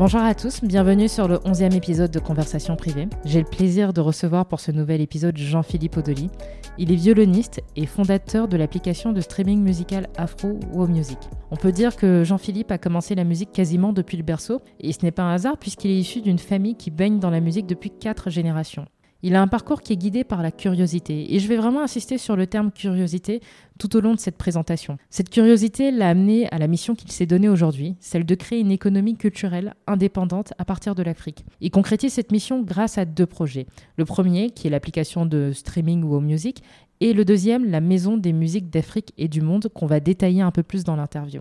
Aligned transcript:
Bonjour 0.00 0.22
à 0.22 0.34
tous, 0.34 0.64
bienvenue 0.64 1.08
sur 1.08 1.28
le 1.28 1.36
11e 1.40 1.74
épisode 1.74 2.10
de 2.10 2.18
Conversation 2.18 2.74
privée. 2.74 3.06
J'ai 3.26 3.40
le 3.40 3.44
plaisir 3.44 3.92
de 3.92 4.00
recevoir 4.00 4.46
pour 4.46 4.58
ce 4.58 4.72
nouvel 4.72 5.02
épisode 5.02 5.36
Jean-Philippe 5.36 5.98
Odoli. 5.98 6.30
Il 6.78 6.90
est 6.90 6.96
violoniste 6.96 7.60
et 7.76 7.84
fondateur 7.84 8.48
de 8.48 8.56
l'application 8.56 9.12
de 9.12 9.20
streaming 9.20 9.60
musical 9.60 10.08
Afro 10.16 10.58
Wow 10.72 10.86
Music. 10.86 11.18
On 11.50 11.56
peut 11.56 11.70
dire 11.70 11.96
que 11.96 12.24
Jean-Philippe 12.24 12.72
a 12.72 12.78
commencé 12.78 13.14
la 13.14 13.24
musique 13.24 13.52
quasiment 13.52 13.92
depuis 13.92 14.16
le 14.16 14.22
berceau, 14.22 14.62
et 14.80 14.94
ce 14.94 15.00
n'est 15.02 15.10
pas 15.10 15.24
un 15.24 15.34
hasard 15.34 15.58
puisqu'il 15.58 15.90
est 15.90 16.00
issu 16.00 16.22
d'une 16.22 16.38
famille 16.38 16.76
qui 16.76 16.90
baigne 16.90 17.18
dans 17.18 17.28
la 17.28 17.40
musique 17.40 17.66
depuis 17.66 17.90
quatre 17.90 18.30
générations. 18.30 18.86
Il 19.22 19.36
a 19.36 19.42
un 19.42 19.48
parcours 19.48 19.82
qui 19.82 19.92
est 19.92 19.96
guidé 19.96 20.24
par 20.24 20.42
la 20.42 20.50
curiosité. 20.50 21.34
Et 21.34 21.38
je 21.40 21.48
vais 21.48 21.56
vraiment 21.56 21.82
insister 21.82 22.16
sur 22.16 22.36
le 22.36 22.46
terme 22.46 22.72
curiosité 22.72 23.40
tout 23.78 23.94
au 23.96 24.00
long 24.00 24.14
de 24.14 24.18
cette 24.18 24.38
présentation. 24.38 24.96
Cette 25.10 25.28
curiosité 25.28 25.90
l'a 25.90 26.08
amené 26.08 26.48
à 26.50 26.58
la 26.58 26.66
mission 26.66 26.94
qu'il 26.94 27.12
s'est 27.12 27.26
donnée 27.26 27.48
aujourd'hui, 27.48 27.96
celle 28.00 28.24
de 28.24 28.34
créer 28.34 28.60
une 28.60 28.70
économie 28.70 29.16
culturelle 29.16 29.74
indépendante 29.86 30.54
à 30.58 30.64
partir 30.64 30.94
de 30.94 31.02
l'Afrique. 31.02 31.44
Il 31.60 31.70
concrétise 31.70 32.14
cette 32.14 32.32
mission 32.32 32.62
grâce 32.62 32.96
à 32.96 33.04
deux 33.04 33.26
projets. 33.26 33.66
Le 33.96 34.04
premier, 34.04 34.50
qui 34.50 34.66
est 34.66 34.70
l'application 34.70 35.26
de 35.26 35.52
streaming 35.52 36.02
ou 36.02 36.18
music, 36.20 36.62
et 37.00 37.12
le 37.12 37.24
deuxième, 37.24 37.70
la 37.70 37.80
Maison 37.80 38.16
des 38.16 38.32
musiques 38.32 38.70
d'Afrique 38.70 39.12
et 39.16 39.28
du 39.28 39.40
monde, 39.40 39.68
qu'on 39.74 39.86
va 39.86 40.00
détailler 40.00 40.42
un 40.42 40.50
peu 40.50 40.62
plus 40.62 40.84
dans 40.84 40.96
l'interview. 40.96 41.40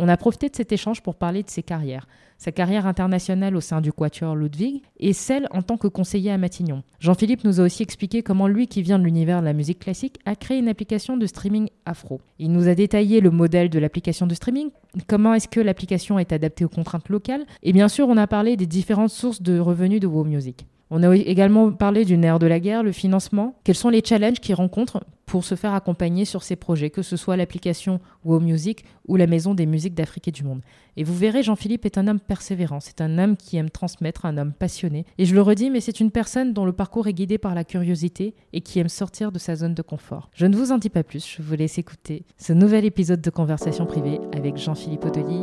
On 0.00 0.08
a 0.08 0.16
profité 0.16 0.48
de 0.48 0.54
cet 0.54 0.70
échange 0.70 1.02
pour 1.02 1.16
parler 1.16 1.42
de 1.42 1.50
ses 1.50 1.64
carrières, 1.64 2.06
sa 2.36 2.52
carrière 2.52 2.86
internationale 2.86 3.56
au 3.56 3.60
sein 3.60 3.80
du 3.80 3.92
Quatuor 3.92 4.36
Ludwig 4.36 4.82
et 5.00 5.12
celle 5.12 5.48
en 5.50 5.62
tant 5.62 5.76
que 5.76 5.88
conseiller 5.88 6.30
à 6.30 6.38
Matignon. 6.38 6.84
Jean-Philippe 7.00 7.42
nous 7.42 7.60
a 7.60 7.64
aussi 7.64 7.82
expliqué 7.82 8.22
comment 8.22 8.46
lui, 8.46 8.68
qui 8.68 8.80
vient 8.80 9.00
de 9.00 9.04
l'univers 9.04 9.40
de 9.40 9.46
la 9.46 9.52
musique 9.52 9.80
classique, 9.80 10.20
a 10.24 10.36
créé 10.36 10.58
une 10.58 10.68
application 10.68 11.16
de 11.16 11.26
streaming 11.26 11.68
afro. 11.84 12.20
Il 12.38 12.52
nous 12.52 12.68
a 12.68 12.76
détaillé 12.76 13.20
le 13.20 13.32
modèle 13.32 13.70
de 13.70 13.78
l'application 13.80 14.28
de 14.28 14.34
streaming, 14.34 14.70
comment 15.08 15.34
est-ce 15.34 15.48
que 15.48 15.58
l'application 15.58 16.20
est 16.20 16.32
adaptée 16.32 16.64
aux 16.64 16.68
contraintes 16.68 17.08
locales, 17.08 17.44
et 17.64 17.72
bien 17.72 17.88
sûr 17.88 18.08
on 18.08 18.16
a 18.16 18.28
parlé 18.28 18.56
des 18.56 18.66
différentes 18.66 19.10
sources 19.10 19.42
de 19.42 19.58
revenus 19.58 19.98
de 19.98 20.06
Wow 20.06 20.22
Music. 20.22 20.64
On 20.90 21.02
a 21.02 21.14
également 21.14 21.70
parlé 21.70 22.04
du 22.04 22.16
nerf 22.16 22.38
de 22.38 22.46
la 22.46 22.60
guerre, 22.60 22.82
le 22.82 22.92
financement. 22.92 23.54
Quels 23.64 23.74
sont 23.74 23.90
les 23.90 24.02
challenges 24.04 24.40
qu'ils 24.40 24.54
rencontrent 24.54 25.04
pour 25.26 25.44
se 25.44 25.54
faire 25.54 25.74
accompagner 25.74 26.24
sur 26.24 26.42
ces 26.42 26.56
projets, 26.56 26.88
que 26.88 27.02
ce 27.02 27.16
soit 27.16 27.36
l'application 27.36 28.00
Wow 28.24 28.40
Music 28.40 28.84
ou 29.06 29.16
la 29.16 29.26
Maison 29.26 29.52
des 29.52 29.66
musiques 29.66 29.94
d'Afrique 29.94 30.28
et 30.28 30.32
du 30.32 30.44
monde? 30.44 30.62
Et 30.96 31.04
vous 31.04 31.14
verrez, 31.14 31.42
Jean-Philippe 31.42 31.84
est 31.84 31.98
un 31.98 32.08
homme 32.08 32.20
persévérant, 32.20 32.80
c'est 32.80 33.02
un 33.02 33.18
homme 33.18 33.36
qui 33.36 33.58
aime 33.58 33.68
transmettre, 33.70 34.24
un 34.24 34.38
homme 34.38 34.52
passionné. 34.52 35.04
Et 35.18 35.26
je 35.26 35.34
le 35.34 35.42
redis, 35.42 35.70
mais 35.70 35.80
c'est 35.80 36.00
une 36.00 36.10
personne 36.10 36.54
dont 36.54 36.64
le 36.64 36.72
parcours 36.72 37.06
est 37.06 37.12
guidé 37.12 37.36
par 37.36 37.54
la 37.54 37.64
curiosité 37.64 38.34
et 38.54 38.62
qui 38.62 38.78
aime 38.78 38.88
sortir 38.88 39.30
de 39.30 39.38
sa 39.38 39.56
zone 39.56 39.74
de 39.74 39.82
confort. 39.82 40.30
Je 40.34 40.46
ne 40.46 40.56
vous 40.56 40.72
en 40.72 40.78
dis 40.78 40.90
pas 40.90 41.02
plus, 41.02 41.36
je 41.36 41.42
vous 41.42 41.54
laisse 41.54 41.76
écouter 41.78 42.24
ce 42.38 42.54
nouvel 42.54 42.86
épisode 42.86 43.20
de 43.20 43.30
Conversation 43.30 43.84
privée 43.84 44.20
avec 44.34 44.56
Jean-Philippe 44.56 45.04
Odoli. 45.04 45.42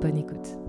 Bonne 0.00 0.18
écoute. 0.18 0.63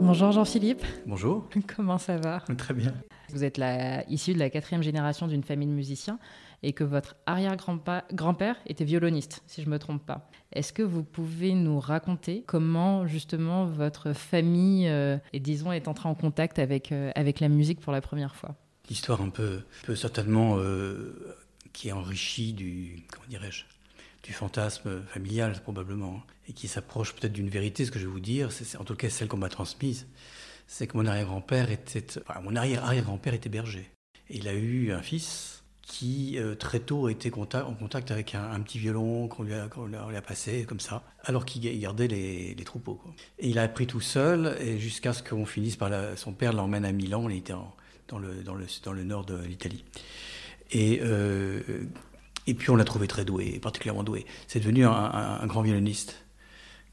Bonjour 0.00 0.30
Jean-Philippe. 0.30 0.84
Bonjour. 1.06 1.48
Comment 1.76 1.98
ça 1.98 2.16
va? 2.18 2.42
Très 2.56 2.72
bien. 2.72 2.94
Vous 3.30 3.42
êtes 3.42 3.58
la, 3.58 4.08
issu 4.08 4.32
de 4.32 4.38
la 4.38 4.48
quatrième 4.48 4.82
génération 4.82 5.26
d'une 5.26 5.42
famille 5.42 5.66
de 5.66 5.72
musiciens 5.72 6.18
et 6.62 6.72
que 6.72 6.84
votre 6.84 7.16
arrière-grand-père 7.26 8.56
était 8.66 8.84
violoniste, 8.84 9.42
si 9.46 9.62
je 9.62 9.66
ne 9.66 9.72
me 9.72 9.78
trompe 9.78 10.04
pas. 10.06 10.30
Est-ce 10.52 10.72
que 10.72 10.82
vous 10.82 11.02
pouvez 11.02 11.52
nous 11.54 11.80
raconter 11.80 12.44
comment 12.46 13.06
justement 13.06 13.66
votre 13.66 14.12
famille, 14.12 14.88
euh, 14.88 15.18
et 15.32 15.40
disons, 15.40 15.72
est 15.72 15.88
entrée 15.88 16.08
en 16.08 16.14
contact 16.14 16.58
avec, 16.58 16.92
euh, 16.92 17.10
avec 17.14 17.40
la 17.40 17.48
musique 17.48 17.80
pour 17.80 17.92
la 17.92 18.00
première 18.00 18.34
fois? 18.34 18.54
L'histoire 18.88 19.20
un 19.20 19.30
peu, 19.30 19.60
peu 19.84 19.94
certainement 19.94 20.56
euh, 20.58 21.36
qui 21.72 21.88
est 21.88 21.92
enrichie 21.92 22.52
du, 22.52 23.04
comment 23.12 23.26
dirais-je, 23.28 23.64
du 24.28 24.34
fantasme 24.34 25.00
familial 25.06 25.58
probablement, 25.62 26.22
et 26.50 26.52
qui 26.52 26.68
s'approche 26.68 27.14
peut-être 27.14 27.32
d'une 27.32 27.48
vérité, 27.48 27.86
ce 27.86 27.90
que 27.90 27.98
je 27.98 28.04
vais 28.04 28.12
vous 28.12 28.20
dire, 28.20 28.52
c'est 28.52 28.76
en 28.76 28.84
tout 28.84 28.94
cas 28.94 29.08
celle 29.08 29.26
qu'on 29.26 29.38
m'a 29.38 29.48
transmise, 29.48 30.06
c'est 30.66 30.86
que 30.86 30.98
mon 30.98 31.06
arrière-grand-père 31.06 31.70
était, 31.70 32.04
enfin, 32.20 32.38
mon 32.42 32.54
arrière-arrière-grand-père 32.54 33.32
était 33.32 33.48
berger. 33.48 33.90
Et 34.28 34.36
il 34.36 34.46
a 34.46 34.52
eu 34.52 34.92
un 34.92 35.00
fils 35.00 35.62
qui 35.80 36.38
euh, 36.38 36.54
très 36.54 36.80
tôt 36.80 37.08
était 37.08 37.32
en 37.32 37.74
contact 37.74 38.10
avec 38.10 38.34
un, 38.34 38.60
petit 38.60 38.78
violon 38.78 39.28
qu'on 39.28 39.44
lui, 39.44 39.54
a, 39.54 40.20
passé 40.20 40.66
comme 40.68 40.80
ça, 40.80 41.02
alors 41.24 41.46
qu'il 41.46 41.80
gardait 41.80 42.08
les, 42.08 42.64
troupeaux. 42.66 43.00
Et 43.38 43.48
il 43.48 43.58
a 43.58 43.62
appris 43.62 43.86
tout 43.86 44.02
seul, 44.02 44.58
et 44.60 44.78
jusqu'à 44.78 45.14
ce 45.14 45.22
qu'on 45.22 45.46
finisse 45.46 45.76
par 45.76 45.90
son 46.18 46.34
père 46.34 46.52
l'emmène 46.52 46.84
à 46.84 46.92
Milan, 46.92 47.30
il 47.30 47.38
était 47.38 47.54
dans, 48.08 48.18
le, 48.18 48.42
dans, 48.42 48.54
le, 48.54 48.66
dans 48.84 48.92
le 48.92 49.04
nord 49.04 49.24
de 49.24 49.38
l'Italie. 49.38 49.86
Et 50.70 51.00
euh, 51.02 51.62
et 52.48 52.54
puis 52.54 52.70
on 52.70 52.76
l'a 52.76 52.84
trouvé 52.84 53.06
très 53.06 53.26
doué, 53.26 53.58
particulièrement 53.60 54.02
doué. 54.02 54.24
C'est 54.46 54.60
devenu 54.60 54.86
un, 54.86 55.46
grand 55.46 55.60
violoniste 55.60 56.24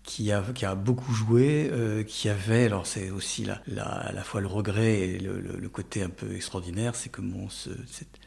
qui 0.03 0.31
a, 0.31 0.75
beaucoup 0.75 1.13
joué, 1.13 1.69
euh, 1.71 2.03
qui 2.03 2.29
avait, 2.29 2.65
alors 2.65 2.85
c'est 2.85 3.09
aussi 3.09 3.45
la, 3.45 3.83
à 3.83 4.11
la 4.11 4.23
fois 4.23 4.41
le 4.41 4.47
regret 4.47 4.99
et 4.99 5.17
le, 5.17 5.69
côté 5.69 6.03
un 6.03 6.09
peu 6.09 6.35
extraordinaire, 6.35 6.95
c'est 6.95 7.09
que 7.09 7.21
mon, 7.21 7.49
ce, 7.49 7.69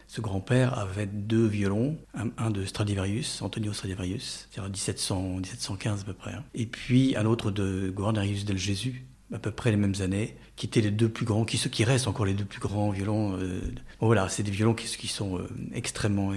ce 0.07 0.21
grand-père 0.23 0.79
avait 0.79 1.07
deux 1.07 1.47
violons, 1.47 1.99
un, 2.15 2.51
de 2.51 2.65
Stradivarius, 2.65 3.43
Antonio 3.43 3.75
Stradivarius, 3.75 4.49
c'est-à-dire 4.51 4.71
1700, 4.71 5.37
1715 5.37 6.01
à 6.01 6.05
peu 6.05 6.15
près, 6.15 6.33
hein. 6.33 6.45
et 6.55 6.67
puis 6.67 7.15
un 7.15 7.27
autre 7.27 7.51
de 7.51 7.91
Guarnerius 7.91 8.47
del 8.47 8.59
Jésus, 8.59 9.05
à 9.33 9.39
peu 9.39 9.51
près 9.51 9.71
les 9.71 9.77
mêmes 9.77 9.95
années, 10.01 10.37
qui 10.57 10.67
étaient 10.67 10.81
les 10.81 10.91
deux 10.91 11.09
plus 11.09 11.27
grands, 11.27 11.45
qui, 11.45 11.59
qui 11.59 11.85
restent 11.85 12.09
encore 12.09 12.25
les 12.25 12.35
deux 12.35 12.45
plus 12.45 12.61
grands 12.61 12.91
violons. 12.91 13.37
Euh, 13.37 13.61
voilà, 14.01 14.29
c'est 14.29 14.43
des 14.43 14.51
violons 14.51 14.75
qui, 14.75 15.09
sont 15.09 15.39
euh, 15.39 15.49
extrêmement 15.75 16.33
euh, 16.33 16.37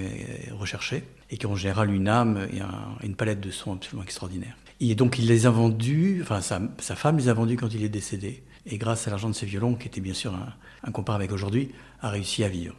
recherchés 0.54 1.04
et 1.30 1.38
qui 1.38 1.46
ont 1.46 1.54
en 1.54 1.56
général 1.56 1.94
une 1.94 2.10
âme 2.10 2.48
et 2.52 2.60
une 3.06 3.16
palette 3.16 3.40
de 3.40 3.52
sons 3.52 3.74
absolument 3.74 4.04
extraordinaire. 4.04 4.58
Et 4.82 4.96
donc 4.96 5.18
il 5.20 5.28
les 5.28 5.46
a 5.46 5.52
vendus, 5.52 6.20
enfin 6.22 6.42
sa, 6.42 6.96
femme 6.96 7.18
les 7.18 7.30
a 7.30 7.34
vendus 7.34 7.56
quand 7.56 7.74
il 7.74 7.84
est 7.84 7.90
décédé. 7.90 8.44
Et 8.66 8.78
grâce 8.78 9.08
à 9.08 9.12
l'argent 9.12 9.30
de 9.30 9.36
ces 9.36 9.46
violons, 9.46 9.76
qui 9.76 9.88
était 9.88 10.02
bien 10.02 10.14
sûr 10.14 10.38
incomparable 10.84 11.24
avec 11.24 11.34
aujourd'hui, 11.34 11.72
a 12.02 12.10
réussi 12.10 12.44
à 12.44 12.50
vivre. 12.50 12.76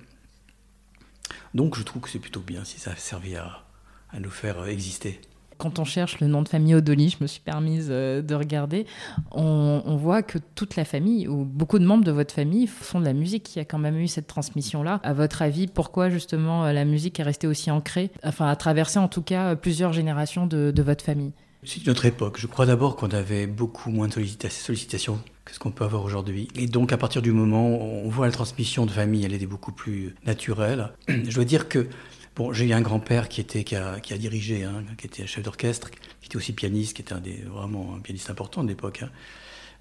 Donc 1.54 1.76
je 1.76 1.82
trouve 1.82 2.02
que 2.02 2.10
c'est 2.10 2.18
plutôt 2.18 2.40
bien 2.40 2.64
si 2.64 2.78
ça 2.78 2.92
a 2.92 2.96
servi 2.96 3.36
à, 3.36 3.64
à 4.10 4.20
nous 4.20 4.30
faire 4.30 4.66
exister 4.66 5.20
quand 5.62 5.78
on 5.78 5.84
cherche 5.84 6.18
le 6.18 6.26
nom 6.26 6.42
de 6.42 6.48
famille 6.48 6.74
Odoli, 6.74 7.10
je 7.10 7.18
me 7.20 7.28
suis 7.28 7.40
permise 7.40 7.86
euh, 7.88 8.20
de 8.20 8.34
regarder, 8.34 8.84
on, 9.30 9.96
voit 9.96 10.24
que 10.24 10.38
toute 10.56 10.74
la 10.74 10.84
famille, 10.84 11.28
ou 11.28 11.44
beaucoup 11.44 11.78
de 11.78 11.86
membres 11.86 12.02
de 12.02 12.10
votre 12.10 12.34
famille, 12.34 12.66
font 12.66 12.98
de 12.98 13.04
la 13.04 13.12
musique. 13.12 13.54
Il 13.54 13.60
y 13.60 13.62
a 13.62 13.64
quand 13.64 13.78
même 13.78 13.96
eu 13.96 14.08
cette 14.08 14.26
transmission-là. 14.26 14.98
À 15.04 15.12
votre 15.12 15.40
avis, 15.40 15.68
pourquoi 15.68 16.10
justement 16.10 16.64
euh, 16.64 16.72
la 16.72 16.84
musique 16.84 17.20
est 17.20 17.22
restée 17.22 17.46
aussi 17.46 17.70
ancrée, 17.70 18.10
enfin 18.24 18.48
à 18.48 18.56
traverser 18.56 18.98
en 18.98 19.06
tout 19.06 19.22
cas 19.22 19.54
plusieurs 19.54 19.92
générations 19.92 20.48
de, 20.48 20.82
votre 20.82 21.04
famille? 21.04 21.30
C'est 21.62 21.86
notre 21.86 22.06
époque. 22.06 22.38
Je 22.40 22.48
crois 22.48 22.66
d'abord 22.66 22.96
qu'on 22.96 23.10
avait 23.10 23.46
beaucoup 23.46 23.90
moins 23.90 24.08
de 24.08 24.12
sollicitations 24.12 25.20
que 25.44 25.54
ce 25.54 25.60
qu'on 25.60 25.70
peut 25.70 25.84
avoir 25.84 26.02
aujourd'hui. 26.04 26.48
Et 26.56 26.66
donc 26.66 26.92
à 26.92 26.96
partir 26.96 27.22
du 27.22 27.30
moment 27.30 27.68
où 27.68 28.06
on 28.06 28.08
voit 28.08 28.26
la 28.26 28.32
transmission 28.32 28.84
de 28.84 28.90
famille, 28.90 29.24
elle 29.24 29.32
était 29.32 29.46
beaucoup 29.46 29.72
plus 29.72 30.16
naturelle. 30.26 30.90
Je 31.08 31.34
dois 31.34 31.44
dire 31.44 31.68
que 31.68 31.86
Bon, 32.34 32.50
j'ai 32.50 32.66
eu 32.66 32.72
un 32.72 32.80
grand-père 32.80 33.28
qui, 33.28 33.42
était, 33.42 33.62
qui, 33.62 33.76
a, 33.76 34.00
qui 34.00 34.14
a 34.14 34.18
dirigé, 34.18 34.64
hein, 34.64 34.84
qui 34.96 35.06
était 35.06 35.26
chef 35.26 35.44
d'orchestre, 35.44 35.90
qui 35.90 36.26
était 36.26 36.36
aussi 36.36 36.54
pianiste, 36.54 36.96
qui 36.96 37.02
était 37.02 37.12
un 37.12 37.22
vraiment 37.50 37.94
un 37.94 38.00
pianiste 38.00 38.30
important 38.30 38.62
de 38.62 38.68
l'époque, 38.68 39.02
hein, 39.02 39.10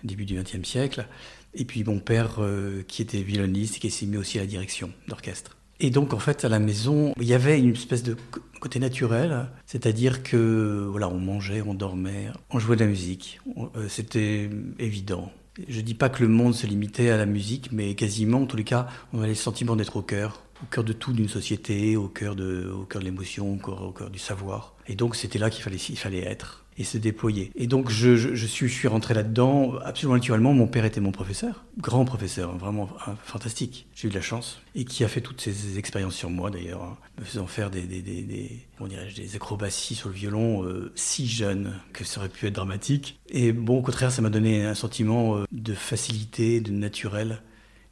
début 0.04 0.26
du 0.26 0.36
XXe 0.36 0.68
siècle. 0.68 1.08
Et 1.54 1.64
puis 1.64 1.86
mon 1.86 2.00
père 2.00 2.38
euh, 2.40 2.84
qui 2.86 3.02
était 3.02 3.22
violoniste 3.22 3.78
et 3.78 3.80
qui 3.80 3.90
s'est 3.90 4.06
mis 4.06 4.18
aussi 4.18 4.38
à 4.38 4.42
la 4.42 4.48
direction 4.48 4.92
d'orchestre. 5.08 5.56
Et 5.80 5.92
donc 5.92 6.14
en 6.14 6.20
fait 6.20 6.44
à 6.44 6.50
la 6.50 6.60
maison, 6.60 7.14
il 7.22 7.26
y 7.26 7.34
avait 7.34 7.58
une 7.58 7.72
espèce 7.72 8.04
de 8.04 8.18
côté 8.60 8.80
naturel, 8.80 9.48
c'est-à-dire 9.66 10.22
que 10.22 10.88
voilà, 10.92 11.08
on 11.08 11.20
mangeait, 11.20 11.62
on 11.66 11.74
dormait, 11.74 12.28
on 12.50 12.60
jouait 12.60 12.76
de 12.76 12.84
la 12.84 12.90
musique. 12.90 13.40
Euh, 13.78 13.88
c'était 13.88 14.50
évident. 14.78 15.32
Je 15.70 15.80
dis 15.80 15.96
pas 15.96 16.10
que 16.10 16.22
le 16.22 16.28
monde 16.28 16.54
se 16.54 16.68
limitait 16.68 17.10
à 17.12 17.18
la 17.18 17.26
musique, 17.26 17.72
mais 17.72 17.96
quasiment, 17.96 18.42
en 18.42 18.46
tous 18.46 18.58
les 18.58 18.64
cas, 18.64 18.88
on 19.14 19.20
avait 19.20 19.30
le 19.30 19.36
sentiment 19.36 19.76
d'être 19.76 19.96
au 19.96 20.02
cœur 20.02 20.42
au 20.64 20.66
cœur 20.68 20.84
de 20.84 20.94
tout 20.94 21.14
d'une 21.14 21.30
société, 21.30 21.96
au 21.96 22.08
cœur 22.08 22.36
de, 22.36 22.70
au 22.72 22.86
cœur 22.86 23.02
de 23.02 23.06
l'émotion, 23.06 23.54
au 23.54 23.92
cœur, 23.92 24.10
du 24.10 24.20
savoir. 24.20 24.76
Et 24.88 24.96
donc 24.96 25.16
c'était 25.16 25.40
là 25.40 25.50
qu'il 25.50 25.64
fallait, 25.64 25.78
il 25.78 25.98
fallait 25.98 26.24
être 26.24 26.66
et 26.78 26.84
se 26.84 26.98
déployer. 26.98 27.52
Et 27.56 27.68
donc 27.68 27.90
je, 27.90 28.16
je, 28.16 28.46
suis, 28.46 28.68
je 28.68 28.74
suis 28.74 28.88
rentré 28.88 29.14
là-dedans 29.14 29.76
absolument 29.84 30.16
naturellement. 30.16 30.54
Mon 30.54 30.68
père 30.68 30.86
était 30.86 31.02
mon 31.02 31.12
professeur, 31.12 31.66
grand 31.78 32.06
professeur, 32.06 32.58
vraiment 32.58 32.90
fantastique. 33.24 33.88
J'ai 33.94 34.08
eu 34.08 34.10
de 34.10 34.16
la 34.16 34.22
chance 34.22 34.62
et 34.74 34.86
qui 34.86 35.04
a 35.04 35.08
fait 35.08 35.22
toutes 35.22 35.42
ces 35.42 35.78
expériences 35.78 36.16
sur 36.16 36.30
moi 36.30 36.50
d'ailleurs, 36.50 36.82
hein, 36.82 36.98
me 37.20 37.26
faisant 37.26 37.46
faire 37.46 37.70
des, 37.70 37.82
des, 37.82 38.02
des, 38.02 38.22
des, 38.22 38.66
des 39.16 39.36
acrobaties 39.36 39.96
sur 39.96 40.10
le 40.10 40.16
violon 40.16 40.64
euh, 40.64 40.92
si 40.96 41.28
jeune 41.28 41.74
que 41.94 42.04
ça 42.04 42.20
aurait 42.20 42.30
pu 42.30 42.48
être 42.48 42.56
dramatique. 42.56 43.20
Et 43.30 43.52
bon, 43.52 43.80
au 43.80 43.82
contraire, 43.82 44.12
ça 44.12 44.22
m'a 44.22 44.30
donné 44.30 44.64
un 44.66 44.76
sentiment 44.76 45.38
euh, 45.38 45.46
de 45.52 45.74
facilité, 45.74 46.62
de 46.62 46.72
naturel 46.72 47.42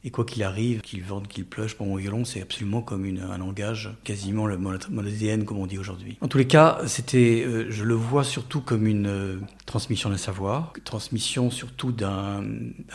Et 0.02 0.10
quoi 0.10 0.24
qu'il 0.24 0.42
arrive, 0.42 0.80
qu'il 0.80 1.02
vente, 1.02 1.28
qu'il 1.28 1.44
pleuche 1.44 1.74
pour 1.74 1.86
mon 1.86 1.96
violon, 1.96 2.24
c'est 2.24 2.40
absolument 2.40 2.80
comme 2.80 3.04
un 3.04 3.38
langage, 3.38 3.90
quasiment 4.02 4.46
le 4.46 4.56
ADN 4.56 5.44
comme 5.44 5.58
on 5.58 5.66
dit 5.66 5.78
aujourd'hui. 5.78 6.16
En 6.22 6.28
tous 6.28 6.38
les 6.38 6.46
cas, 6.46 6.80
c'était, 6.86 7.44
euh, 7.46 7.66
je 7.70 7.84
le 7.84 7.94
vois 7.94 8.24
surtout 8.24 8.62
comme 8.62 8.86
une 8.86 9.06
euh, 9.06 9.40
transmission 9.66 10.08
d'un 10.08 10.16
savoir, 10.16 10.72
transmission 10.84 11.50
surtout 11.50 11.92
d'un 11.92 12.42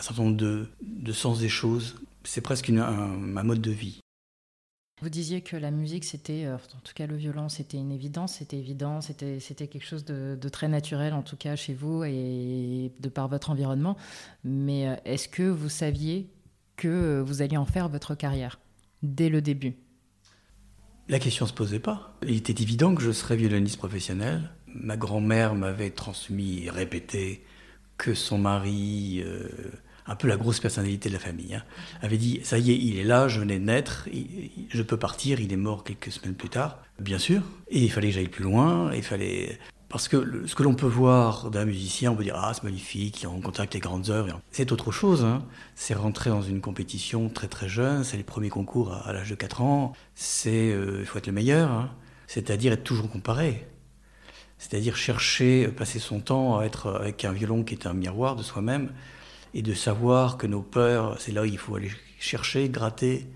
certain 0.00 0.24
nombre 0.24 0.36
de, 0.36 1.12
sens 1.12 1.38
des 1.38 1.48
choses. 1.48 1.94
C'est 2.24 2.40
presque 2.40 2.68
une, 2.68 2.80
un, 2.80 3.44
mode 3.44 3.60
de 3.60 3.70
vie. 3.70 4.00
Vous 5.00 5.08
disiez 5.08 5.42
que 5.42 5.56
la 5.56 5.70
musique, 5.70 6.04
c'était, 6.04 6.44
euh, 6.46 6.56
en 6.56 6.80
tout 6.82 6.94
cas 6.94 7.06
le 7.06 7.14
violon, 7.14 7.48
c'était 7.48 7.76
une 7.76 7.92
évidence, 7.92 8.34
c'était 8.38 8.56
évident, 8.56 9.00
c'était, 9.00 9.38
quelque 9.38 9.84
chose 9.84 10.04
de, 10.04 10.48
très 10.48 10.66
naturel, 10.66 11.14
en 11.14 11.22
tout 11.22 11.36
cas 11.36 11.54
chez 11.54 11.74
vous 11.74 12.02
et 12.02 12.90
de 12.98 13.08
par 13.08 13.28
votre 13.28 13.50
environnement. 13.50 13.96
Mais 14.42 14.98
est-ce 15.04 15.28
que 15.28 15.44
vous 15.44 15.68
saviez 15.68 16.26
que 16.76 17.20
vous 17.20 17.42
alliez 17.42 17.56
en 17.56 17.66
faire 17.66 17.88
votre 17.88 18.14
carrière 18.14 18.58
dès 19.02 19.28
le 19.28 19.40
début 19.40 19.76
La 21.08 21.18
question 21.18 21.44
ne 21.44 21.50
se 21.50 21.54
posait 21.54 21.78
pas. 21.78 22.16
Il 22.22 22.36
était 22.36 22.62
évident 22.62 22.94
que 22.94 23.02
je 23.02 23.12
serais 23.12 23.36
violoniste 23.36 23.78
professionnel. 23.78 24.50
Ma 24.66 24.96
grand-mère 24.96 25.54
m'avait 25.54 25.90
transmis 25.90 26.64
et 26.64 26.70
répété 26.70 27.44
que 27.96 28.14
son 28.14 28.38
mari, 28.38 29.22
euh, 29.24 29.48
un 30.06 30.16
peu 30.16 30.28
la 30.28 30.36
grosse 30.36 30.60
personnalité 30.60 31.08
de 31.08 31.14
la 31.14 31.20
famille, 31.20 31.54
hein, 31.54 31.64
avait 32.02 32.18
dit 32.18 32.40
Ça 32.42 32.58
y 32.58 32.72
est, 32.72 32.76
il 32.76 32.98
est 32.98 33.04
là, 33.04 33.28
je 33.28 33.40
venais 33.40 33.58
de 33.58 33.64
naître, 33.64 34.08
je 34.68 34.82
peux 34.82 34.98
partir, 34.98 35.40
il 35.40 35.52
est 35.52 35.56
mort 35.56 35.82
quelques 35.82 36.12
semaines 36.12 36.34
plus 36.34 36.50
tard, 36.50 36.82
bien 37.00 37.18
sûr. 37.18 37.42
Et 37.68 37.82
il 37.82 37.90
fallait 37.90 38.08
que 38.08 38.14
j'aille 38.14 38.28
plus 38.28 38.44
loin, 38.44 38.92
il 38.94 39.02
fallait 39.02 39.58
parce 39.88 40.08
que 40.08 40.46
ce 40.46 40.54
que 40.54 40.62
l'on 40.64 40.74
peut 40.74 40.86
voir 40.86 41.50
d'un 41.50 41.64
musicien, 41.64 42.10
on 42.10 42.16
peut 42.16 42.24
dire 42.24 42.36
Ah, 42.36 42.52
c'est 42.52 42.64
magnifique, 42.64 43.22
il 43.22 43.24
est 43.24 43.28
en 43.28 43.40
contact 43.40 43.58
avec 43.58 43.74
les 43.74 43.80
grandes 43.80 44.10
œuvres. 44.10 44.40
C'est 44.50 44.72
autre 44.72 44.90
chose. 44.90 45.24
Hein. 45.24 45.44
C'est 45.74 45.94
rentrer 45.94 46.30
dans 46.30 46.42
une 46.42 46.60
compétition 46.60 47.28
très 47.28 47.46
très 47.46 47.68
jeune, 47.68 48.02
c'est 48.02 48.16
les 48.16 48.24
premiers 48.24 48.48
concours 48.48 48.92
à, 48.92 49.12
l'âge 49.12 49.30
de 49.30 49.36
4 49.36 49.62
ans. 49.62 49.92
C'est 50.14 50.72
euh, 50.72 50.98
il 51.00 51.06
faut 51.06 51.18
être 51.18 51.28
le 51.28 51.32
meilleur, 51.32 51.70
hein. 51.70 51.90
c'est-à-dire 52.26 52.72
être 52.72 52.84
toujours 52.84 53.10
comparé. 53.10 53.68
C'est-à-dire 54.58 54.96
chercher, 54.96 55.68
passer 55.68 55.98
son 55.98 56.20
temps 56.20 56.58
à 56.58 56.64
être 56.64 56.94
avec 56.94 57.24
un 57.24 57.32
violon 57.32 57.62
qui 57.62 57.74
est 57.74 57.86
un 57.86 57.92
miroir 57.92 58.36
de 58.36 58.42
soi-même 58.42 58.92
et 59.54 59.62
de 59.62 59.74
savoir 59.74 60.36
que 60.38 60.46
nos 60.46 60.62
peurs, 60.62 61.20
c'est 61.20 61.30
là 61.30 61.42
où 61.42 61.44
il 61.44 61.58
faut 61.58 61.76
aller 61.76 61.90
chercher, 62.18 62.68
gratter, 62.68 63.26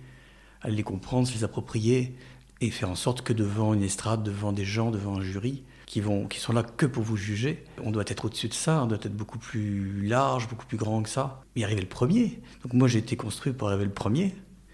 aller 0.62 0.76
les 0.76 0.82
comprendre, 0.82 1.28
se 1.28 1.34
les 1.34 1.44
approprier 1.44 2.16
et 2.60 2.70
faire 2.70 2.90
en 2.90 2.94
sorte 2.94 3.22
que 3.22 3.32
devant 3.32 3.74
une 3.74 3.82
estrade, 3.82 4.22
devant 4.22 4.52
des 4.52 4.64
gens, 4.64 4.90
devant 4.90 5.18
un 5.18 5.22
jury, 5.22 5.62
qui, 5.90 6.00
vont, 6.00 6.28
qui 6.28 6.38
sont 6.38 6.52
là 6.52 6.62
que 6.62 6.86
pour 6.86 7.02
vous 7.02 7.16
juger. 7.16 7.64
On 7.82 7.90
doit 7.90 8.04
être 8.06 8.26
au-dessus 8.26 8.46
de 8.46 8.54
ça, 8.54 8.80
on 8.84 8.86
doit 8.86 8.98
être 9.02 9.16
beaucoup 9.16 9.40
plus 9.40 10.06
large, 10.06 10.48
beaucoup 10.48 10.64
plus 10.64 10.76
grand 10.76 11.02
que 11.02 11.08
ça. 11.08 11.42
Mais 11.56 11.64
arriver 11.64 11.80
le 11.80 11.88
premier. 11.88 12.40
Donc 12.62 12.74
moi 12.74 12.86
j'ai 12.86 13.00
été 13.00 13.16
construit 13.16 13.52
pour 13.52 13.68
arriver 13.68 13.86
le 13.86 13.90
premier. 13.90 14.32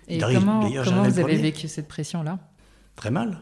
Et 0.08 0.18
comment, 0.18 0.70
comment 0.84 1.02
vous 1.04 1.18
avez 1.18 1.36
vécu 1.36 1.68
cette 1.68 1.88
pression-là? 1.88 2.38
Très 2.96 3.10
mal. 3.10 3.40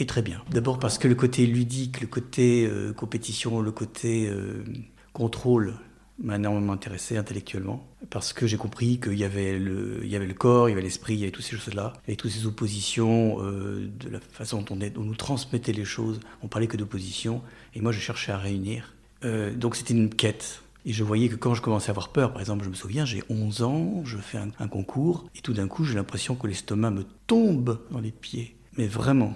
Et 0.00 0.06
très 0.06 0.22
bien. 0.22 0.42
D'abord 0.50 0.80
parce 0.80 0.98
que 0.98 1.06
le 1.06 1.14
côté 1.14 1.46
ludique, 1.46 2.00
le 2.00 2.08
côté 2.08 2.66
euh, 2.66 2.92
compétition, 2.92 3.60
le 3.60 3.70
côté 3.70 4.28
euh, 4.28 4.64
contrôle, 5.12 5.74
m'a 6.22 6.36
énormément 6.36 6.72
intéressé 6.72 7.16
intellectuellement 7.16 7.86
parce 8.10 8.32
que 8.32 8.46
j'ai 8.46 8.56
compris 8.56 9.00
qu'il 9.00 9.18
y 9.18 9.24
avait 9.24 9.58
le, 9.58 10.00
il 10.02 10.10
y 10.10 10.16
avait 10.16 10.26
le 10.26 10.34
corps, 10.34 10.68
il 10.68 10.72
y 10.72 10.74
avait 10.74 10.82
l'esprit, 10.82 11.14
il 11.14 11.20
y 11.20 11.22
avait 11.22 11.30
toutes 11.30 11.44
ces 11.44 11.56
choses-là, 11.56 11.92
et 12.08 12.16
toutes 12.16 12.30
ces 12.30 12.46
oppositions, 12.46 13.38
euh, 13.40 13.88
de 13.98 14.08
la 14.08 14.20
façon 14.20 14.62
dont 14.62 14.76
on, 14.96 15.04
nous 15.04 15.14
transmettait 15.14 15.72
les 15.72 15.84
choses. 15.84 16.20
On 16.42 16.48
parlait 16.48 16.66
que 16.66 16.76
d'opposition, 16.76 17.42
et 17.74 17.80
moi 17.80 17.92
je 17.92 18.00
cherchais 18.00 18.32
à 18.32 18.38
réunir. 18.38 18.94
Euh, 19.24 19.54
donc 19.54 19.76
c'était 19.76 19.94
une 19.94 20.10
quête. 20.10 20.62
Et 20.86 20.92
je 20.92 21.04
voyais 21.04 21.28
que 21.28 21.36
quand 21.36 21.54
je 21.54 21.60
commençais 21.60 21.90
à 21.90 21.92
avoir 21.92 22.08
peur, 22.08 22.32
par 22.32 22.40
exemple, 22.40 22.64
je 22.64 22.70
me 22.70 22.74
souviens, 22.74 23.04
j'ai 23.04 23.22
11 23.28 23.62
ans, 23.62 24.02
je 24.04 24.16
fais 24.16 24.38
un, 24.38 24.50
un 24.58 24.68
concours, 24.68 25.28
et 25.36 25.40
tout 25.40 25.52
d'un 25.52 25.68
coup 25.68 25.84
j'ai 25.84 25.94
l'impression 25.94 26.34
que 26.34 26.46
l'estomac 26.46 26.90
me 26.90 27.04
tombe 27.26 27.78
dans 27.90 28.00
les 28.00 28.12
pieds. 28.12 28.56
Mais 28.76 28.86
vraiment. 28.86 29.34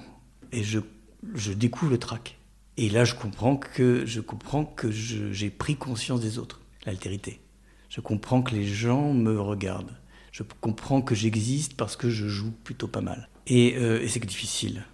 Et 0.53 0.65
je, 0.65 0.81
je 1.35 1.53
découvre 1.53 1.93
le 1.93 1.99
trac. 1.99 2.39
Et 2.77 2.89
là, 2.89 3.05
je 3.05 3.15
comprends 3.15 3.57
que 3.57 4.05
j'ai 4.07 5.51
pris 5.51 5.77
conscience 5.77 6.21
des 6.21 6.39
autres 6.39 6.61
l'altérité. 6.87 7.41
Je 7.89 8.01
comprends 8.01 8.43
que 8.43 8.55
les 8.55 8.65
gens 8.65 9.13
me 9.13 9.41
regardent. 9.41 9.97
Je 10.33 10.43
comprends 10.61 11.01
que 11.01 11.15
j'existe 11.15 11.77
parce 11.77 11.97
que 11.97 12.11
je 12.11 12.27
joue 12.27 12.51
plutôt 12.51 12.89
pas 12.89 13.01
mal. 13.01 13.29
Et, 13.47 13.77
euh, 13.77 14.07
c'est 14.09 14.25
difficile. 14.25 14.85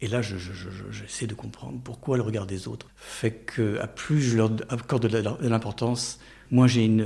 Et 0.00 0.06
là, 0.06 0.20
j'essaie 0.22 1.26
de 1.26 1.34
comprendre 1.34 1.80
pourquoi 1.82 2.16
le 2.16 2.22
regard 2.22 2.46
des 2.46 2.68
autres 2.68 2.88
fait 2.96 3.32
que, 3.32 3.78
à 3.80 3.88
plus 3.88 4.20
je 4.20 4.36
leur 4.36 4.50
accorde 4.68 5.06
de 5.08 5.48
l'importance, 5.48 6.20
moi 6.52 6.68
j'ai 6.68 6.84
une, 6.84 7.00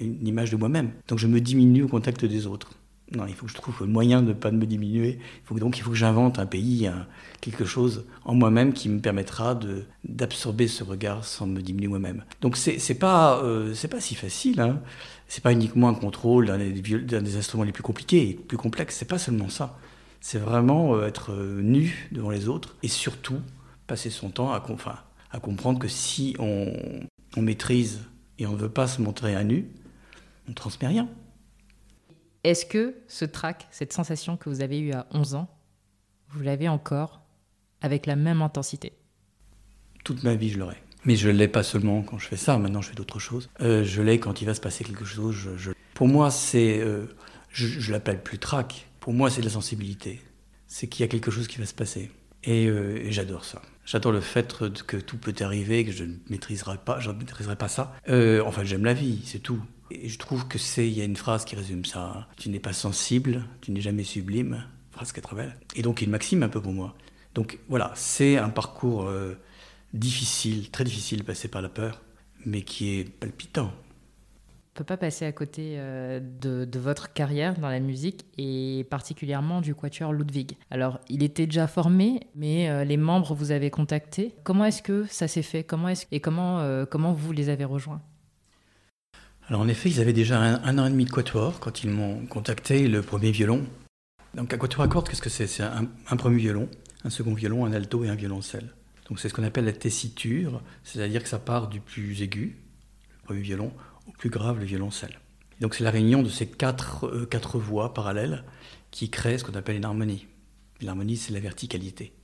une 0.00 0.26
image 0.26 0.50
de 0.50 0.56
moi-même. 0.56 0.92
Donc 1.08 1.18
je 1.18 1.26
me 1.26 1.40
diminue 1.40 1.82
au 1.82 1.88
contact 1.88 2.24
des 2.24 2.46
autres. 2.46 2.72
Non, 3.14 3.26
il 3.26 3.34
faut 3.34 3.46
que 3.46 3.52
je 3.52 3.56
trouve 3.56 3.76
le 3.80 3.86
moyen 3.86 4.22
de 4.22 4.28
ne 4.28 4.32
pas 4.32 4.50
me 4.50 4.64
diminuer. 4.64 5.18
Il 5.20 5.46
faut, 5.46 5.58
donc 5.58 5.78
il 5.78 5.82
faut 5.82 5.90
que 5.90 5.96
j'invente 5.96 6.38
un 6.38 6.46
pays, 6.46 6.88
quelque 7.40 7.64
chose 7.64 8.06
en 8.24 8.34
moi-même 8.34 8.72
qui 8.72 8.88
me 8.88 9.00
permettra 9.00 9.58
d'absorber 10.04 10.68
ce 10.68 10.84
regard 10.84 11.24
sans 11.24 11.46
me 11.46 11.60
diminuer 11.60 11.88
moi-même. 11.88 12.24
Donc 12.40 12.56
c'est 12.56 12.78
n'est 12.88 12.94
pas, 12.94 13.42
euh, 13.42 13.74
pas 13.90 14.00
si 14.00 14.14
facile. 14.14 14.60
Hein. 14.60 14.80
C'est 15.28 15.42
pas 15.42 15.52
uniquement 15.52 15.88
un 15.88 15.94
contrôle 15.94 16.46
d'un 16.46 16.58
des, 16.58 17.36
instruments 17.36 17.64
les 17.64 17.72
plus 17.72 17.82
compliqués 17.82 18.30
et 18.30 18.34
plus 18.34 18.56
complexes. 18.56 18.96
C'est 18.96 19.08
pas 19.08 19.18
seulement 19.18 19.48
ça. 19.48 19.78
C'est 20.20 20.38
vraiment 20.38 20.94
euh, 20.94 21.06
être 21.06 21.32
euh, 21.32 21.60
nu 21.62 22.08
devant 22.12 22.30
les 22.30 22.48
autres 22.48 22.76
et 22.82 22.88
surtout 22.88 23.40
passer 23.86 24.10
son 24.10 24.30
temps 24.30 24.52
à, 24.52 24.60
comprendre 25.40 25.78
que 25.78 25.88
si 25.88 26.36
on, 26.38 26.72
on 27.36 27.42
maîtrise 27.42 28.00
et 28.38 28.46
on 28.46 28.52
ne 28.52 28.56
veut 28.56 28.68
pas 28.68 28.86
se 28.86 29.02
montrer 29.02 29.34
à 29.34 29.42
nu, 29.42 29.68
on 30.48 30.52
transmet 30.52 30.88
rien. 30.88 31.08
Est-ce 32.44 32.66
que 32.66 32.96
ce 33.06 33.24
trac, 33.24 33.68
cette 33.70 33.92
sensation 33.92 34.36
que 34.36 34.48
vous 34.48 34.62
avez 34.62 34.80
eue 34.80 34.92
à 34.92 35.06
11 35.12 35.36
ans, 35.36 35.48
vous 36.30 36.42
l'avez 36.42 36.68
encore 36.68 37.22
avec 37.80 38.06
la 38.06 38.16
même 38.16 38.42
intensité? 38.42 38.92
Toute 40.02 40.24
ma 40.24 40.34
vie, 40.34 40.50
je 40.50 40.58
l'aurai. 40.58 40.82
Mais 41.04 41.14
je 41.14 41.28
l'ai 41.28 41.46
pas 41.46 41.62
seulement 41.62 42.02
quand 42.02 42.18
je 42.18 42.26
fais 42.26 42.36
ça, 42.36 42.58
maintenant 42.58 42.80
je 42.80 42.88
fais 42.88 42.94
d'autres 42.94 43.20
choses. 43.20 43.48
Euh, 43.60 43.84
je 43.84 44.02
l'ai 44.02 44.18
quand 44.18 44.40
il 44.40 44.44
va 44.44 44.54
se 44.54 44.60
passer 44.60 44.82
quelque 44.82 45.04
chose. 45.04 45.48
Pour 45.94 46.08
moi, 46.08 46.30
c'est. 46.30 46.80
Euh, 46.80 47.06
je, 47.50 47.66
je 47.66 47.92
l'appelle 47.92 48.22
plus 48.22 48.38
trac. 48.38 48.88
Pour 48.98 49.12
moi, 49.12 49.30
c'est 49.30 49.40
de 49.40 49.46
la 49.46 49.52
sensibilité. 49.52 50.20
C'est 50.66 50.88
qu'il 50.88 51.02
y 51.02 51.04
a 51.04 51.08
quelque 51.08 51.30
chose 51.30 51.46
qui 51.46 51.58
va 51.58 51.66
se 51.66 51.74
passer. 51.74 52.10
Et, 52.44 52.66
euh, 52.66 53.04
j'adore 53.10 53.44
ça. 53.44 53.62
J'adore 53.84 54.12
le 54.12 54.20
fait 54.20 54.56
que 54.86 54.96
tout 54.96 55.18
peut 55.18 55.34
arriver, 55.40 55.84
que 55.84 55.92
je 55.92 56.04
ne 56.04 56.14
maîtriserai 56.28 56.78
pas, 56.78 56.98
je 57.00 57.10
ne 57.10 57.16
maîtriserai 57.16 57.56
pas 57.56 57.68
ça. 57.68 57.94
enfin, 58.44 58.64
j'aime 58.64 58.84
la 58.84 58.94
vie, 58.94 59.22
c'est 59.24 59.40
tout. 59.40 59.60
Et 59.92 60.08
je 60.08 60.18
trouve 60.18 60.48
que 60.48 60.58
c'est, 60.58 60.88
il 60.88 60.96
y 60.96 61.00
a 61.00 61.04
une 61.04 61.16
phrase 61.16 61.44
qui 61.44 61.54
résume 61.54 61.84
ça. 61.84 62.28
Tu 62.36 62.48
n'es 62.48 62.60
pas 62.60 62.72
sensible, 62.72 63.44
tu 63.60 63.72
n'es 63.72 63.80
jamais 63.80 64.04
sublime. 64.04 64.64
Phrase 64.90 65.12
qui 65.12 65.20
est 65.20 65.22
très 65.22 65.36
belle. 65.36 65.56
Et 65.74 65.82
donc, 65.82 66.02
une 66.02 66.10
maxime 66.10 66.42
un 66.42 66.48
peu 66.48 66.60
pour 66.60 66.72
moi. 66.72 66.94
Donc 67.34 67.58
voilà, 67.68 67.92
c'est 67.94 68.36
un 68.36 68.50
parcours 68.50 69.04
euh, 69.04 69.38
difficile, 69.92 70.70
très 70.70 70.84
difficile, 70.84 71.24
passé 71.24 71.48
par 71.48 71.62
la 71.62 71.68
peur, 71.68 72.02
mais 72.44 72.62
qui 72.62 72.98
est 72.98 73.04
palpitant. 73.04 73.70
On 74.74 74.80
ne 74.80 74.84
peut 74.84 74.84
pas 74.84 74.96
passer 74.96 75.26
à 75.26 75.32
côté 75.32 75.74
euh, 75.76 76.18
de, 76.20 76.78
votre 76.78 77.12
carrière 77.12 77.58
dans 77.58 77.68
la 77.68 77.80
musique 77.80 78.24
et 78.38 78.86
particulièrement 78.90 79.60
du 79.60 79.74
quatuor 79.74 80.14
Ludwig. 80.14 80.56
Alors, 80.70 80.98
il 81.10 81.22
était 81.22 81.44
déjà 81.44 81.66
formé, 81.66 82.20
mais 82.34 82.70
euh, 82.70 82.84
les 82.84 82.96
membres 82.96 83.34
vous 83.34 83.50
avez 83.50 83.70
contactés. 83.70 84.34
Comment 84.44 84.64
est-ce 84.64 84.82
que 84.82 85.04
ça 85.06 85.28
s'est 85.28 85.42
fait? 85.42 85.62
Comment 85.62 85.92
Et 86.10 86.20
comment, 86.20 86.86
comment 86.86 87.12
vous 87.12 87.32
les 87.32 87.50
avez 87.50 87.64
rejoints? 87.64 88.00
Alors 89.52 89.60
en 89.60 89.68
effet, 89.68 89.90
ils 89.90 90.00
avaient 90.00 90.14
déjà 90.14 90.40
un, 90.40 90.78
an 90.78 90.86
et 90.86 90.90
demi 90.90 91.04
de 91.04 91.10
quatuor 91.10 91.60
quand 91.60 91.84
ils 91.84 91.90
m'ont 91.90 92.24
contacté, 92.24 92.88
le 92.88 93.02
premier 93.02 93.32
violon. 93.32 93.66
Donc 94.32 94.54
un 94.54 94.56
quatuor 94.56 94.82
à 94.82 94.88
cordes, 94.88 95.10
qu'est-ce 95.10 95.20
que 95.20 95.28
c'est? 95.28 95.46
C'est 95.46 95.62
un, 95.62 96.16
premier 96.16 96.38
violon, 96.38 96.70
un 97.04 97.10
second 97.10 97.34
violon, 97.34 97.66
un 97.66 97.74
alto 97.74 98.02
et 98.02 98.08
un 98.08 98.14
violoncelle. 98.14 98.72
Donc 99.10 99.20
c'est 99.20 99.28
ce 99.28 99.34
qu'on 99.34 99.44
appelle 99.44 99.66
la 99.66 99.74
tessiture, 99.74 100.62
c'est-à-dire 100.84 101.22
que 101.22 101.28
ça 101.28 101.38
part 101.38 101.68
du 101.68 101.80
plus 101.80 102.22
aigu, 102.22 102.56
le 103.10 103.24
premier 103.26 103.42
violon, 103.42 103.74
au 104.08 104.12
plus 104.12 104.30
grave, 104.30 104.58
le 104.58 104.64
violoncelle. 104.64 105.20
Donc 105.60 105.74
c'est 105.74 105.84
la 105.84 105.90
réunion 105.90 106.22
de 106.22 106.30
ces 106.30 106.46
quatre, 106.46 107.04
euh, 107.08 107.58
voix 107.58 107.92
parallèles 107.92 108.44
qui 108.90 109.10
créent 109.10 109.36
ce 109.36 109.44
qu'on 109.44 109.54
appelle 109.54 109.76
une 109.76 109.84
harmonie. 109.84 110.28
L'harmonie, 110.80 111.18
c'est 111.18 111.34
la 111.34 111.40
verticalité. 111.40 112.14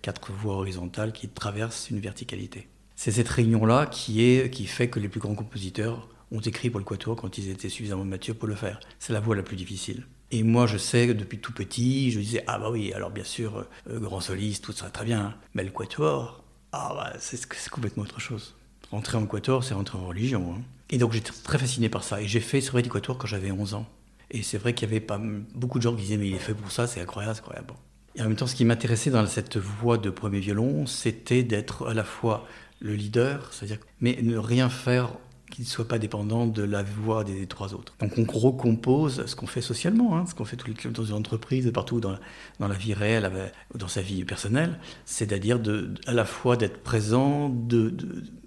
Quatre 0.00 0.32
voix 0.32 0.56
horizontales 0.56 1.12
qui 1.12 1.28
traversent 1.28 1.88
une 1.88 2.00
verticalité. 2.00 2.66
C'est 2.96 3.12
cette 3.12 3.28
réunion-là 3.28 3.86
qui 3.86 4.66
fait 4.66 4.90
que 4.90 4.98
les 4.98 5.08
plus 5.08 5.20
grands 5.20 5.36
compositeurs 5.36 6.08
ont 6.32 6.40
écrit 6.40 6.70
pour 6.70 6.80
le 6.80 6.84
quatuor 6.84 7.16
quand 7.16 7.38
ils 7.38 7.50
étaient 7.50 7.68
suffisamment 7.68 8.04
matures 8.04 8.36
pour 8.36 8.48
le 8.48 8.54
faire. 8.54 8.80
C'est 8.98 9.12
la 9.12 9.20
voie 9.20 9.36
la 9.36 9.42
plus 9.42 9.56
difficile. 9.56 10.06
Et 10.30 10.42
moi, 10.42 10.66
je 10.66 10.78
sais 10.78 11.06
que 11.06 11.12
depuis 11.12 11.38
tout 11.38 11.52
petit, 11.52 12.10
je 12.10 12.18
disais 12.18 12.42
ah 12.46 12.58
bah 12.58 12.70
oui, 12.70 12.92
alors 12.94 13.10
bien 13.10 13.24
sûr, 13.24 13.66
euh, 13.88 14.00
grand 14.00 14.20
soliste, 14.20 14.64
tout 14.64 14.72
ça 14.72 14.88
très 14.88 15.04
bien, 15.04 15.34
mais 15.54 15.62
le 15.62 15.70
quatuor, 15.70 16.42
ah 16.72 16.92
bah 16.94 17.12
c'est 17.18 17.46
complètement 17.70 18.02
autre 18.02 18.20
chose. 18.20 18.56
Rentrer 18.90 19.18
en 19.18 19.26
quatuor, 19.26 19.62
c'est 19.62 19.74
rentrer 19.74 19.98
en 19.98 20.06
religion. 20.06 20.54
Hein. 20.54 20.62
Et 20.88 20.98
donc 20.98 21.12
j'étais 21.12 21.32
très 21.44 21.58
fasciné 21.58 21.90
par 21.90 22.02
ça. 22.02 22.22
Et 22.22 22.26
j'ai 22.26 22.40
fait 22.40 22.60
vrai 22.60 22.82
du 22.82 22.88
quatuor 22.88 23.18
quand 23.18 23.26
j'avais 23.26 23.50
11 23.50 23.74
ans. 23.74 23.86
Et 24.30 24.42
c'est 24.42 24.56
vrai 24.56 24.72
qu'il 24.72 24.88
y 24.88 24.90
avait 24.90 25.00
pas 25.00 25.20
beaucoup 25.54 25.78
de 25.78 25.82
gens 25.82 25.94
qui 25.94 26.02
disaient 26.02 26.16
mais 26.16 26.28
il 26.28 26.34
est 26.34 26.38
fait 26.38 26.54
pour 26.54 26.72
ça, 26.72 26.86
c'est 26.86 27.00
incroyable, 27.00 27.34
c'est 27.34 27.42
incroyable. 27.42 27.74
Et 28.14 28.22
en 28.22 28.24
même 28.24 28.36
temps, 28.36 28.46
ce 28.46 28.54
qui 28.54 28.64
m'intéressait 28.64 29.10
dans 29.10 29.26
cette 29.26 29.58
voie 29.58 29.98
de 29.98 30.08
premier 30.10 30.40
violon, 30.40 30.86
c'était 30.86 31.42
d'être 31.42 31.88
à 31.88 31.94
la 31.94 32.04
fois 32.04 32.46
le 32.80 32.94
leader, 32.94 33.52
c'est-à-dire 33.52 33.78
mais 34.00 34.18
ne 34.22 34.36
rien 34.36 34.70
faire 34.70 35.12
qui 35.52 35.62
ne 35.62 35.66
soit 35.66 35.86
pas 35.86 35.98
dépendant 35.98 36.46
de 36.46 36.62
la 36.62 36.82
voix 36.82 37.24
des 37.24 37.46
trois 37.46 37.74
autres. 37.74 37.94
Donc 38.00 38.16
on 38.16 38.24
recompose 38.24 39.26
ce 39.26 39.36
qu'on 39.36 39.46
fait 39.46 39.60
socialement, 39.60 40.16
hein, 40.16 40.24
ce 40.26 40.34
qu'on 40.34 40.46
fait 40.46 40.58
dans 40.90 41.04
une 41.04 41.14
entreprise, 41.14 41.70
partout 41.72 42.00
dans 42.00 42.16
la, 42.58 42.68
vie 42.68 42.94
réelle, 42.94 43.30
dans 43.74 43.88
sa 43.88 44.00
vie 44.00 44.24
personnelle, 44.24 44.80
c'est-à-dire 45.04 45.60
à 46.06 46.12
la 46.14 46.24
fois 46.24 46.56
d'être 46.56 46.82
présent, 46.82 47.54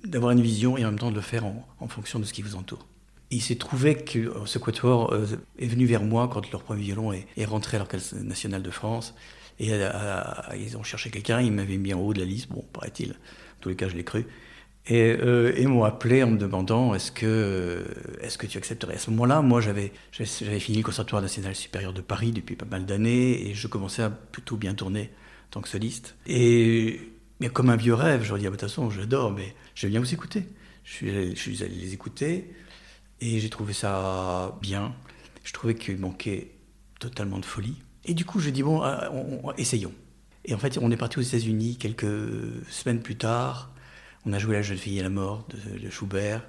d'avoir 0.03 0.31
une 0.31 0.41
vision 0.41 0.77
et 0.77 0.83
en 0.83 0.89
même 0.89 0.99
temps 0.99 1.11
de 1.11 1.15
le 1.15 1.21
faire 1.21 1.45
en, 1.45 1.63
en 1.79 1.87
fonction 1.87 2.17
de 2.19 2.25
ce 2.25 2.33
qui 2.33 2.41
vous 2.41 2.55
entoure. 2.55 2.87
Il 3.29 3.41
s'est 3.41 3.55
trouvé 3.55 3.95
que 3.95 4.19
euh, 4.19 4.45
ce 4.45 4.57
quatuor 4.57 5.13
euh, 5.13 5.25
est 5.59 5.67
venu 5.67 5.85
vers 5.85 6.03
moi 6.03 6.27
quand 6.31 6.51
leur 6.51 6.63
premier 6.63 6.83
violon 6.83 7.11
est, 7.11 7.45
rentré 7.45 7.77
à 7.77 7.79
l'Orchestre 7.79 8.15
national 8.17 8.63
de 8.63 8.71
France. 8.71 9.13
Et 9.59 9.69
euh, 9.71 10.21
ils 10.57 10.75
ont 10.77 10.83
cherché 10.83 11.11
quelqu'un, 11.11 11.39
ils 11.41 11.51
m'avaient 11.51 11.77
mis 11.77 11.93
en 11.93 11.99
haut 11.99 12.13
de 12.13 12.19
la 12.19 12.25
liste, 12.25 12.49
bon, 12.49 12.63
paraît-il. 12.73 13.11
En 13.11 13.61
tous 13.61 13.69
les 13.69 13.75
cas, 13.75 13.87
je 13.87 13.95
l'ai 13.95 14.03
cru. 14.03 14.25
Et, 14.87 15.17
ils 15.57 15.67
m'ont 15.67 15.83
appelé 15.83 16.23
en 16.23 16.31
me 16.31 16.37
demandant 16.37 16.93
est-ce 16.93 17.11
que, 17.11 17.85
est 18.21 18.37
que 18.37 18.47
tu 18.47 18.57
accepterais? 18.57 18.95
À 18.95 18.99
ce 18.99 19.09
moment-là, 19.11 19.41
moi, 19.41 19.61
j'avais, 19.61 19.91
fini 20.11 20.77
le 20.77 20.83
Conservatoire 20.83 21.21
national 21.21 21.55
supérieur 21.55 21.93
de 21.93 22.01
Paris 22.01 22.31
depuis 22.31 22.55
pas 22.55 22.65
mal 22.65 22.85
d'années 22.85 23.47
et 23.47 23.53
je 23.53 23.67
commençais 23.67 24.03
à 24.03 24.09
plutôt 24.09 24.57
bien 24.57 24.75
tourner 24.75 25.09
en 25.47 25.51
tant 25.51 25.61
que 25.61 25.69
soliste. 25.69 26.15
Et 26.27 26.99
mais 27.39 27.49
comme 27.49 27.69
un 27.69 27.75
vieux 27.75 27.93
rêve, 27.93 28.23
je 28.23 28.29
leur 28.29 28.37
dis 28.37 28.47
ah, 28.47 28.49
bah, 28.49 28.55
de 28.55 28.61
toute 28.61 28.69
façon, 28.69 28.89
j'adore, 28.89 29.31
mais 29.31 29.55
je 29.73 29.87
vais 29.87 29.91
bien 29.91 29.99
vous 29.99 30.13
écouter. 30.13 30.45
Je 30.83 30.93
suis, 31.35 31.63
allé 31.63 31.75
les 31.75 31.93
écouter. 31.93 32.53
Et 33.21 33.39
j'ai 33.39 33.49
trouvé 33.49 33.73
ça 33.73 34.57
bien. 34.61 34.93
Je 35.43 35.51
trouvais 35.51 35.75
qu'il 35.75 35.97
manquait 35.97 36.51
totalement 36.99 37.39
de 37.39 37.45
folie. 37.45 37.75
Et 38.05 38.13
du 38.13 38.23
coup, 38.23 38.39
je 38.39 38.49
dis, 38.49 38.63
bon, 38.63 38.83
euh, 38.83 39.09
essayons. 39.57 39.93
Et 40.45 40.53
en 40.53 40.57
fait, 40.57 40.77
on 40.79 40.91
est 40.91 40.97
parti 40.97 41.19
aux 41.19 41.23
États-Unis 41.23 41.77
quelques 41.77 42.05
semaines 42.69 43.01
plus 43.01 43.17
tard. 43.17 43.73
On 44.25 44.33
a 44.33 44.39
joué 44.39 44.55
La 44.55 44.61
jeune 44.61 44.77
fille 44.77 44.99
à 44.99 45.03
la 45.03 45.09
mort 45.09 45.47
de, 45.49 45.89
Schubert, 45.89 46.41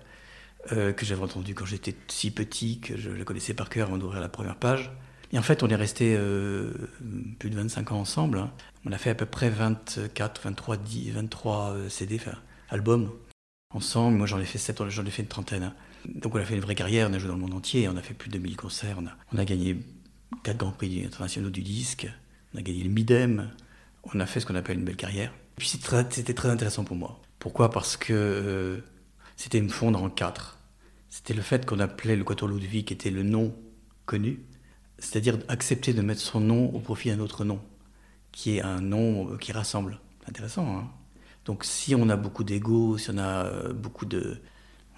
euh, 0.73 0.93
que 0.93 1.05
j'avais 1.05 1.23
entendu 1.23 1.55
quand 1.55 1.67
j'étais 1.67 1.95
si 2.09 2.31
petit 2.31 2.81
que 2.81 2.97
je 2.97 3.11
le 3.11 3.25
connaissais 3.25 3.55
par 3.55 3.69
cœur 3.69 3.89
avant 3.89 3.99
d'ouvrir 3.99 4.21
la 4.21 4.29
première 4.29 4.57
page. 4.57 4.91
Et 5.33 5.39
en 5.39 5.43
fait, 5.43 5.63
on 5.63 5.69
est 5.69 5.77
resté 5.77 6.15
euh, 6.17 6.73
plus 7.39 7.51
de 7.51 7.57
25 7.57 7.93
ans 7.93 8.01
ensemble. 8.01 8.39
Hein. 8.39 8.53
On 8.85 8.93
a 8.93 8.99
fait 8.99 9.11
à 9.11 9.15
peu 9.15 9.27
près 9.27 9.51
24, 9.51 10.43
23, 10.43 10.77
10, 10.77 11.11
23 11.11 11.77
CD, 11.89 12.17
enfin, 12.21 12.39
albums 12.71 13.11
ensemble. 13.75 14.17
Moi, 14.17 14.27
j'en 14.27 14.39
ai 14.39 14.45
fait 14.45 14.59
7, 14.59 14.89
j'en 14.89 15.05
ai 15.05 15.11
fait 15.11 15.23
une 15.23 15.29
trentaine. 15.29 15.65
Hein. 15.65 15.75
Donc 16.15 16.35
on 16.35 16.39
a 16.39 16.45
fait 16.45 16.55
une 16.55 16.61
vraie 16.61 16.75
carrière, 16.75 17.09
on 17.11 17.13
a 17.13 17.19
joué 17.19 17.29
dans 17.29 17.35
le 17.35 17.41
monde 17.41 17.55
entier, 17.55 17.89
on 17.89 17.97
a 17.97 18.03
fait 18.03 18.15
plus 18.15 18.31
de 18.31 18.39
1000 18.39 18.57
concerts, 18.57 18.99
on 19.33 19.39
a, 19.39 19.45
gagné 19.45 19.77
4 20.45 20.57
grands 20.57 20.71
prix 20.71 21.05
internationaux 21.05 21.51
du 21.51 21.63
disque, 21.63 22.09
on 22.55 22.59
a 22.59 22.63
gagné 22.63 22.83
le 22.83 22.91
Midem, 22.91 23.51
on 24.15 24.21
a 24.21 24.27
fait 24.27 24.41
ce 24.41 24.47
qu'on 24.47 24.55
appelle 24.55 24.79
une 24.79 24.85
belle 24.85 24.97
carrière. 24.97 25.31
Et 25.31 25.59
puis 25.59 25.69
c'était 25.69 26.35
très, 26.35 26.49
intéressant 26.49 26.85
pour 26.85 26.97
moi. 26.97 27.21
Pourquoi? 27.47 27.71
Parce 27.71 27.97
que 27.97 28.13
euh, 28.13 28.79
c'était 29.37 29.61
me 29.61 29.69
fondre 29.69 30.03
en 30.03 30.11
quatre. 30.11 30.59
C'était 31.09 31.33
le 31.33 31.43
fait 31.43 31.65
qu'on 31.65 31.79
appelait 31.79 32.17
le 32.17 32.25
Quatuor 32.25 32.49
Ludwig, 32.49 32.87
qui 32.87 32.93
était 32.93 33.13
le 33.13 33.23
nom 33.23 33.55
connu, 34.05 34.41
c'est-à-dire 34.99 35.39
accepter 35.47 35.93
de 35.93 36.03
mettre 36.03 36.21
son 36.21 36.41
nom 36.41 36.75
au 36.75 36.81
profit 36.81 37.11
d'un 37.11 37.21
autre 37.21 37.45
nom, 37.45 37.61
qui 38.33 38.57
est 38.57 38.63
un 38.63 38.81
nom 38.81 39.37
qui 39.37 39.53
rassemble. 39.53 40.01
Intéressant, 40.29 40.77
hein? 40.77 40.91
Donc 41.45 41.63
si 41.63 41.95
on 41.95 42.09
a 42.09 42.17
beaucoup 42.17 42.43
d'ego, 42.43 42.99
si 42.99 43.11
on 43.11 43.19
a 43.19 43.45
euh, 43.45 43.73
beaucoup 43.73 44.07
de, 44.07 44.43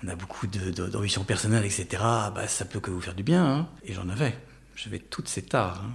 on 0.02 0.09
a 0.09 0.17
beaucoup 0.17 0.47
d'ambition 0.47 1.25
personnelle, 1.25 1.67
etc., 1.67 1.87
bah, 2.35 2.49
ça 2.49 2.64
peut 2.64 2.81
que 2.81 2.90
vous 2.90 3.02
faire 3.02 3.14
du 3.14 3.25
bien. 3.25 3.45
Hein. 3.45 3.69
Et 3.85 3.93
j'en 3.93 4.09
avais. 4.09 4.35
J'avais 4.75 5.00
toutes 5.00 5.28
ces 5.28 5.43
tares. 5.43 5.85
Hein. 5.85 5.93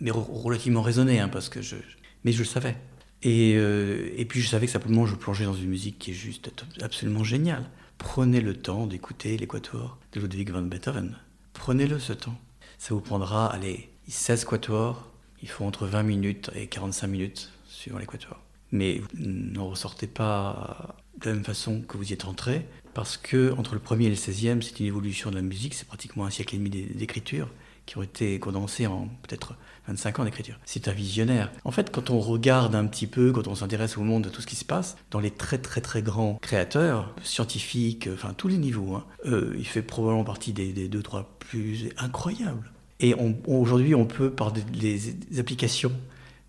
Mais 0.00 0.10
relativement 0.10 0.80
raisonnées, 0.80 1.20
hein, 1.20 1.28
parce 1.28 1.50
que 1.50 1.60
je, 1.60 1.76
mais 2.24 2.32
je 2.32 2.38
le 2.38 2.46
savais. 2.46 2.78
Et, 3.22 3.54
euh, 3.56 4.08
et, 4.16 4.24
puis 4.24 4.40
je 4.40 4.48
savais 4.48 4.66
que 4.66 4.72
simplement 4.72 5.04
je 5.06 5.14
plongeais 5.14 5.44
dans 5.44 5.54
une 5.54 5.68
musique 5.68 5.98
qui 5.98 6.12
est 6.12 6.14
juste 6.14 6.50
absolument 6.80 7.24
géniale. 7.24 7.68
Prenez 7.98 8.40
le 8.40 8.54
temps 8.54 8.86
d'écouter 8.86 9.36
l'équator 9.36 9.98
de 10.12 10.20
Ludwig 10.20 10.50
van 10.50 10.62
Beethoven. 10.62 11.16
Prenez-le 11.52 11.98
ce 11.98 12.14
temps. 12.14 12.38
Ça 12.78 12.94
vous 12.94 13.02
prendra, 13.02 13.52
allez, 13.52 13.90
16 14.08 14.46
quatuors. 14.46 15.10
Il 15.42 15.48
faut 15.48 15.64
entre 15.64 15.86
20 15.86 16.02
minutes 16.02 16.50
et 16.54 16.66
45 16.66 17.06
minutes 17.08 17.52
suivant 17.66 17.98
l'équator. 17.98 18.40
Mais 18.72 19.02
ne 19.14 19.58
ressortez 19.58 20.06
pas 20.06 20.96
de 21.20 21.26
la 21.26 21.34
même 21.34 21.44
façon 21.44 21.82
que 21.82 21.98
vous 21.98 22.10
y 22.10 22.12
êtes 22.14 22.24
entré, 22.24 22.66
parce 22.94 23.16
que 23.16 23.52
entre 23.58 23.74
le 23.74 23.80
premier 23.80 24.06
et 24.06 24.10
le 24.10 24.14
16e, 24.14 24.62
c'est 24.62 24.80
une 24.80 24.86
évolution 24.86 25.30
de 25.30 25.36
la 25.36 25.42
musique, 25.42 25.74
c'est 25.74 25.86
pratiquement 25.86 26.24
un 26.24 26.30
siècle 26.30 26.54
et 26.54 26.58
demi 26.58 26.70
d'écriture 26.70 27.48
qui 27.90 27.98
ont 27.98 28.02
été 28.04 28.38
condensés 28.38 28.86
en 28.86 29.08
peut-être 29.22 29.56
25 29.88 30.20
ans 30.20 30.24
d'écriture. 30.24 30.60
C'est 30.64 30.86
un 30.86 30.92
visionnaire. 30.92 31.50
En 31.64 31.72
fait, 31.72 31.90
quand 31.90 32.10
on 32.10 32.20
regarde 32.20 32.76
un 32.76 32.86
petit 32.86 33.08
peu, 33.08 33.32
quand 33.32 33.48
on 33.48 33.56
s'intéresse 33.56 33.98
au 33.98 34.02
monde 34.02 34.22
de 34.22 34.28
tout 34.28 34.40
ce 34.40 34.46
qui 34.46 34.54
se 34.54 34.64
passe, 34.64 34.96
dans 35.10 35.18
les 35.18 35.32
très 35.32 35.58
très 35.58 35.80
très 35.80 36.00
grands 36.00 36.38
créateurs, 36.40 37.12
scientifiques, 37.24 38.08
enfin 38.12 38.32
tous 38.32 38.46
les 38.46 38.58
niveaux, 38.58 38.94
hein, 38.94 39.04
euh, 39.26 39.56
il 39.58 39.66
fait 39.66 39.82
probablement 39.82 40.22
partie 40.22 40.52
des, 40.52 40.86
deux, 40.86 41.02
trois 41.02 41.36
plus 41.40 41.88
incroyables. 41.98 42.70
Et 43.00 43.12
aujourd'hui, 43.48 43.96
on 43.96 44.06
peut, 44.06 44.30
par 44.30 44.52
des 44.52 45.40
applications 45.40 45.90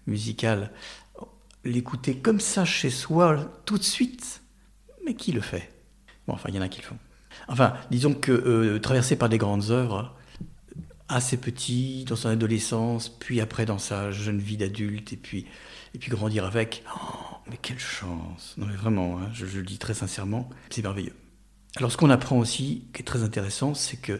musicales, 0.06 0.70
l'écouter 1.66 2.18
comme 2.18 2.40
ça 2.40 2.66
chez 2.66 2.92
soi, 2.92 3.52
tout 3.66 3.80
de 3.80 3.84
suite. 3.84 4.44
Mais 5.08 5.16
qui 5.16 5.32
le 5.32 5.42
fait? 5.42 5.72
Bon, 6.28 6.36
enfin, 6.36 6.50
il 6.50 6.56
y 6.56 6.60
en 6.60 6.62
a 6.62 6.70
qui 6.70 6.82
le 6.82 6.86
font. 6.86 6.98
Enfin, 7.48 7.74
disons 7.90 8.14
que 8.14 8.32
euh, 8.32 8.80
traversé 8.80 9.16
par 9.16 9.28
des 9.28 9.40
grandes 9.40 9.72
œuvres, 9.72 10.14
assez 11.12 11.38
petit, 11.38 12.06
dans 12.06 12.16
son 12.16 12.30
adolescence, 12.30 13.10
puis 13.10 13.42
après 13.42 13.66
dans 13.66 13.78
sa 13.78 14.12
jeune 14.12 14.40
vie 14.40 14.58
d'adulte, 14.58 15.14
et 15.14 15.18
puis, 15.18 15.46
et 15.94 16.00
puis 16.00 16.10
grandir 16.10 16.46
avec. 16.46 16.84
Oh, 16.96 17.38
mais 17.50 17.58
quelle 17.62 17.80
chance 17.80 18.56
Non 18.58 18.66
mais 18.66 18.76
vraiment, 18.76 19.20
hein, 19.20 19.30
je, 19.34 19.46
le 19.46 19.64
dis 19.64 19.78
très 19.78 19.94
sincèrement, 19.94 20.50
c'est 20.70 20.82
merveilleux. 20.82 21.16
Alors 21.76 21.92
ce 21.92 21.98
qu'on 21.98 22.10
apprend 22.10 22.38
aussi, 22.38 22.86
qui 22.94 23.02
est 23.02 23.06
très 23.06 23.24
intéressant, 23.24 23.74
c'est 23.74 23.98
que, 23.98 24.14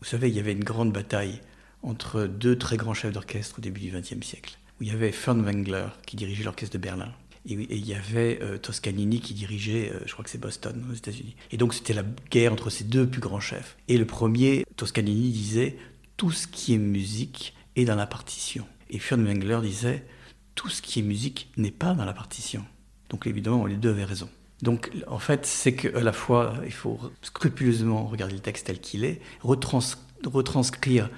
vous 0.00 0.04
savez, 0.04 0.28
il 0.28 0.34
y 0.34 0.40
avait 0.40 0.52
une 0.52 0.64
grande 0.64 0.92
bataille 0.92 1.40
entre 1.82 2.24
deux 2.24 2.56
très 2.56 2.76
grands 2.76 2.94
chefs 2.94 3.12
d'orchestre 3.12 3.58
au 3.58 3.62
début 3.62 3.80
du 3.80 3.90
XXe 3.90 4.26
siècle, 4.26 4.58
il 4.80 4.88
y 4.88 4.90
avait 4.90 5.12
Fernwengler, 5.12 5.86
qui 6.06 6.16
dirigeait 6.16 6.44
l'orchestre 6.44 6.74
de 6.74 6.82
Berlin, 6.82 7.12
et, 7.46 7.52
il 7.52 7.86
y 7.86 7.94
avait 7.94 8.38
euh, 8.42 8.58
Toscanini 8.58 9.20
qui 9.20 9.34
dirigeait, 9.34 9.92
euh, 9.92 10.00
je 10.06 10.12
crois 10.12 10.24
que 10.24 10.30
c'est 10.30 10.40
Boston, 10.40 10.82
aux 10.90 10.94
États-Unis. 10.94 11.36
Et 11.52 11.56
donc 11.56 11.74
c'était 11.74 11.92
la 11.92 12.04
guerre 12.30 12.52
entre 12.52 12.70
ces 12.70 12.84
deux 12.84 13.06
plus 13.06 13.20
grands 13.20 13.40
chefs. 13.40 13.76
Et 13.88 13.98
le 13.98 14.06
premier, 14.06 14.64
Toscanini, 14.76 15.30
disait 15.30 15.76
tout 16.16 16.30
ce 16.30 16.46
qui 16.46 16.74
est 16.74 16.78
musique 16.78 17.54
est 17.76 17.84
dans 17.84 17.96
la 17.96 18.06
partition. 18.06 18.66
Et 18.90 18.98
Furnwengler 18.98 19.60
disait 19.62 20.06
tout 20.54 20.68
ce 20.68 20.82
qui 20.82 21.00
est 21.00 21.02
musique 21.02 21.50
n'est 21.56 21.70
pas 21.70 21.94
dans 21.94 22.04
la 22.04 22.12
partition. 22.12 22.64
Donc 23.08 23.26
évidemment, 23.26 23.66
les 23.66 23.76
deux 23.76 23.90
avaient 23.90 24.04
raison. 24.04 24.28
Donc 24.62 24.90
en 25.06 25.18
fait, 25.18 25.46
c'est 25.46 25.74
qu'à 25.74 26.00
la 26.00 26.12
fois, 26.12 26.54
il 26.64 26.72
faut 26.72 26.98
scrupuleusement 27.22 28.06
regarder 28.06 28.34
le 28.34 28.40
texte 28.40 28.66
tel 28.66 28.80
qu'il 28.80 29.04
est, 29.04 29.20
retranscrire 29.42 31.10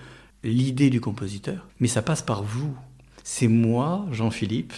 l'idée 0.42 0.90
du 0.90 1.00
compositeur, 1.00 1.66
mais 1.80 1.88
ça 1.88 2.02
passe 2.02 2.22
par 2.22 2.42
vous. 2.42 2.76
C'est 3.24 3.48
moi, 3.48 4.06
Jean-Philippe, 4.12 4.72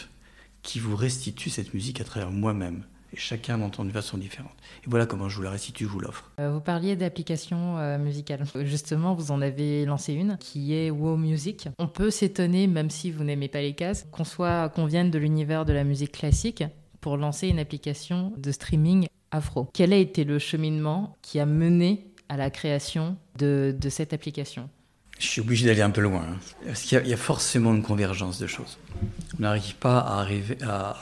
qui 0.63 0.81
vous 0.81 0.97
restitue 0.97 1.51
cette 1.51 1.75
musique 1.75 2.01
à 2.01 2.05
travers 2.05 2.31
moi-même. 2.31 2.85
Et 3.13 3.17
chacun 3.17 3.57
l'entend 3.57 3.85
d'une 3.85 3.93
façon 3.93 4.19
différente. 4.19 4.53
Et 4.85 4.89
voilà 4.89 5.07
comment 5.07 5.29
je 5.29 5.37
vous 5.37 5.43
la 5.43 5.51
restitue, 5.51 5.85
je 5.85 5.89
vous 5.89 6.01
l'offre. 6.01 6.31
Euh, 6.41 6.53
vous 6.53 6.61
parliez 6.61 6.95
d'applications 6.95 7.79
euh, 7.79 7.97
musicales. 7.99 8.45
Justement, 8.63 9.15
vous 9.15 9.31
en 9.31 9.41
avez 9.41 9.85
lancé 9.87 10.13
une 10.13 10.37
qui 10.39 10.75
est 10.75 10.91
Wow 10.91 11.17
Music. 11.17 11.69
On 11.79 11.89
peut 11.89 12.11
s'étonner, 12.11 12.67
même 12.67 12.91
si 12.91 13.11
vous 13.11 13.25
n'aimez 13.25 13.49
pas 13.49 13.63
les 13.63 13.75
cases, 13.75 14.07
qu'on 14.13 14.25
soit, 14.25 14.69
qu'on 14.71 14.85
vienne 14.85 15.11
de 15.11 15.19
l'univers 15.19 15.65
de 15.65 15.73
la 15.73 15.85
musique 15.85 16.13
classique 16.13 16.65
pour 17.01 17.17
lancer 17.17 17.49
une 17.49 17.59
application 17.59 18.33
de 18.37 18.53
streaming 18.53 19.07
afro. 19.31 19.69
Quel 19.73 19.93
a 19.93 19.97
été 19.97 20.25
le 20.25 20.39
cheminement 20.39 21.17
qui 21.23 21.41
a 21.41 21.47
mené 21.47 22.07
à 22.29 22.37
la 22.37 22.51
création 22.51 23.17
de, 23.39 23.75
de 23.79 23.89
cette 23.89 24.13
application? 24.13 24.69
Je 25.19 25.27
suis 25.27 25.41
obligé 25.41 25.67
d'aller 25.67 25.83
un 25.83 25.91
peu 25.91 26.01
loin, 26.01 26.23
hein. 26.23 26.37
parce 26.65 26.83
qu'il 26.83 27.05
y, 27.05 27.13
a 27.13 27.17
forcément 27.17 27.75
une 27.75 27.83
convergence 27.83 28.39
de 28.39 28.47
choses. 28.47 28.79
On 29.37 29.43
n'arrive 29.43 29.75
pas 29.75 29.99
à 29.99 30.21
arriver 30.21 30.59
à, 30.63 30.95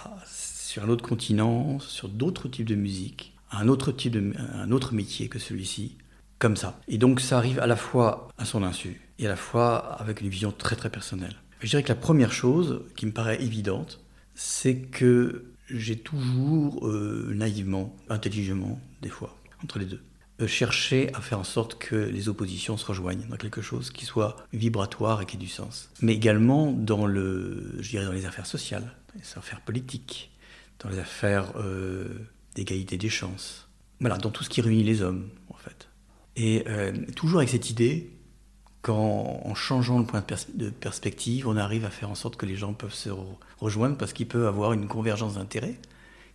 sur 0.77 0.85
un 0.85 0.91
autre 0.91 1.09
continent, 1.09 1.79
sur 1.81 2.11
d'autres 2.11 2.49
types 2.49 2.67
de 2.67 2.75
musique, 2.75 3.33
un 3.51 3.67
autre, 3.69 3.93
type 3.93 4.13
de, 4.13 4.35
un 4.37 4.71
autre 4.73 4.93
métier 4.93 5.29
que 5.29 5.39
celui-ci, 5.39 5.97
comme 6.39 6.55
ça. 6.55 6.79
Et 6.87 6.99
donc 6.99 7.21
ça 7.21 7.39
arrive 7.39 7.59
à 7.61 7.67
la 7.67 7.77
fois 7.77 8.29
à 8.37 8.45
son 8.45 8.63
insu, 8.63 9.01
et 9.19 9.25
à 9.25 9.31
la 9.31 9.37
fois 9.37 9.79
avec 9.95 10.21
une 10.21 10.29
vision 10.29 10.53
très 10.53 10.77
très 10.77 10.91
personnelle. 10.91 11.35
Je 11.61 11.71
dirais 11.71 11.83
que 11.83 11.89
la 11.89 11.95
première 11.95 12.31
chose 12.31 12.83
qui 12.95 13.07
me 13.07 13.13
paraît 13.13 13.43
évidente, 13.43 14.01
c'est 14.35 14.77
que 14.77 15.47
j'ai 15.71 15.97
toujours 15.97 16.87
euh, 16.87 17.33
naïvement, 17.35 17.97
intelligemment, 18.11 18.79
des 19.01 19.09
fois, 19.09 19.35
entre 19.65 19.79
les 19.79 19.87
deux, 19.87 20.03
chercher 20.47 21.11
à 21.15 21.23
faire 21.23 21.39
en 21.39 21.45
sorte 21.45 21.79
que 21.79 21.97
les 21.97 22.29
oppositions 22.29 22.77
se 22.77 22.85
rejoignent 22.85 23.27
dans 23.31 23.39
quelque 23.39 23.63
chose 23.63 23.91
qui 23.91 24.05
soit 24.05 24.37
vibratoire 24.53 25.23
et 25.23 25.25
qui 25.25 25.37
ait 25.37 25.41
du 25.41 25.49
sens. 25.49 25.89
Mais 26.03 26.13
également 26.13 26.71
dans, 26.71 27.07
le, 27.07 27.77
je 27.81 27.89
dirais 27.89 28.05
dans 28.05 28.13
les 28.13 28.27
affaires 28.27 28.45
sociales, 28.45 28.93
les 29.15 29.39
affaires 29.39 29.63
politiques, 29.63 30.31
dans 30.81 30.89
les 30.89 30.99
affaires 30.99 31.53
euh, 31.57 32.09
d'égalité 32.55 32.97
des 32.97 33.09
chances. 33.09 33.69
Voilà, 34.01 34.19
dans 34.19 34.31
tout 34.31 34.45
ce 34.45 34.51
qui 34.51 34.61
réunit 34.61 34.85
les 34.85 35.03
hommes, 35.03 35.29
en 35.51 35.57
fait. 35.57 35.89
Et 36.37 36.65
euh, 36.69 36.93
toujours 37.15 37.39
avec 37.39 37.49
cette 37.49 37.71
idée 37.71 38.11
qu'en 38.83 39.55
changeant 39.55 39.99
le 39.99 40.05
point 40.05 40.25
de, 40.55 40.71
perspective, 40.71 41.49
on 41.49 41.57
arrive 41.57 41.85
à 41.85 41.91
faire 41.91 42.11
en 42.11 42.15
sorte 42.15 42.37
que 42.37 42.47
les 42.47 42.57
gens 42.57 42.73
peuvent 42.73 42.95
se 42.95 43.11
rejoindre 43.59 43.97
parce 43.97 44.13
qu'ils 44.13 44.29
peuvent 44.29 44.47
avoir 44.47 44.73
une 44.75 44.87
convergence 44.87 45.35
d'intérêts 45.35 45.79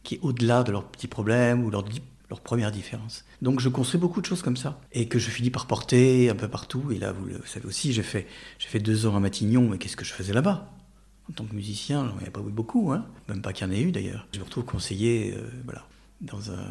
qui 0.04 0.16
est 0.16 0.20
au-delà 0.22 0.64
de 0.64 0.72
leurs 0.72 0.86
petits 0.86 1.08
problèmes 1.08 1.64
ou 1.64 1.70
leurs 1.70 1.86
leur 2.32 2.40
première 2.40 2.72
différence. 2.72 3.26
Donc 3.42 3.60
je 3.60 3.70
construis 3.70 4.00
beaucoup 4.00 4.22
de 4.22 4.26
choses 4.26 4.42
comme 4.42 4.56
ça 4.56 4.80
et 4.94 5.08
que 5.08 5.20
je 5.20 5.30
finis 5.30 5.50
par 5.50 5.68
porter 5.68 6.30
un 6.30 6.36
peu 6.36 6.48
partout. 6.48 6.92
Et 6.92 6.98
là, 6.98 7.12
vous 7.12 7.26
le 7.26 7.42
savez 7.46 7.68
aussi, 7.68 7.92
j'ai 7.92 8.04
fait, 8.04 8.26
j'ai 8.58 8.70
fait 8.70 8.80
deux 8.80 9.06
ans 9.06 9.16
à 9.16 9.20
Matignon, 9.20 9.68
mais 9.70 9.78
qu'est-ce 9.78 9.98
que 9.98 10.06
je 10.06 10.14
faisais 10.14 10.34
là-bas? 10.34 10.72
En 11.32 11.34
tant 11.34 11.46
que 11.46 11.56
musicien, 11.56 12.10
j'en 12.10 12.26
ai 12.26 12.30
pas 12.30 12.42
eu 12.42 12.52
beaucoup, 12.52 12.92
hein. 12.92 13.06
même 13.30 13.42
pas 13.42 13.54
qu'il 13.54 13.66
y 13.66 13.70
en 13.70 13.74
ait 13.74 13.80
eu 13.80 13.94
d'ailleurs. 13.94 14.28
Je 14.34 14.40
me 14.40 14.44
retrouve 14.44 14.66
conseiller 14.66 15.34
euh, 15.34 15.50
voilà, 15.64 15.88
dans 16.20 16.52
un, 16.52 16.66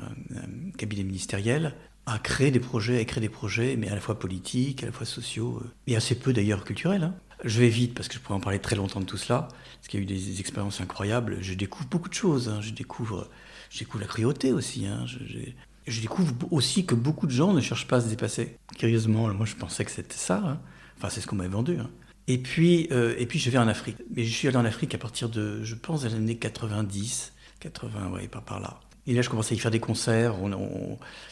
cabinet 0.76 1.02
ministériel 1.02 1.74
à 2.04 2.18
créer 2.18 2.50
des 2.50 2.60
projets, 2.60 3.00
à 3.00 3.04
créer 3.06 3.22
des 3.22 3.30
projets, 3.30 3.76
mais 3.76 3.88
à 3.88 3.94
la 3.94 4.02
fois 4.02 4.18
politiques, 4.18 4.82
à 4.82 4.86
la 4.86 4.92
fois 4.92 5.06
sociaux, 5.06 5.62
euh, 5.64 5.70
et 5.86 5.96
assez 5.96 6.14
peu 6.14 6.34
d'ailleurs 6.34 6.64
culturels. 6.64 7.04
Hein. 7.04 7.14
Je 7.42 7.58
vais 7.58 7.70
vite 7.70 7.94
parce 7.94 8.08
que 8.08 8.14
je 8.14 8.20
pourrais 8.20 8.34
en 8.34 8.40
parler 8.40 8.58
très 8.58 8.76
longtemps 8.76 9.00
de 9.00 9.06
tout 9.06 9.16
cela, 9.16 9.48
parce 9.48 9.88
qu'il 9.88 10.00
y 10.00 10.02
a 10.02 10.04
eu 10.04 10.06
des 10.06 10.40
expériences 10.40 10.82
incroyables. 10.82 11.38
Je 11.40 11.54
découvre 11.54 11.88
beaucoup 11.88 12.10
de 12.10 12.14
choses. 12.14 12.50
Hein. 12.50 12.60
Je, 12.60 12.72
découvre, 12.72 13.30
je 13.70 13.84
la 13.98 14.06
cruauté 14.06 14.52
aussi. 14.52 14.86
Je, 15.86 16.00
découvre 16.02 16.34
aussi 16.50 16.84
que 16.84 16.94
beaucoup 16.94 17.26
de 17.26 17.32
gens 17.32 17.54
ne 17.54 17.62
cherchent 17.62 17.88
pas 17.88 17.96
à 17.96 18.00
se 18.02 18.08
dépasser. 18.08 18.58
Curieusement, 18.76 19.32
moi 19.32 19.46
je 19.46 19.54
pensais 19.54 19.86
que 19.86 19.90
c'était 19.90 20.16
ça. 20.16 20.60
Enfin, 20.98 21.08
c'est 21.08 21.22
ce 21.22 21.26
qu'on 21.26 21.36
m'avait 21.36 21.48
vendu. 21.48 21.78
Et 22.30 22.38
puis, 22.38 22.86
euh, 22.92 23.16
et 23.18 23.26
puis 23.26 23.40
je 23.40 23.50
vais 23.50 23.58
en 23.58 23.66
Afrique. 23.66 23.96
Mais 24.14 24.22
je 24.24 24.32
suis 24.32 24.46
allé 24.46 24.56
en 24.56 24.64
Afrique 24.64 24.94
à 24.94 24.98
partir 24.98 25.28
de, 25.28 25.64
je 25.64 25.74
pense, 25.74 26.02
des 26.02 26.14
années 26.14 26.36
90, 26.36 27.32
80, 27.58 28.12
ouais, 28.12 28.28
par, 28.28 28.44
par 28.44 28.60
là. 28.60 28.78
Et 29.08 29.14
là, 29.14 29.22
je 29.22 29.28
commençais 29.28 29.54
à 29.54 29.56
y 29.56 29.58
faire 29.58 29.72
des 29.72 29.80
concerts. 29.80 30.36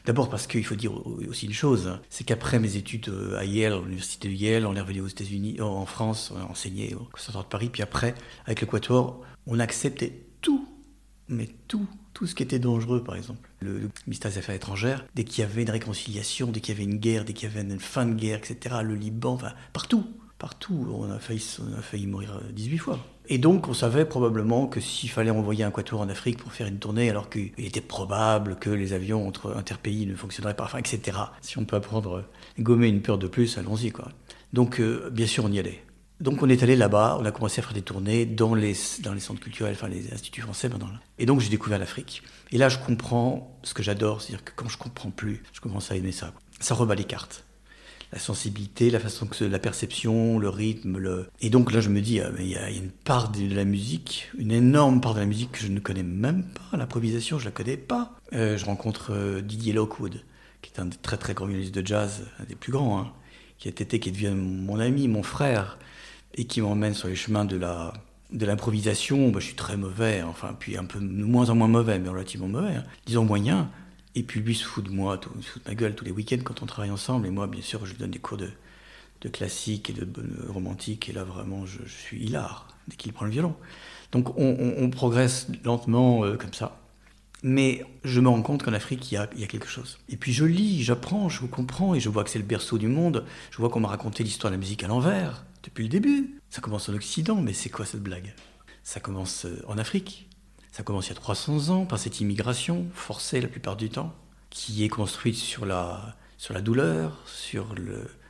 D'abord 0.06 0.28
parce 0.28 0.48
qu'il 0.48 0.64
faut 0.64 0.74
dire 0.74 0.90
aussi 1.28 1.46
une 1.46 1.52
chose, 1.52 2.00
c'est 2.10 2.24
qu'après 2.24 2.58
mes 2.58 2.74
études 2.74 3.10
euh, 3.10 3.38
à 3.38 3.44
Yale, 3.44 3.74
à 3.74 3.78
l'université 3.78 4.28
de 4.28 4.34
Yale, 4.34 4.66
on 4.66 4.74
est 4.74 4.80
revenu 4.80 5.02
aux 5.02 5.06
États-Unis, 5.06 5.60
en 5.60 5.86
France, 5.86 6.32
on 6.34 6.40
a 6.40 6.44
enseigné 6.50 6.96
au 6.96 7.04
Conservatoire 7.12 7.44
de 7.44 7.48
Paris. 7.48 7.68
Puis 7.70 7.82
après, 7.82 8.16
avec 8.46 8.60
l'Équateur, 8.60 9.20
on 9.46 9.60
acceptait 9.60 10.24
tout, 10.40 10.68
mais 11.28 11.48
tout, 11.68 11.86
tout 12.12 12.26
ce 12.26 12.34
qui 12.34 12.42
était 12.42 12.58
dangereux, 12.58 13.04
par 13.04 13.14
exemple. 13.14 13.48
Le, 13.60 13.88
ministère 14.08 14.32
des 14.32 14.38
Affaires 14.38 14.56
étrangères, 14.56 15.06
dès 15.14 15.22
qu'il 15.22 15.42
y 15.42 15.44
avait 15.44 15.62
une 15.62 15.70
réconciliation, 15.70 16.48
dès 16.48 16.58
qu'il 16.58 16.74
y 16.74 16.76
avait 16.76 16.90
une 16.90 16.98
guerre, 16.98 17.24
dès 17.24 17.34
qu'il 17.34 17.48
y 17.48 17.52
avait 17.52 17.60
une 17.60 17.78
fin 17.78 18.04
de 18.04 18.14
guerre, 18.14 18.38
etc., 18.38 18.78
le 18.82 18.96
Liban, 18.96 19.34
enfin, 19.34 19.52
partout, 19.72 20.04
partout, 20.38 20.86
on 20.90 21.10
a 21.10 21.18
failli, 21.18 21.44
on 21.60 21.78
a 21.78 21.82
failli 21.82 22.06
mourir 22.06 22.40
18 22.52 22.74
euh, 22.74 22.78
fois. 22.78 22.98
Et 23.30 23.38
donc, 23.38 23.68
on 23.68 23.74
savait 23.74 24.06
probablement 24.06 24.66
que 24.66 24.80
s'il 24.80 25.10
fallait 25.10 25.30
envoyer 25.30 25.64
un 25.64 25.70
quatuor 25.70 26.00
en 26.00 26.08
Afrique 26.08 26.38
pour 26.38 26.52
faire 26.52 26.66
une 26.66 26.78
tournée, 26.78 27.10
alors 27.10 27.28
qu'il 27.28 27.52
était 27.58 27.82
probable 27.82 28.56
que 28.56 28.70
les 28.70 28.94
avions 28.94 29.26
entre 29.26 29.54
interpays 29.54 30.06
ne 30.06 30.14
fonctionneraient 30.14 30.56
pas, 30.56 30.70
etc. 30.78 31.18
Si 31.42 31.58
on 31.58 31.64
peut 31.64 31.76
apprendre, 31.76 32.18
euh, 32.18 32.62
gommer 32.62 32.88
une 32.88 33.02
peur 33.02 33.18
de 33.18 33.26
plus, 33.26 33.58
allons-y, 33.58 33.90
quoi. 33.90 34.08
Donc, 34.52 34.80
euh, 34.80 35.10
bien 35.10 35.26
sûr, 35.26 35.44
on 35.44 35.52
y 35.52 35.58
allait. 35.58 35.84
Donc, 36.20 36.42
on 36.42 36.48
est 36.48 36.62
allé 36.62 36.74
là-bas, 36.74 37.18
on 37.20 37.24
a 37.24 37.30
commencé 37.30 37.60
à 37.60 37.62
faire 37.62 37.74
des 37.74 37.82
tournées 37.82 38.24
dans 38.26 38.54
les, 38.54 38.74
dans 39.02 39.12
les 39.12 39.20
centres 39.20 39.40
culturels, 39.40 39.74
enfin, 39.74 39.88
les 39.88 40.12
instituts 40.12 40.40
français. 40.40 40.70
Et 41.18 41.26
donc, 41.26 41.40
j'ai 41.40 41.50
découvert 41.50 41.78
l'Afrique. 41.78 42.22
Et 42.50 42.58
là, 42.58 42.68
je 42.68 42.78
comprends 42.78 43.58
ce 43.62 43.74
que 43.74 43.82
j'adore, 43.82 44.22
c'est-à-dire 44.22 44.44
que 44.44 44.52
quand 44.56 44.68
je 44.68 44.78
comprends 44.78 45.10
plus, 45.10 45.42
je 45.52 45.60
commence 45.60 45.92
à 45.92 45.96
aimer 45.96 46.12
ça. 46.12 46.32
Ça 46.60 46.74
rebat 46.74 46.94
les 46.94 47.04
cartes 47.04 47.44
la 48.12 48.18
sensibilité, 48.18 48.90
la 48.90 49.00
façon 49.00 49.26
que 49.26 49.44
la 49.44 49.58
perception, 49.58 50.38
le 50.38 50.48
rythme. 50.48 50.98
Le... 50.98 51.28
Et 51.40 51.50
donc 51.50 51.72
là, 51.72 51.80
je 51.80 51.90
me 51.90 52.00
dis, 52.00 52.20
euh, 52.20 52.30
il 52.38 52.48
y, 52.48 52.56
a 52.56 52.70
une 52.70 52.90
part 52.90 53.30
de 53.30 53.54
la 53.54 53.64
musique, 53.64 54.30
une 54.38 54.52
énorme 54.52 55.00
part 55.00 55.14
de 55.14 55.20
la 55.20 55.26
musique 55.26 55.52
que 55.52 55.60
je 55.60 55.68
ne 55.68 55.80
connais 55.80 56.02
même 56.02 56.44
pas. 56.44 56.76
L'improvisation, 56.76 57.38
je 57.38 57.44
la 57.44 57.50
connais 57.50 57.76
pas. 57.76 58.12
Euh, 58.32 58.56
je 58.56 58.64
rencontre 58.64 59.12
euh, 59.12 59.40
Didier 59.42 59.72
Lockwood, 59.72 60.22
qui 60.62 60.72
est 60.74 60.80
un 60.80 60.88
très 60.88 61.18
très 61.18 61.34
grand 61.34 61.46
violoniste 61.46 61.74
de 61.74 61.86
jazz, 61.86 62.26
un 62.40 62.44
des 62.44 62.54
plus 62.54 62.72
grands, 62.72 62.98
hein, 62.98 63.12
qui 63.58 63.68
a 63.68 63.70
été, 63.70 64.00
qui 64.00 64.10
devient 64.10 64.34
mon 64.34 64.80
ami, 64.80 65.06
mon 65.08 65.22
frère, 65.22 65.78
et 66.34 66.44
qui 66.44 66.60
m'emmène 66.60 66.94
sur 66.94 67.08
les 67.08 67.16
chemins 67.16 67.44
de 67.44 67.56
la 67.56 67.92
de 68.30 68.44
l'improvisation. 68.44 69.32
Je 69.34 69.40
suis 69.40 69.54
très 69.54 69.76
mauvais, 69.76 70.22
enfin, 70.22 70.54
puis 70.58 70.76
un 70.76 70.84
peu 70.84 70.98
moins 70.98 71.48
en 71.50 71.54
moins 71.54 71.68
mauvais, 71.68 71.98
mais 71.98 72.08
relativement 72.08 72.48
mauvais. 72.48 72.74
Hein. 72.76 72.84
Disons 73.06 73.24
moyen. 73.24 73.70
Et 74.18 74.24
puis 74.24 74.40
lui 74.40 74.56
se 74.56 74.64
fout 74.64 74.84
de 74.84 74.90
moi, 74.90 75.16
tout, 75.16 75.30
se 75.40 75.48
fout 75.48 75.64
de 75.64 75.70
ma 75.70 75.76
gueule 75.76 75.94
tous 75.94 76.04
les 76.04 76.10
week-ends 76.10 76.42
quand 76.42 76.60
on 76.60 76.66
travaille 76.66 76.90
ensemble. 76.90 77.28
Et 77.28 77.30
moi, 77.30 77.46
bien 77.46 77.62
sûr, 77.62 77.86
je 77.86 77.92
lui 77.92 77.98
donne 77.98 78.10
des 78.10 78.18
cours 78.18 78.36
de, 78.36 78.50
de 79.20 79.28
classique 79.28 79.90
et 79.90 79.92
de, 79.92 80.08
romantique. 80.48 81.08
Et 81.08 81.12
là, 81.12 81.22
vraiment, 81.22 81.66
je, 81.66 81.78
suis 81.86 82.24
hilar 82.24 82.66
dès 82.88 82.96
qu'il 82.96 83.12
prend 83.12 83.26
le 83.26 83.30
violon. 83.30 83.54
Donc 84.10 84.36
on, 84.36 84.90
progresse 84.90 85.46
lentement 85.62 86.24
euh, 86.24 86.36
comme 86.36 86.52
ça. 86.52 86.80
Mais 87.44 87.84
je 88.02 88.20
me 88.20 88.28
rends 88.28 88.42
compte 88.42 88.64
qu'en 88.64 88.72
Afrique, 88.72 89.12
il 89.12 89.14
y, 89.14 89.18
a, 89.18 89.30
il 89.34 89.40
y, 89.40 89.44
a, 89.44 89.46
quelque 89.46 89.68
chose. 89.68 89.98
Et 90.08 90.16
puis 90.16 90.32
je 90.32 90.44
lis, 90.44 90.82
j'apprends, 90.82 91.28
je 91.28 91.46
comprends, 91.46 91.94
et 91.94 92.00
je 92.00 92.08
vois 92.08 92.24
que 92.24 92.30
c'est 92.30 92.40
le 92.40 92.44
berceau 92.44 92.76
du 92.76 92.88
monde. 92.88 93.24
Je 93.52 93.58
vois 93.58 93.68
qu'on 93.68 93.78
m'a 93.78 93.88
raconté 93.88 94.24
l'histoire 94.24 94.50
de 94.50 94.56
la 94.56 94.58
musique 94.58 94.82
à 94.82 94.88
l'envers, 94.88 95.44
depuis 95.62 95.84
le 95.84 95.90
début. 95.90 96.40
Ça 96.50 96.60
commence 96.60 96.88
en 96.88 96.94
Occident, 96.94 97.40
mais 97.40 97.52
c'est 97.52 97.70
quoi 97.70 97.86
cette 97.86 98.02
blague? 98.02 98.34
Ça 98.82 98.98
commence 98.98 99.44
euh, 99.44 99.62
en 99.68 99.78
Afrique. 99.78 100.27
Ça 100.72 100.82
commence 100.82 101.06
il 101.06 101.10
y 101.10 101.12
a 101.12 101.16
300 101.16 101.70
ans 101.70 101.86
par 101.86 101.98
cette 101.98 102.20
immigration 102.20 102.86
forcée 102.92 103.40
la 103.40 103.48
plupart 103.48 103.76
du 103.76 103.90
temps, 103.90 104.14
qui 104.50 104.84
est 104.84 104.88
construite 104.88 105.36
sur 105.36 105.66
la, 105.66 106.16
sur 106.36 106.54
la 106.54 106.60
douleur, 106.60 107.18
sur 107.26 107.74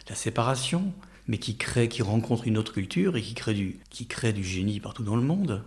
la 0.09 0.14
séparation, 0.14 0.92
mais 1.27 1.38
qui 1.38 1.57
crée, 1.57 1.88
qui 1.88 2.03
rencontre 2.03 2.46
une 2.46 2.59
autre 2.59 2.72
culture 2.72 3.16
et 3.16 3.22
qui 3.22 3.35
crée 3.35 3.55
du, 3.55 3.81
qui 3.90 4.07
crée 4.07 4.33
du 4.33 4.44
génie 4.44 4.81
partout 4.81 5.05
dans 5.05 5.16
le 5.16 5.22
monde. 5.22 5.62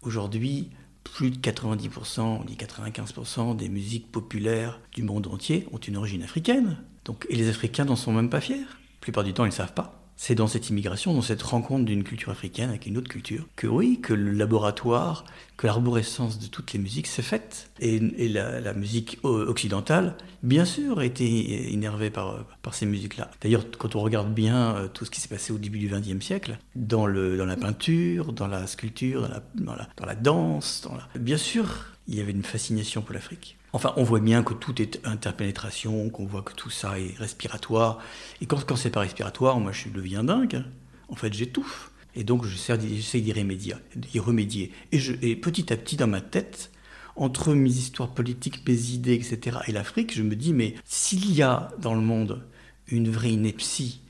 Aujourd'hui, 0.00 0.70
plus 1.04 1.30
de 1.30 1.36
90%, 1.36 2.20
on 2.20 2.44
dit 2.44 2.56
95% 2.56 3.56
des 3.56 3.68
musiques 3.68 4.10
populaires 4.10 4.80
du 4.92 5.02
monde 5.02 5.26
entier 5.26 5.66
ont 5.72 5.78
une 5.78 5.96
origine 5.96 6.22
africaine. 6.22 6.78
Donc, 7.04 7.26
et 7.28 7.36
les 7.36 7.48
Africains 7.48 7.84
n'en 7.84 7.96
sont 7.96 8.12
même 8.12 8.30
pas 8.30 8.40
fiers. 8.40 8.60
La 8.60 9.00
plupart 9.00 9.24
du 9.24 9.34
temps, 9.34 9.44
ils 9.44 9.48
ne 9.48 9.54
savent 9.54 9.74
pas 9.74 10.01
c'est 10.22 10.36
dans 10.36 10.46
cette 10.46 10.70
immigration, 10.70 11.14
dans 11.14 11.20
cette 11.20 11.42
rencontre 11.42 11.84
d'une 11.84 12.04
culture 12.04 12.30
africaine 12.30 12.68
avec 12.68 12.86
une 12.86 12.96
autre 12.96 13.08
culture, 13.08 13.48
que 13.56 13.66
oui, 13.66 13.98
que 14.00 14.14
le 14.14 14.30
laboratoire, 14.30 15.24
que 15.56 15.66
l'arborescence 15.66 16.38
de 16.38 16.46
toutes 16.46 16.72
les 16.72 16.78
musiques 16.78 17.08
s'est 17.08 17.22
faite. 17.22 17.72
Et, 17.80 17.98
la, 18.28 18.72
musique 18.72 19.18
occidentale, 19.24 20.14
bien 20.44 20.64
sûr, 20.64 21.00
a 21.00 21.04
été 21.04 21.72
énervée 21.72 22.10
par, 22.10 22.44
par 22.62 22.72
ces 22.74 22.86
musiques-là. 22.86 23.32
D'ailleurs, 23.40 23.64
quand 23.76 23.96
on 23.96 24.00
regarde 24.00 24.32
bien 24.32 24.76
euh, 24.76 24.86
tout 24.86 25.04
ce 25.04 25.10
qui 25.10 25.20
s'est 25.20 25.28
passé 25.28 25.52
au 25.52 25.58
début 25.58 25.80
du 25.80 25.88
XXe 25.88 26.24
siècle, 26.24 26.56
dans, 26.76 27.06
le, 27.06 27.36
dans 27.36 27.44
la 27.44 27.56
peinture, 27.56 28.32
dans 28.32 28.46
la 28.46 28.68
sculpture, 28.68 29.22
dans 29.22 29.28
la, 29.28 29.42
dans 29.56 29.74
la, 29.74 29.88
dans 29.96 30.06
la 30.06 30.14
danse, 30.14 30.82
dans 30.84 30.94
la... 30.94 31.08
bien 31.18 31.36
sûr, 31.36 31.86
il 32.08 32.16
y 32.16 32.20
avait 32.20 32.32
une 32.32 32.42
fascination 32.42 33.02
pour 33.02 33.14
l'Afrique. 33.14 33.56
Enfin, 33.72 33.94
on 33.96 34.02
voit 34.02 34.20
bien 34.20 34.42
que 34.42 34.54
tout 34.54 34.80
est 34.82 35.00
interpénétration, 35.04 36.10
qu'on 36.10 36.26
voit 36.26 36.42
que 36.42 36.52
tout 36.52 36.70
ça 36.70 36.98
est 36.98 37.16
respiratoire. 37.16 38.00
Et 38.40 38.46
quand, 38.46 38.64
quand 38.66 38.76
c'est 38.76 38.90
pas 38.90 39.00
respiratoire, 39.00 39.58
moi 39.60 39.72
je 39.72 39.88
deviens 39.88 40.24
dingue. 40.24 40.64
En 41.08 41.14
fait, 41.14 41.32
j'étouffe. 41.32 41.90
Et 42.14 42.24
donc 42.24 42.44
j'essaie 42.44 42.76
d'y 42.76 43.32
remédier, 43.32 43.74
remédier. 44.16 44.72
Et, 44.92 44.98
je, 44.98 45.14
et 45.22 45.36
petit 45.36 45.72
à 45.72 45.76
petit, 45.76 45.96
dans 45.96 46.06
ma 46.06 46.20
tête, 46.20 46.70
entre 47.16 47.54
mes 47.54 47.70
histoires 47.70 48.12
politiques, 48.12 48.66
mes 48.66 48.90
idées, 48.90 49.14
etc., 49.14 49.58
et 49.66 49.72
l'Afrique, 49.72 50.14
je 50.14 50.22
me 50.22 50.36
dis, 50.36 50.52
mais 50.52 50.74
s'il 50.84 51.32
y 51.32 51.42
a 51.42 51.70
dans 51.78 51.94
le 51.94 52.00
monde 52.00 52.44
une 52.88 53.08
vraie 53.10 53.32
ineptie, 53.32 54.02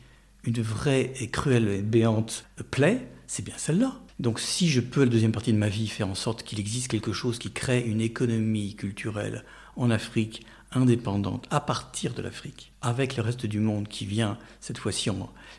une 0.44 0.61
vraie 0.61 1.12
et 1.20 1.28
cruelle 1.28 1.68
et 1.68 1.83
béante 1.83 2.46
plaie, 2.70 3.09
c'est 3.26 3.44
bien 3.44 3.55
celle-là. 3.57 4.00
Donc 4.22 4.38
si 4.38 4.68
je 4.68 4.80
peux, 4.80 5.02
la 5.02 5.11
deuxième 5.11 5.32
partie 5.32 5.52
de 5.52 5.58
ma 5.58 5.68
vie, 5.68 5.88
faire 5.88 6.06
en 6.06 6.14
sorte 6.14 6.44
qu'il 6.44 6.61
existe 6.61 6.87
quelque 6.87 7.12
chose 7.12 7.40
qui 7.40 7.50
crée 7.50 7.80
une 7.80 8.00
économie 8.00 8.76
culturelle 8.76 9.44
en 9.74 9.90
Afrique 9.90 10.46
indépendante 10.70 11.48
à 11.50 11.58
partir 11.58 12.14
de 12.14 12.22
l'Afrique, 12.22 12.72
avec 12.82 13.16
le 13.16 13.24
reste 13.24 13.46
du 13.46 13.58
monde 13.58 13.88
qui 13.88 14.06
vient, 14.06 14.38
cette 14.61 14.78
fois-ci, 14.78 15.11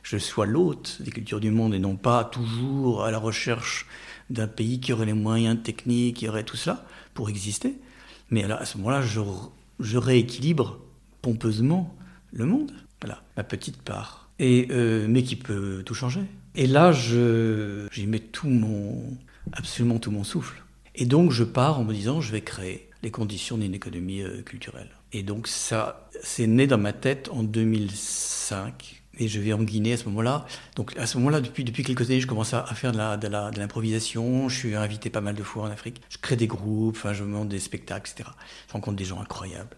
je 0.01 0.17
sois 0.17 0.45
l'hôte 0.45 1.01
des 1.01 1.11
cultures 1.11 1.41
du 1.41 1.51
monde 1.51 1.75
et 1.75 1.79
non 1.79 1.97
pas 1.97 2.23
toujours 2.23 3.03
à 3.03 3.11
la 3.11 3.17
recherche 3.17 3.85
d'un 4.29 4.47
pays 4.47 4.79
qui 4.79 4.93
aurait 4.93 5.07
les 5.07 5.13
moyens 5.13 5.61
techniques, 5.61 6.15
qui 6.15 6.29
aurait 6.29 6.45
tout 6.45 6.55
cela 6.55 6.85
pour 7.13 7.29
exister. 7.29 7.75
Mais 8.29 8.45
à 8.45 8.63
ce 8.63 8.77
moment-là, 8.77 9.01
je, 9.01 9.97
rééquilibre 9.97 10.79
pompeusement 11.21 11.93
le 12.31 12.45
monde. 12.45 12.71
Voilà, 13.01 13.23
ma 13.35 13.43
petite 13.43 13.81
part. 13.81 14.29
Et, 14.39 14.67
euh, 14.71 15.05
mais 15.09 15.23
qui 15.23 15.35
peut 15.35 15.83
tout 15.85 15.93
changer. 15.93 16.21
Et 16.55 16.67
là, 16.67 16.91
j'y 16.91 18.07
mets 18.07 18.19
tout 18.19 18.49
mon, 18.49 19.17
absolument 19.51 19.99
tout 19.99 20.11
mon 20.11 20.23
souffle. 20.23 20.63
Et 20.95 21.05
donc, 21.05 21.31
je 21.31 21.43
pars 21.43 21.79
en 21.79 21.83
me 21.83 21.93
disant, 21.93 22.21
je 22.21 22.31
vais 22.31 22.41
créer 22.41 22.89
les 23.01 23.11
conditions 23.11 23.57
d'une 23.57 23.73
économie 23.73 24.21
euh, 24.21 24.41
culturelle. 24.43 24.89
Et 25.11 25.23
donc, 25.23 25.47
ça, 25.47 26.09
c'est 26.21 26.47
né 26.47 26.67
dans 26.67 26.77
ma 26.77 26.93
tête 26.93 27.29
en 27.31 27.43
2005 27.43 29.02
et 29.17 29.27
je 29.27 29.39
vais 29.39 29.53
en 29.53 29.61
Guinée 29.61 29.93
à 29.93 29.97
ce 29.97 30.05
moment-là. 30.05 30.45
Donc 30.75 30.97
à 30.97 31.05
ce 31.05 31.17
moment-là, 31.17 31.41
depuis, 31.41 31.63
quelques 31.63 32.09
années, 32.09 32.21
je 32.21 32.27
commence 32.27 32.53
à, 32.53 32.65
faire 32.65 32.91
de, 32.91 33.57
l'improvisation. 33.59 34.49
Je 34.49 34.57
suis 34.57 34.75
invité 34.75 35.09
pas 35.09 35.21
mal 35.21 35.35
de 35.35 35.43
fois 35.43 35.63
en 35.63 35.71
Afrique. 35.71 36.01
Je 36.09 36.17
crée 36.17 36.35
des 36.35 36.47
groupes, 36.47 36.95
enfin, 36.97 37.13
je 37.13 37.23
monte 37.23 37.49
des 37.49 37.59
spectacles, 37.59 38.09
etc. 38.11 38.29
Je 38.67 38.73
rencontre 38.73 38.97
des 38.97 39.05
gens 39.05 39.21
incroyables. 39.21 39.77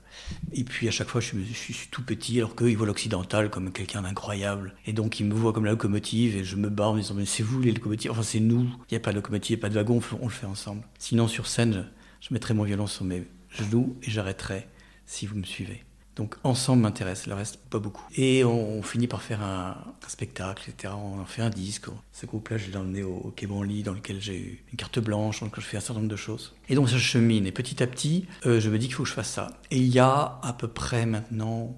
Et 0.53 0.63
puis 0.63 0.87
à 0.87 0.91
chaque 0.91 1.09
fois, 1.09 1.21
je 1.21 1.27
suis, 1.27 1.45
je 1.45 1.73
suis 1.73 1.87
tout 1.91 2.03
petit, 2.03 2.37
alors 2.37 2.55
qu'eux, 2.55 2.69
ils 2.69 2.77
voient 2.77 2.87
l'occidental 2.87 3.49
comme 3.49 3.71
quelqu'un 3.71 4.03
d'incroyable. 4.03 4.73
Et 4.85 4.93
donc 4.93 5.19
ils 5.19 5.25
me 5.25 5.33
voient 5.33 5.53
comme 5.53 5.65
la 5.65 5.71
locomotive, 5.71 6.37
et 6.37 6.43
je 6.43 6.55
me 6.55 6.69
barre 6.69 6.91
en 6.91 6.93
me 6.95 7.01
disant, 7.01 7.15
mais 7.15 7.25
c'est 7.25 7.43
vous 7.43 7.61
les 7.61 7.71
locomotives, 7.71 8.11
enfin 8.11 8.23
c'est 8.23 8.39
nous. 8.39 8.69
Il 8.89 8.93
n'y 8.93 8.97
a 8.97 9.01
pas 9.01 9.11
de 9.11 9.17
locomotive, 9.17 9.51
il 9.51 9.59
n'y 9.59 9.61
a 9.61 9.63
pas 9.63 9.69
de 9.69 9.75
wagon, 9.75 9.99
on 10.21 10.25
le 10.25 10.31
fait 10.31 10.47
ensemble. 10.47 10.83
Sinon, 10.97 11.27
sur 11.27 11.47
scène, 11.47 11.87
je 12.21 12.33
mettrai 12.33 12.53
mon 12.53 12.63
violon 12.63 12.87
sur 12.87 13.03
mes 13.03 13.27
genoux 13.49 13.97
et 14.03 14.09
j'arrêterai 14.09 14.67
si 15.05 15.25
vous 15.25 15.35
me 15.35 15.43
suivez. 15.43 15.83
Donc 16.15 16.35
ensemble 16.43 16.83
m'intéresse, 16.83 17.27
le 17.27 17.33
reste 17.33 17.57
pas 17.57 17.79
beaucoup. 17.79 18.05
Et 18.15 18.45
on, 18.45 18.81
finit 18.83 19.07
par 19.07 19.21
faire 19.21 19.41
un, 19.41 19.75
spectacle, 20.07 20.69
etc. 20.69 20.93
On 20.97 21.19
en 21.19 21.25
fait 21.25 21.41
un 21.41 21.49
disque. 21.49 21.87
Ce 22.13 22.25
groupe-là, 22.25 22.57
je 22.57 22.71
l'ai 22.71 22.77
emmené 22.77 23.03
au, 23.03 23.15
au 23.15 23.31
Quai 23.31 23.47
dans 23.47 23.93
lequel 23.93 24.21
j'ai 24.21 24.37
eu 24.37 24.63
une 24.71 24.77
carte 24.77 24.99
blanche, 24.99 25.41
dans 25.41 25.47
lequel 25.47 25.63
je 25.63 25.69
fais 25.69 25.77
un 25.77 25.81
certain 25.81 25.99
nombre 25.99 26.11
de 26.11 26.15
choses. 26.15 26.53
Et 26.69 26.75
donc 26.75 26.89
ça 26.89 26.97
chemine. 26.97 27.45
Et 27.45 27.51
petit 27.51 27.83
à 27.83 27.87
petit, 27.87 28.27
euh, 28.45 28.59
je 28.59 28.69
me 28.69 28.77
dis 28.77 28.87
qu'il 28.87 28.95
faut 28.95 29.03
que 29.03 29.09
je 29.09 29.13
fasse 29.13 29.31
ça. 29.31 29.59
Et 29.71 29.77
il 29.77 29.87
y 29.87 29.99
a 29.99 30.39
à 30.41 30.53
peu 30.53 30.67
près 30.67 31.05
maintenant, 31.05 31.75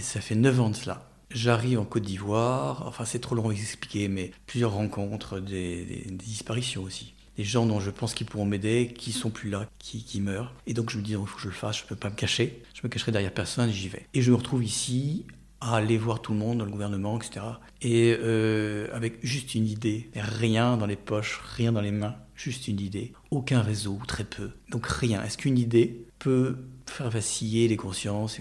ça 0.00 0.20
fait 0.20 0.34
9 0.34 0.60
ans 0.60 0.70
de 0.70 0.76
cela. 0.76 1.08
J'arrive 1.30 1.80
en 1.80 1.84
Côte 1.84 2.04
d'Ivoire, 2.04 2.84
enfin 2.86 3.04
c'est 3.04 3.18
trop 3.18 3.34
long 3.34 3.48
à 3.48 3.52
expliquer, 3.52 4.08
mais 4.08 4.30
plusieurs 4.46 4.72
rencontres, 4.72 5.40
des 5.40 6.06
disparitions 6.08 6.82
aussi 6.84 7.15
des 7.36 7.44
gens 7.44 7.66
dont 7.66 7.80
je 7.80 7.90
pense 7.90 8.14
qu'ils 8.14 8.26
pourront 8.26 8.44
m'aider, 8.44 8.92
qui 8.96 9.12
sont 9.12 9.30
plus 9.30 9.50
là, 9.50 9.68
qui, 9.78 10.20
meurent. 10.20 10.54
Et 10.66 10.74
donc 10.74 10.90
je 10.90 10.98
me 10.98 11.02
dis, 11.02 11.12
il 11.12 11.16
faut 11.16 11.36
que 11.36 11.42
je 11.42 11.48
le 11.48 11.54
fasse, 11.54 11.78
je 11.78 11.84
ne 11.84 11.88
peux 11.88 11.96
pas 11.96 12.10
me 12.10 12.14
cacher. 12.14 12.62
Je 12.74 12.80
me 12.82 12.88
cacherai 12.88 13.12
derrière 13.12 13.32
personne, 13.32 13.70
j'y 13.70 13.88
vais. 13.88 14.06
Et 14.14 14.22
je 14.22 14.30
me 14.30 14.36
retrouve 14.36 14.64
ici 14.64 15.26
à 15.60 15.76
aller 15.76 15.98
voir 15.98 16.20
tout 16.20 16.32
le 16.32 16.38
monde 16.38 16.58
dans 16.58 16.64
le 16.64 16.70
gouvernement, 16.70 17.18
etc. 17.18 17.44
Et 17.82 18.16
euh, 18.18 18.88
avec 18.92 19.18
juste 19.22 19.54
une 19.54 19.66
idée, 19.66 20.10
rien 20.14 20.76
dans 20.76 20.86
les 20.86 20.96
poches, 20.96 21.40
rien 21.56 21.72
dans 21.72 21.80
les 21.80 21.92
mains, 21.92 22.16
juste 22.34 22.68
une 22.68 22.80
idée. 22.80 23.12
Aucun 23.30 23.60
réseau, 23.60 23.98
très 24.06 24.24
peu. 24.24 24.50
Donc 24.70 24.86
rien. 24.86 25.22
Est-ce 25.22 25.38
qu'une 25.38 25.58
idée 25.58 26.06
peut 26.18 26.56
faire 26.86 27.10
vaciller 27.10 27.68
les 27.68 27.76
consciences, 27.76 28.38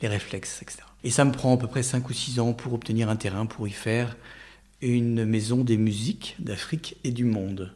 les 0.00 0.08
réflexes, 0.08 0.62
etc. 0.62 0.82
Et 1.04 1.10
ça 1.10 1.24
me 1.24 1.32
prend 1.32 1.54
à 1.54 1.58
peu 1.58 1.66
près 1.66 1.82
5 1.82 2.08
ou 2.08 2.12
6 2.12 2.40
ans 2.40 2.52
pour 2.52 2.72
obtenir 2.72 3.08
un 3.08 3.16
terrain 3.16 3.46
pour 3.46 3.68
y 3.68 3.72
faire 3.72 4.16
une 4.80 5.24
maison 5.24 5.64
des 5.64 5.76
musiques 5.76 6.36
d'Afrique 6.38 6.96
et 7.04 7.10
du 7.10 7.24
monde. 7.24 7.74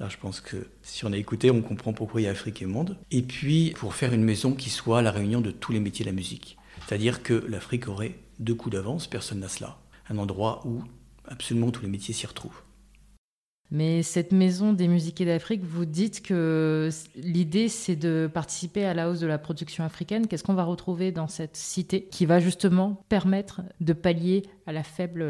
Là, 0.00 0.08
je 0.08 0.16
pense 0.16 0.40
que 0.40 0.68
si 0.82 1.04
on 1.04 1.12
a 1.12 1.16
écouté, 1.16 1.50
on 1.50 1.60
comprend 1.60 1.92
pourquoi 1.92 2.20
il 2.20 2.24
y 2.24 2.26
a 2.28 2.30
Afrique 2.30 2.62
et 2.62 2.66
Monde. 2.66 2.96
Et 3.10 3.22
puis, 3.22 3.74
pour 3.76 3.94
faire 3.94 4.12
une 4.12 4.22
maison 4.22 4.52
qui 4.52 4.70
soit 4.70 5.02
la 5.02 5.10
réunion 5.10 5.40
de 5.40 5.50
tous 5.50 5.72
les 5.72 5.80
métiers 5.80 6.04
de 6.04 6.10
la 6.10 6.14
musique. 6.14 6.56
C'est-à-dire 6.86 7.22
que 7.22 7.34
l'Afrique 7.48 7.88
aurait 7.88 8.14
deux 8.38 8.54
coups 8.54 8.74
d'avance, 8.74 9.08
personne 9.08 9.40
n'a 9.40 9.48
cela. 9.48 9.78
Un 10.08 10.18
endroit 10.18 10.62
où 10.64 10.82
absolument 11.26 11.70
tous 11.70 11.82
les 11.82 11.88
métiers 11.88 12.14
s'y 12.14 12.26
retrouvent. 12.26 12.62
Mais 13.70 14.02
cette 14.02 14.32
maison 14.32 14.72
des 14.72 14.88
musiques 14.88 15.22
d'Afrique, 15.22 15.62
vous 15.62 15.84
dites 15.84 16.22
que 16.22 16.88
l'idée, 17.16 17.68
c'est 17.68 17.96
de 17.96 18.30
participer 18.32 18.86
à 18.86 18.94
la 18.94 19.10
hausse 19.10 19.20
de 19.20 19.26
la 19.26 19.36
production 19.36 19.84
africaine. 19.84 20.26
Qu'est-ce 20.26 20.42
qu'on 20.42 20.54
va 20.54 20.64
retrouver 20.64 21.12
dans 21.12 21.28
cette 21.28 21.56
cité 21.56 22.04
qui 22.10 22.24
va 22.24 22.40
justement 22.40 23.02
permettre 23.10 23.60
de 23.80 23.92
pallier 23.92 24.44
à 24.66 24.72
la 24.72 24.82
faible, 24.82 25.26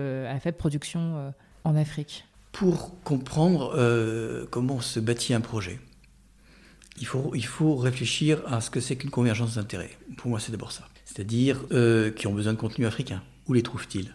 production 0.56 1.16
euh, 1.16 1.30
en 1.64 1.74
Afrique? 1.74 2.26
Pour 2.52 3.00
comprendre 3.02 3.74
euh, 3.76 4.46
comment 4.50 4.80
se 4.80 5.00
bâtit 5.00 5.34
un 5.34 5.40
projet, 5.40 5.78
il 7.00 7.06
faut, 7.06 7.32
il 7.34 7.46
faut 7.46 7.76
réfléchir 7.76 8.42
à 8.46 8.60
ce 8.60 8.70
que 8.70 8.80
c'est 8.80 8.96
qu'une 8.96 9.10
convergence 9.10 9.54
d'intérêts. 9.54 9.96
Pour 10.16 10.30
moi, 10.30 10.40
c'est 10.40 10.52
d'abord 10.52 10.72
ça. 10.72 10.88
C'est-à-dire 11.04 11.64
euh, 11.72 12.10
qui 12.10 12.26
ont 12.26 12.34
besoin 12.34 12.52
de 12.52 12.58
contenu 12.58 12.86
africain. 12.86 13.22
Où 13.46 13.54
les 13.54 13.62
trouvent-ils? 13.62 14.14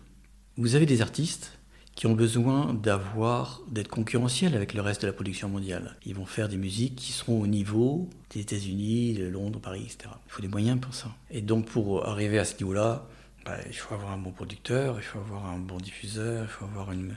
Vous 0.57 0.75
avez 0.75 0.85
des 0.85 1.01
artistes 1.01 1.57
qui 1.95 2.07
ont 2.07 2.13
besoin 2.13 2.73
d'avoir 2.73 3.61
d'être 3.69 3.87
concurrentiels 3.87 4.55
avec 4.55 4.73
le 4.73 4.81
reste 4.81 5.03
de 5.03 5.07
la 5.07 5.13
production 5.13 5.47
mondiale. 5.47 5.95
Ils 6.05 6.15
vont 6.15 6.25
faire 6.25 6.49
des 6.49 6.57
musiques 6.57 6.95
qui 6.95 7.11
seront 7.11 7.39
au 7.39 7.47
niveau 7.47 8.09
des 8.31 8.41
États-Unis, 8.41 9.13
de 9.13 9.25
Londres, 9.25 9.59
Paris, 9.59 9.83
etc. 9.85 10.09
Il 10.27 10.31
faut 10.31 10.41
des 10.41 10.47
moyens 10.47 10.79
pour 10.79 10.93
ça. 10.93 11.09
Et 11.29 11.41
donc 11.41 11.67
pour 11.67 12.07
arriver 12.07 12.39
à 12.39 12.45
ce 12.45 12.55
niveau-là, 12.57 13.07
bah, 13.45 13.57
il 13.67 13.75
faut 13.75 13.93
avoir 13.93 14.11
un 14.11 14.17
bon 14.17 14.31
producteur, 14.31 14.95
il 14.97 15.03
faut 15.03 15.19
avoir 15.19 15.45
un 15.45 15.59
bon 15.59 15.77
diffuseur, 15.77 16.45
il 16.45 16.49
faut 16.49 16.65
avoir 16.65 16.91
une, 16.91 17.15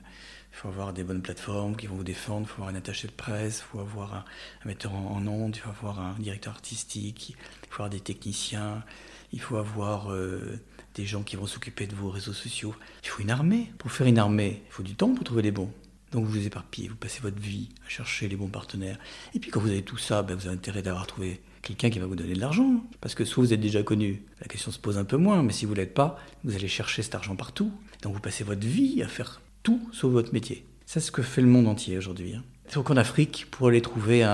il 0.56 0.60
faut 0.60 0.68
avoir 0.68 0.94
des 0.94 1.04
bonnes 1.04 1.20
plateformes 1.20 1.76
qui 1.76 1.86
vont 1.86 1.96
vous 1.96 2.02
défendre, 2.02 2.46
il 2.46 2.48
faut 2.48 2.62
avoir 2.62 2.74
un 2.74 2.78
attaché 2.78 3.08
de 3.08 3.12
presse, 3.12 3.58
il 3.58 3.70
faut 3.70 3.80
avoir 3.80 4.14
un, 4.14 4.24
metteur 4.64 4.94
en, 4.94 5.26
ondes, 5.26 5.54
il 5.54 5.60
faut 5.60 5.68
avoir 5.68 6.00
un 6.00 6.14
directeur 6.18 6.54
artistique, 6.54 7.30
il 7.30 7.36
faut 7.68 7.82
avoir 7.82 7.90
des 7.90 8.00
techniciens, 8.00 8.82
il 9.34 9.40
faut 9.40 9.58
avoir 9.58 10.10
euh, 10.10 10.58
des 10.94 11.04
gens 11.04 11.22
qui 11.22 11.36
vont 11.36 11.46
s'occuper 11.46 11.86
de 11.86 11.94
vos 11.94 12.08
réseaux 12.08 12.32
sociaux. 12.32 12.74
Il 13.04 13.08
faut 13.10 13.20
une 13.20 13.30
armée. 13.30 13.70
Pour 13.76 13.92
faire 13.92 14.06
une 14.06 14.18
armée, 14.18 14.62
il 14.66 14.72
faut 14.72 14.82
du 14.82 14.94
temps 14.94 15.12
pour 15.12 15.24
trouver 15.24 15.42
les 15.42 15.50
bons. 15.50 15.70
Donc 16.12 16.24
vous 16.24 16.32
vous 16.32 16.46
éparpillez, 16.46 16.88
vous 16.88 16.96
passez 16.96 17.20
votre 17.20 17.38
vie 17.38 17.68
à 17.84 17.90
chercher 17.90 18.26
les 18.26 18.36
bons 18.36 18.48
partenaires. 18.48 18.98
Et 19.34 19.40
puis 19.40 19.50
quand 19.50 19.60
vous 19.60 19.68
avez 19.68 19.82
tout 19.82 19.98
ça, 19.98 20.22
ben, 20.22 20.36
vous 20.36 20.46
avez 20.46 20.56
intérêt 20.56 20.80
d'avoir 20.80 21.06
trouvé 21.06 21.42
quelqu'un 21.60 21.90
qui 21.90 21.98
va 21.98 22.06
vous 22.06 22.16
donner 22.16 22.32
de 22.32 22.40
l'argent. 22.40 22.82
Parce 23.02 23.14
que 23.14 23.26
soit 23.26 23.44
vous 23.44 23.52
êtes 23.52 23.60
déjà 23.60 23.82
connu, 23.82 24.22
la 24.40 24.46
question 24.46 24.70
se 24.70 24.78
pose 24.78 24.96
un 24.96 25.04
peu 25.04 25.18
moins, 25.18 25.42
mais 25.42 25.52
si 25.52 25.66
vous 25.66 25.72
ne 25.72 25.78
l'êtes 25.78 25.92
pas, 25.92 26.18
vous 26.44 26.54
allez 26.54 26.68
chercher 26.68 27.02
cet 27.02 27.14
argent 27.14 27.36
partout. 27.36 27.70
Donc 28.00 28.14
vous 28.14 28.20
passez 28.20 28.42
votre 28.42 28.66
vie 28.66 29.02
à 29.02 29.08
faire 29.08 29.42
tout 29.66 29.80
sauf 29.90 30.12
votre 30.12 30.32
métier. 30.32 30.64
C'est 30.84 31.00
ce 31.00 31.10
que 31.10 31.22
fait 31.22 31.40
le 31.40 31.48
monde 31.48 31.66
entier 31.66 31.98
aujourd'hui. 31.98 32.36
Hein. 32.36 32.44
Donc 32.72 32.88
en 32.88 32.96
Afrique, 32.96 33.48
pour 33.50 33.66
aller 33.66 33.80
trouver 33.80 34.24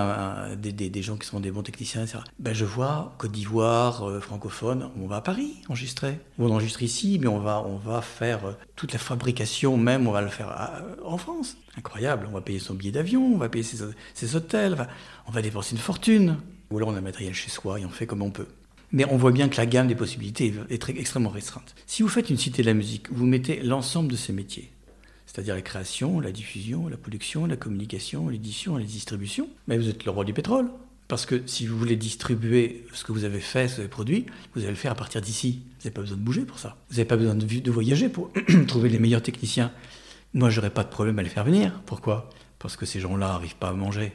des, 0.59 1.03
gens 1.03 1.16
qui 1.16 1.27
sont 1.27 1.40
des 1.40 1.51
bons 1.51 1.62
techniciens, 1.62 2.03
etc. 2.03 2.18
Ben 2.38 2.53
je 2.53 2.66
vois 2.66 3.14
Côte 3.16 3.33
d'Ivoire, 3.33 4.07
euh, 4.07 4.21
francophone, 4.21 4.90
on 5.01 5.07
va 5.07 5.16
à 5.16 5.21
Paris 5.23 5.55
enregistrer. 5.71 6.18
On 6.38 6.51
enregistre 6.51 6.83
ici, 6.83 7.18
mais 7.18 7.29
on 7.29 7.38
va, 7.38 8.03
faire 8.03 8.45
euh, 8.45 8.53
toute 8.77 8.92
la 8.92 8.99
fabrication 8.99 9.79
même, 9.79 10.07
on 10.07 10.12
va 10.12 10.21
le 10.21 10.29
faire 10.29 10.51
euh, 10.51 10.97
en 11.03 11.16
France. 11.16 11.57
Incroyable, 11.79 12.27
on 12.29 12.35
va 12.35 12.42
payer 12.42 12.59
son 12.59 12.75
billet 12.75 12.92
d'avion, 12.92 13.25
on 13.25 13.38
va 13.38 13.49
payer 13.49 13.64
ses, 13.64 14.37
hôtels, 14.37 14.87
on 15.27 15.31
va 15.31 15.40
dépenser 15.40 15.75
une 15.75 15.81
fortune. 15.81 16.37
Ou 16.71 16.77
alors 16.77 16.90
on 16.90 16.92
a 16.92 16.97
le 16.97 17.01
matériel 17.01 17.33
chez 17.33 17.49
soi 17.49 17.81
et 17.81 17.87
on 17.87 17.90
fait 17.90 18.07
comme 18.07 18.21
on 18.21 18.31
peut. 18.31 18.49
Mais 18.92 19.07
on 19.11 19.16
voit 19.16 19.33
bien 19.33 19.49
que 19.49 19.57
la 19.57 19.66
gamme 19.66 19.88
des 19.88 19.95
possibilités 19.95 20.55
est, 20.68 20.88
extrêmement 20.90 21.31
restreinte. 21.31 21.75
Si 21.87 22.03
vous 22.03 22.09
faites 22.09 22.29
une 22.29 22.37
cité 22.37 22.62
de 22.62 22.66
la 22.66 22.75
musique, 22.75 23.11
vous 23.11 23.25
mettez 23.25 23.62
l'ensemble 23.62 24.11
de 24.11 24.16
ces 24.16 24.35
métiers, 24.35 24.71
c'est-à-dire 25.33 25.55
la 25.55 25.62
création, 25.62 26.21
la 26.21 26.31
diffusion, 26.31 26.88
la 26.88 26.99
production, 26.99 27.47
la 27.47 27.57
communication, 27.57 28.29
l'édition 28.29 28.77
la 28.77 28.85
distribution. 28.85 29.49
Mais 29.66 29.79
vous 29.79 29.88
êtes 29.88 30.05
le 30.05 30.11
roi 30.11 30.25
du 30.25 30.35
pétrole. 30.35 30.68
Parce 31.09 31.25
que 31.25 31.42
si 31.47 31.66
vous 31.66 31.79
voulez 31.79 31.97
distribuer 31.97 32.87
ce 32.92 33.03
que 33.05 33.12
vous 33.12 33.25
avez 33.25 33.40
fait, 33.40 33.66
ce 33.66 33.73
que 33.73 33.77
vous 33.77 33.81
avez 33.81 33.88
produit, 33.88 34.27
vous 34.55 34.61
allez 34.61 34.71
le 34.71 34.77
faire 34.77 34.92
à 34.92 34.95
partir 34.95 35.23
d'ici. 35.23 35.62
Vous 35.64 35.85
n'avez 35.85 35.95
pas 35.95 36.03
besoin 36.03 36.18
de 36.18 36.23
bouger 36.23 36.42
pour 36.42 36.59
ça. 36.59 36.77
Vous 36.90 36.97
n'avez 36.97 37.07
pas 37.07 37.16
besoin 37.16 37.35
de, 37.35 37.47
de 37.47 37.71
voyager 37.71 38.11
pour 38.11 38.31
trouver 38.68 38.90
les 38.90 38.99
meilleurs 38.99 39.23
techniciens. 39.23 39.73
Moi, 40.35 40.51
j'aurais 40.51 40.71
pas 40.71 40.85
de 40.85 40.90
problème 40.90 41.18
à 41.18 41.23
les 41.23 41.31
faire 41.31 41.45
venir. 41.45 41.81
Pourquoi? 41.87 42.29
Parce 42.59 42.77
que 42.77 42.85
ces 42.85 43.01
gens-là 43.01 43.29
n'arrivent 43.29 43.57
pas 43.57 43.68
à 43.71 43.73
manger. 43.73 44.12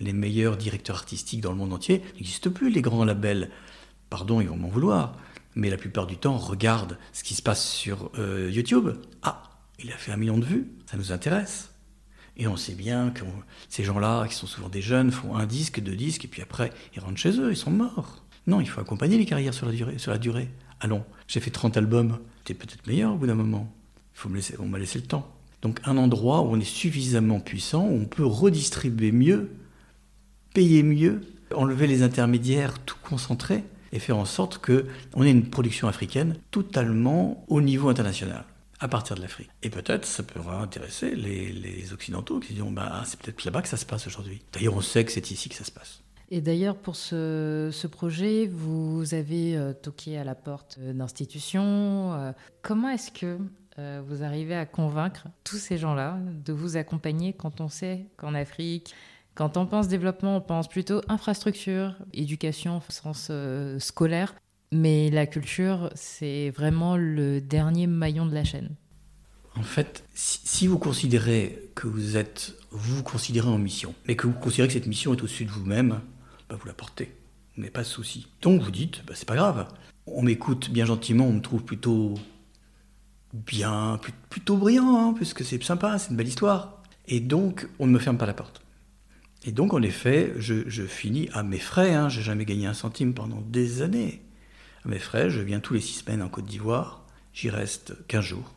Les 0.00 0.12
meilleurs 0.12 0.56
directeurs 0.56 0.96
artistiques 0.96 1.40
dans 1.40 1.52
le 1.52 1.56
monde 1.56 1.72
entier 1.72 2.02
n'existent 2.16 2.50
plus. 2.50 2.70
Les 2.70 2.82
grands 2.82 3.04
labels, 3.04 3.48
pardon, 4.10 4.40
ils 4.40 4.48
vont 4.48 4.56
m'en 4.56 4.68
vouloir. 4.68 5.16
Mais 5.54 5.70
la 5.70 5.76
plupart 5.76 6.08
du 6.08 6.16
temps, 6.16 6.36
regardent 6.36 6.98
ce 7.12 7.22
qui 7.22 7.34
se 7.34 7.42
passe 7.42 7.64
sur 7.64 8.10
euh, 8.18 8.50
YouTube. 8.52 8.90
Ah, 9.22 9.51
il 9.82 9.92
a 9.92 9.96
fait 9.96 10.12
un 10.12 10.16
million 10.16 10.38
de 10.38 10.44
vues, 10.44 10.72
ça 10.86 10.96
nous 10.96 11.12
intéresse. 11.12 11.70
Et 12.36 12.46
on 12.46 12.56
sait 12.56 12.74
bien 12.74 13.10
que 13.10 13.24
ces 13.68 13.84
gens-là, 13.84 14.26
qui 14.26 14.34
sont 14.34 14.46
souvent 14.46 14.68
des 14.68 14.80
jeunes, 14.80 15.10
font 15.10 15.36
un 15.36 15.46
disque, 15.46 15.80
deux 15.80 15.96
disques, 15.96 16.24
et 16.24 16.28
puis 16.28 16.42
après, 16.42 16.72
ils 16.94 17.00
rentrent 17.00 17.18
chez 17.18 17.38
eux, 17.38 17.50
ils 17.50 17.56
sont 17.56 17.70
morts. 17.70 18.24
Non, 18.46 18.60
il 18.60 18.68
faut 18.68 18.80
accompagner 18.80 19.18
les 19.18 19.26
carrières 19.26 19.54
sur 19.54 19.66
la 19.66 19.72
durée. 19.72 19.98
Sur. 19.98 20.14
Allons, 20.80 21.04
j'ai 21.28 21.40
fait 21.40 21.50
30 21.50 21.76
albums, 21.76 22.18
c'était 22.38 22.54
peut-être 22.54 22.86
meilleur 22.86 23.12
au 23.12 23.16
bout 23.16 23.26
d'un 23.26 23.34
moment. 23.34 23.72
Faut 24.14 24.28
me 24.28 24.36
laisser, 24.36 24.56
on 24.58 24.66
m'a 24.66 24.78
laissé 24.78 24.98
le 24.98 25.06
temps. 25.06 25.30
Donc 25.60 25.80
un 25.84 25.96
endroit 25.96 26.40
où 26.40 26.46
on 26.46 26.58
est 26.58 26.64
suffisamment 26.64 27.38
puissant, 27.38 27.86
où 27.86 28.00
on 28.00 28.04
peut 28.04 28.26
redistribuer 28.26 29.12
mieux, 29.12 29.50
payer 30.54 30.82
mieux, 30.82 31.20
enlever 31.54 31.86
les 31.86 32.02
intermédiaires, 32.02 32.78
tout 32.84 32.96
concentrer, 33.02 33.62
et 33.92 33.98
faire 33.98 34.16
en 34.16 34.24
sorte 34.24 34.58
qu'on 34.58 35.22
ait 35.22 35.30
une 35.30 35.50
production 35.50 35.86
africaine 35.86 36.36
totalement 36.50 37.44
au 37.48 37.60
niveau 37.60 37.90
international 37.90 38.44
à 38.82 38.88
partir 38.88 39.16
de 39.16 39.22
l'Afrique. 39.22 39.48
Et 39.62 39.70
peut-être 39.70 40.04
ça 40.04 40.24
pourra 40.24 40.60
intéresser 40.60 41.14
les, 41.14 41.92
Occidentaux 41.92 42.40
qui 42.40 42.54
diront 42.54 42.72
bah, 42.72 43.02
c'est 43.06 43.20
peut-être 43.20 43.44
là-bas 43.44 43.62
que 43.62 43.68
ça 43.68 43.76
se 43.76 43.86
passe 43.86 44.06
aujourd'hui. 44.06 44.42
D'ailleurs, 44.52 44.74
on 44.74 44.80
sait 44.80 45.04
que 45.04 45.12
c'est 45.12 45.30
ici 45.30 45.48
que 45.48 45.54
ça 45.54 45.64
se 45.64 45.70
passe. 45.70 46.02
Et 46.30 46.40
d'ailleurs, 46.40 46.76
pour 46.76 46.96
ce, 46.96 47.86
projet, 47.86 48.46
vous 48.46 49.14
avez 49.14 49.56
euh, 49.56 49.72
toqué 49.74 50.16
à 50.16 50.24
la 50.24 50.34
porte 50.34 50.78
d'institutions. 50.80 52.14
Euh, 52.14 52.32
comment 52.62 52.88
est-ce 52.88 53.12
que 53.12 53.38
euh, 53.78 54.02
vous 54.06 54.22
arrivez 54.22 54.54
à 54.54 54.64
convaincre 54.64 55.28
tous 55.44 55.58
ces 55.58 55.76
gens-là 55.76 56.18
de 56.44 56.52
vous 56.52 56.76
accompagner 56.76 57.34
quand 57.34 57.60
on 57.60 57.68
sait 57.68 58.06
qu'en 58.16 58.34
Afrique, 58.34 58.94
quand 59.34 59.58
on 59.58 59.66
pense 59.66 59.88
développement, 59.88 60.36
on 60.36 60.40
pense 60.40 60.68
plutôt 60.68 61.02
infrastructure, 61.08 61.96
éducation 62.14 62.78
au 62.78 62.92
sens 62.92 63.30
scolaire? 63.78 64.34
Mais 64.72 65.10
la 65.10 65.26
culture, 65.26 65.90
c'est 65.94 66.48
vraiment 66.48 66.96
le 66.96 67.42
dernier 67.42 67.86
maillon 67.86 68.24
de 68.24 68.32
la 68.32 68.42
chaîne. 68.42 68.74
En 69.54 69.62
fait, 69.62 70.02
si, 70.14 70.66
vous 70.66 70.78
considérez 70.78 71.68
que 71.74 71.86
vous 71.86 72.16
êtes, 72.16 72.54
vous, 72.70 72.96
vous 72.96 73.02
considérez 73.02 73.48
en 73.48 73.58
mission, 73.58 73.94
mais 74.08 74.16
que 74.16 74.26
vous 74.26 74.32
considérez 74.32 74.68
que 74.68 74.72
cette 74.72 74.86
mission 74.86 75.12
est 75.12 75.22
au-dessus 75.22 75.44
de 75.44 75.50
vous-même, 75.50 76.00
bah 76.48 76.56
vous 76.58 76.66
la 76.66 76.72
portez. 76.72 77.14
Vous 77.54 77.60
n'avez 77.60 77.70
pas 77.70 77.82
de 77.82 77.86
souci. 77.86 78.28
Donc 78.40 78.62
vous 78.62 78.70
dites, 78.70 79.04
bah 79.06 79.12
c'est 79.14 79.28
pas 79.28 79.36
grave. 79.36 79.68
On 80.06 80.22
m'écoute 80.22 80.70
bien 80.70 80.86
gentiment, 80.86 81.26
on 81.26 81.34
me 81.34 81.42
trouve 81.42 81.64
plutôt 81.64 82.14
bien, 83.34 84.00
plutôt 84.30 84.56
brillant, 84.56 84.96
hein, 84.96 85.12
puisque 85.14 85.44
c'est 85.44 85.62
sympa, 85.62 85.98
c'est 85.98 86.10
une 86.10 86.16
belle 86.16 86.28
histoire. 86.28 86.82
Et 87.06 87.20
donc, 87.20 87.68
on 87.78 87.86
ne 87.86 87.92
me 87.92 87.98
ferme 87.98 88.16
pas 88.16 88.26
la 88.26 88.32
porte. 88.32 88.62
Et 89.44 89.52
donc, 89.52 89.74
en 89.74 89.82
effet, 89.82 90.32
je, 90.38 90.86
finis 90.86 91.28
à 91.34 91.42
mes 91.42 91.58
frais. 91.58 91.92
Hein, 91.92 92.08
J'ai 92.08 92.22
jamais 92.22 92.46
gagné 92.46 92.66
un 92.66 92.74
centime 92.74 93.12
pendant 93.12 93.42
des 93.42 93.82
années 93.82 94.22
mes 94.84 94.98
frais. 94.98 95.30
Je 95.30 95.40
viens 95.40 95.60
tous 95.60 95.74
les 95.74 95.80
six 95.80 96.00
semaines 96.00 96.22
en 96.22 96.28
Côte 96.28 96.46
d'Ivoire. 96.46 97.04
J'y 97.32 97.50
reste 97.50 97.94
15 98.08 98.24
jours. 98.24 98.52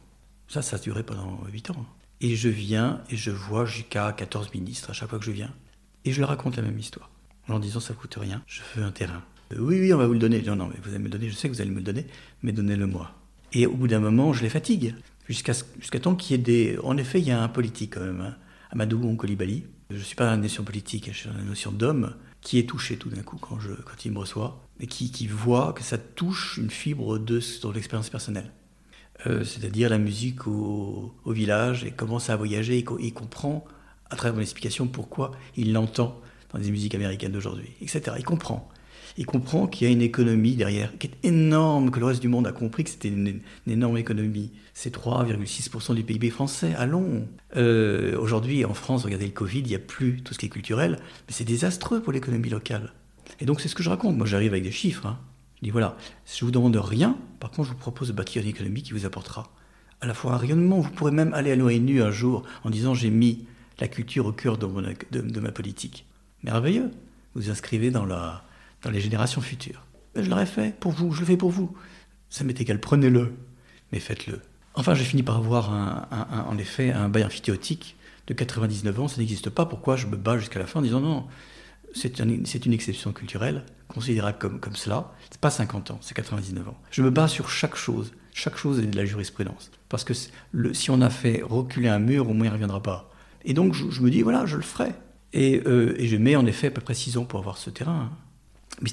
Ça, 0.47 0.61
ça 0.61 0.75
a 0.75 0.79
duré 0.79 1.03
pendant 1.03 1.39
8 1.51 1.71
ans. 1.71 1.85
Et 2.21 2.35
je 2.35 2.49
viens 2.49 3.01
et 3.09 3.17
je 3.17 3.31
vois 3.31 3.65
jusqu'à 3.65 4.11
14 4.11 4.53
ministres 4.53 4.89
à 4.89 4.93
chaque 4.93 5.09
fois 5.09 5.19
que 5.19 5.25
je 5.25 5.31
viens. 5.31 5.53
Et 6.05 6.11
je 6.11 6.19
leur 6.19 6.29
raconte 6.29 6.55
la 6.57 6.63
même 6.63 6.77
histoire. 6.77 7.09
En 7.47 7.53
leur 7.53 7.59
disant 7.59 7.79
ça 7.79 7.93
coûte 7.93 8.15
rien, 8.19 8.41
je 8.47 8.61
veux 8.75 8.83
un 8.83 8.91
terrain. 8.91 9.23
Oui, 9.51 9.79
oui, 9.79 9.93
on 9.93 9.97
va 9.97 10.07
vous 10.07 10.13
le 10.13 10.19
donner. 10.19 10.41
Non, 10.41 10.55
non, 10.55 10.67
mais 10.67 10.75
vous 10.81 10.89
allez 10.89 10.99
me 10.99 11.05
le 11.05 11.09
donner, 11.09 11.29
je 11.29 11.35
sais 11.35 11.47
que 11.47 11.53
vous 11.53 11.61
allez 11.61 11.69
me 11.69 11.77
le 11.77 11.83
donner, 11.83 12.07
mais 12.41 12.51
donnez-le 12.51 12.87
moi. 12.87 13.11
Et 13.53 13.67
au 13.67 13.73
bout 13.73 13.87
d'un 13.87 13.99
moment, 13.99 14.33
je 14.33 14.41
les 14.41 14.49
fatigue. 14.49 14.95
Jusqu'à 15.27 15.53
jusqu'à 15.79 15.99
temps 15.99 16.15
qu'il 16.15 16.35
y 16.35 16.39
ait 16.39 16.43
des. 16.43 16.79
En 16.83 16.97
effet, 16.97 17.19
il 17.19 17.27
y 17.27 17.31
a 17.31 17.41
un 17.41 17.47
politique 17.47 17.95
quand 17.95 18.01
même, 18.01 18.21
hein. 18.21 18.35
Amadou 18.71 19.03
Onkolibali. 19.03 19.63
Je 19.91 19.97
ne 19.97 20.01
suis 20.01 20.15
pas 20.15 20.25
dans 20.25 20.31
la 20.31 20.37
notion 20.37 20.63
politique, 20.63 21.09
je 21.11 21.17
suis 21.17 21.29
dans 21.29 21.37
la 21.37 21.43
notion 21.43 21.71
d'homme 21.71 22.15
qui 22.45 22.59
est 22.59 22.69
touché 22.69 22.95
tout 22.95 23.09
d'un 23.09 23.23
coup 23.23 23.37
quand, 23.37 23.57
il 24.05 24.11
me 24.11 24.19
reçoit, 24.19 24.61
et 24.79 24.85
qui, 24.85 25.27
voit 25.27 25.73
que 25.73 25.81
ça 25.81 25.97
touche 25.97 26.57
une 26.57 26.69
fibre 26.69 27.17
de 27.17 27.39
son 27.39 27.73
expérience 27.73 28.11
personnelle. 28.11 28.53
Euh, 29.25 29.43
c'est-à-dire 29.43 29.89
la 29.89 29.97
musique 29.97 30.45
au, 30.45 31.11
village, 31.25 31.85
et 31.85 31.91
commence 31.91 32.29
à 32.29 32.35
voyager, 32.35 32.77
et 32.77 32.85
il 32.99 33.13
comprend, 33.13 33.65
à 34.11 34.15
travers 34.15 34.35
mon 34.35 34.41
explication, 34.41 34.87
pourquoi 34.87 35.31
il 35.57 35.73
l'entend 35.73 36.21
dans 36.53 36.59
les 36.59 36.69
musiques 36.69 36.93
américaines 36.93 37.31
d'aujourd'hui, 37.31 37.71
etc. 37.81 38.15
Il 38.19 38.23
comprend 38.23 38.69
il 39.17 39.25
comprend 39.25 39.67
qu'il 39.67 39.87
y 39.87 39.89
a 39.89 39.93
une 39.93 40.01
économie 40.01 40.55
derrière 40.55 40.97
qui 40.97 41.07
est 41.07 41.27
énorme, 41.27 41.89
que 41.89 41.99
le 41.99 42.05
reste 42.05 42.21
du 42.21 42.27
monde 42.27 42.47
a 42.47 42.51
compris 42.51 42.83
que 42.83 42.89
c'était 42.89 43.07
une, 43.07 43.39
énorme 43.67 43.97
économie. 43.97 44.51
C'est 44.73 44.93
3,6% 44.93 45.95
du 45.95 46.03
PIB 46.03 46.29
français, 46.29 46.73
allons. 46.75 47.27
Euh, 47.55 48.17
aujourd'hui, 48.19 48.65
en 48.65 48.73
France, 48.73 49.05
regardez 49.05 49.25
le 49.25 49.31
Covid, 49.31 49.59
il 49.59 49.67
n'y 49.67 49.75
a 49.75 49.79
plus 49.79 50.21
tout 50.21 50.33
ce 50.33 50.39
qui 50.39 50.47
est 50.47 50.49
culturel, 50.49 50.99
mais 51.27 51.33
c'est 51.33 51.45
désastreux 51.45 52.01
pour 52.01 52.11
l'économie 52.11 52.49
locale. 52.49 52.93
Et 53.39 53.45
donc 53.45 53.61
c'est 53.61 53.69
ce 53.69 53.75
que 53.75 53.83
je 53.83 53.89
raconte. 53.89 54.17
Moi, 54.17 54.25
j'arrive 54.25 54.51
avec 54.51 54.63
des 54.63 54.71
chiffres. 54.71 55.05
Hein. 55.05 55.17
Je 55.57 55.65
dis 55.65 55.69
voilà, 55.69 55.95
je 56.25 56.43
vous 56.43 56.51
demande 56.51 56.75
rien, 56.75 57.17
par 57.39 57.51
contre, 57.51 57.69
je 57.69 57.73
vous 57.73 57.79
propose 57.79 58.09
de 58.09 58.13
bâtir 58.13 58.41
une 58.41 58.49
économie 58.49 58.83
qui 58.83 58.91
vous 58.91 59.05
apportera 59.05 59.49
à 60.01 60.07
la 60.07 60.13
fois 60.13 60.33
un 60.33 60.37
rayonnement. 60.37 60.81
Vous 60.81 60.91
pourrez 60.91 61.11
même 61.11 61.33
aller 61.33 61.51
à 61.51 61.55
l'ONU 61.55 62.01
un 62.01 62.11
jour 62.11 62.43
en 62.65 62.69
disant 62.69 62.93
j'ai 62.93 63.09
mis 63.09 63.45
la 63.79 63.87
culture 63.87 64.25
au 64.25 64.33
cœur 64.33 64.57
de, 64.57 64.67
de 65.11 65.39
ma 65.39 65.51
politique. 65.51 66.05
Merveilleux. 66.43 66.91
Vous 67.33 67.49
inscrivez 67.49 67.91
dans 67.91 68.05
la, 68.05 68.44
dans 68.85 68.91
les 68.91 69.01
générations 69.01 69.41
futures. 69.41 69.83
Je 70.15 70.29
l'aurais 70.29 70.45
fait 70.45 70.79
pour 70.79 70.91
vous, 70.91 71.11
je 71.11 71.19
le 71.19 71.25
fais 71.25 71.37
pour 71.37 71.49
vous. 71.49 71.75
Ça 72.29 72.43
m'est 72.43 72.59
égal, 72.61 72.79
prenez-le, 72.79 73.33
mais 73.91 73.99
faites-le. 73.99 74.41
Enfin, 74.75 74.93
j'ai 74.93 75.03
fini 75.03 75.23
par 75.23 75.37
avoir 75.37 75.73
un, 75.73 76.45
en 76.47 76.57
effet 76.57 76.91
un 76.91 77.09
bail 77.09 77.25
amphithéotique 77.25 77.97
de 78.27 78.33
99 78.33 78.99
ans, 78.99 79.07
ça 79.07 79.19
n'existe 79.19 79.49
pas. 79.49 79.65
Pourquoi 79.65 79.95
je 79.95 80.07
me 80.07 80.15
bats 80.15 80.37
jusqu'à 80.37 80.59
la 80.59 80.67
fin 80.67 80.79
en 80.79 80.83
disant 80.83 80.99
non, 80.99 81.25
c'est 81.93 82.19
une 82.19 82.73
exception 82.73 83.11
culturelle, 83.11 83.63
considérable 83.87 84.37
comme, 84.37 84.59
comme 84.59 84.75
cela. 84.75 85.11
C'est 85.31 85.39
pas 85.41 85.49
50 85.49 85.91
ans, 85.91 85.99
c'est 86.01 86.13
99 86.13 86.69
ans. 86.69 86.77
Je 86.91 87.01
me 87.01 87.09
bats 87.09 87.27
sur 87.27 87.49
chaque 87.49 87.75
chose. 87.75 88.13
Chaque 88.33 88.57
chose 88.57 88.79
est 88.79 88.87
de 88.87 88.97
la 88.97 89.05
jurisprudence. 89.05 89.71
Parce 89.89 90.03
que 90.03 90.13
si 90.13 90.91
on 90.91 91.01
a 91.01 91.09
fait 91.09 91.41
reculer 91.43 91.87
un 91.87 91.99
mur, 91.99 92.29
au 92.29 92.33
moins 92.33 92.45
il 92.45 92.49
ne 92.49 92.53
reviendra 92.53 92.83
pas. 92.83 93.09
Et 93.45 93.53
donc 93.53 93.73
je, 93.73 94.01
me 94.01 94.09
dis, 94.09 94.21
voilà, 94.21 94.45
je 94.45 94.57
le 94.57 94.63
ferai. 94.63 94.93
Et, 95.33 95.61
euh, 95.65 95.95
et, 95.97 96.07
je 96.07 96.17
mets 96.17 96.35
en 96.35 96.45
effet 96.45 96.67
à 96.67 96.71
peu 96.71 96.81
près 96.81 96.93
6 96.93 97.17
ans 97.17 97.25
pour 97.25 97.39
avoir 97.39 97.57
ce 97.57 97.69
terrain 97.69 98.11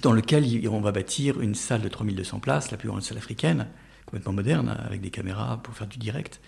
dans 0.02 0.12
lequel 0.12 0.68
on 0.68 0.80
va 0.80 0.92
bâtir 0.92 1.40
une 1.40 1.54
salle 1.54 1.82
de 1.82 1.88
3200 1.88 2.40
places, 2.40 2.70
la 2.70 2.76
plus 2.76 2.88
grande 2.88 3.02
salle 3.02 3.18
africaine, 3.18 3.68
complètement 4.06 4.32
moderne, 4.32 4.76
avec 4.84 5.00
des 5.00 5.10
caméras 5.10 5.60
pour 5.62 5.74
faire 5.74 5.86
du 5.86 5.98
direct, 5.98 6.40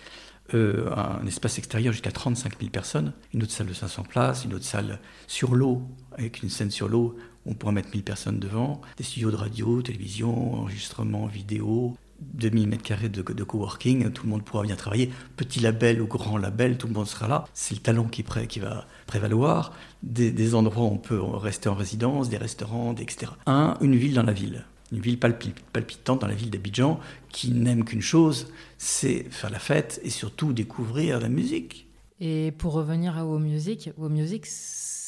euh, 0.52 0.94
un 0.94 1.26
espace 1.26 1.58
extérieur 1.58 1.92
jusqu'à 1.92 2.12
35 2.12 2.58
000 2.58 2.70
personnes, 2.70 3.12
une 3.32 3.42
autre 3.42 3.52
salle 3.52 3.66
de 3.66 3.72
500 3.72 4.02
places, 4.02 4.44
une 4.44 4.54
autre 4.54 4.64
salle 4.64 5.00
sur 5.26 5.54
l'eau, 5.54 5.82
avec 6.12 6.42
une 6.42 6.50
scène 6.50 6.70
sur 6.70 6.88
l'eau, 6.88 7.16
on 7.46 7.54
pourra 7.54 7.72
mettre 7.72 7.88
1000 7.90 8.02
personnes 8.02 8.38
devant, 8.38 8.80
des 8.96 9.04
studios 9.04 9.30
de 9.30 9.36
radio, 9.36 9.80
télévision, 9.82 10.54
enregistrement 10.54 11.26
vidéo, 11.26 11.96
2000 12.20 12.68
mètres 12.68 12.82
carrés 12.82 13.08
de, 13.08 13.22
de, 13.22 13.44
coworking, 13.44 14.10
tout 14.10 14.24
le 14.24 14.30
monde 14.30 14.42
pourra 14.44 14.62
bien 14.62 14.76
travailler. 14.76 15.10
Petit 15.36 15.60
label 15.60 16.00
ou 16.00 16.06
grand 16.06 16.36
label, 16.36 16.78
tout 16.78 16.86
le 16.86 16.92
monde 16.92 17.06
sera 17.06 17.28
là. 17.28 17.44
C'est 17.54 17.74
le 17.74 17.80
talent 17.80 18.04
qui, 18.04 18.24
qui 18.48 18.60
va 18.60 18.86
prévaloir. 19.06 19.72
Des, 20.02 20.54
endroits 20.54 20.84
où 20.84 20.88
on 20.88 20.98
peut 20.98 21.20
rester 21.20 21.68
en 21.68 21.74
résidence, 21.74 22.28
des 22.28 22.36
restaurants, 22.36 22.94
etc. 22.94 23.32
Un, 23.46 23.76
une 23.80 23.96
ville 23.96 24.14
dans 24.14 24.22
la 24.22 24.32
ville. 24.32 24.64
Une 24.92 25.00
ville 25.00 25.18
palpitante 25.18 26.20
dans 26.20 26.26
la 26.26 26.34
ville 26.34 26.50
d'Abidjan 26.50 27.00
qui 27.30 27.50
n'aime 27.50 27.84
qu'une 27.84 28.02
chose, 28.02 28.52
c'est 28.78 29.26
faire 29.30 29.50
la 29.50 29.58
fête 29.58 30.00
et 30.04 30.10
surtout 30.10 30.52
découvrir 30.52 31.20
la 31.20 31.28
musique. 31.28 31.88
Et 32.20 32.52
pour 32.58 32.74
revenir 32.74 33.18
à 33.18 33.24
Wow 33.24 33.38
Music, 33.38 33.90
Music, 33.98 34.46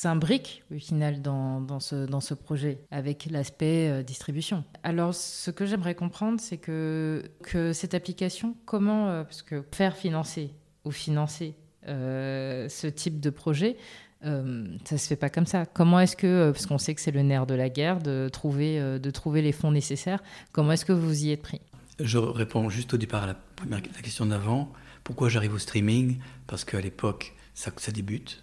s'imbrique 0.07 0.63
au 0.73 0.79
final 0.79 1.21
dans, 1.21 1.81
ce, 1.81 2.35
projet 2.35 2.79
avec 2.93 3.27
l'aspect 3.29 3.91
euh, 3.91 4.03
distribution. 4.05 4.63
Alors 4.85 5.13
ce 5.15 5.51
que 5.51 5.67
j'aimerais 5.67 5.97
comprendre, 5.97 6.39
c'est 6.39 6.59
que, 6.59 7.25
cette 7.73 7.93
application, 7.93 8.55
comment, 8.67 9.09
euh, 9.09 9.25
parce 9.25 9.43
que 9.43 9.65
faire 9.73 9.97
financer 9.97 10.51
ou 10.85 10.93
financer 10.93 11.57
euh, 11.89 12.69
ce 12.69 12.87
type 12.87 13.19
de 13.19 13.31
projet, 13.31 13.77
ça 14.23 14.99
se 14.99 15.07
fait 15.07 15.17
pas 15.17 15.31
comme 15.31 15.47
ça. 15.47 15.67
Comment 15.67 16.01
est-ce 16.01 16.17
que, 16.17 16.51
parce 16.51 16.67
qu'on 16.67 16.79
sait 16.79 16.95
que 16.97 17.01
c'est 17.01 17.13
le 17.13 17.23
nerf 17.23 17.47
de 17.47 17.55
la 17.55 17.69
guerre, 17.69 18.01
de 18.01 18.29
trouver, 18.29 18.81
de 18.99 19.11
trouver 19.13 19.41
les 19.41 19.53
fonds 19.53 19.71
nécessaires, 19.71 20.21
comment 20.51 20.73
est-ce 20.73 20.85
que 20.85 20.93
vous 20.93 21.25
y 21.25 21.31
êtes 21.31 21.43
pris? 21.43 21.61
Je 22.01 22.19
réponds 22.19 22.69
juste 22.69 22.95
au 22.95 22.97
départ 22.97 23.23
à 23.23 23.27
la, 23.29 23.35
première, 23.35 23.83
question 23.83 24.27
d'avant. 24.27 24.73
Pourquoi 25.05 25.29
j'arrive 25.29 25.55
au 25.55 25.59
streaming? 25.59 26.19
Parce 26.49 26.65
qu'à 26.65 26.81
l'époque, 26.81 27.35
ça 27.55 27.71
débute. 27.93 28.43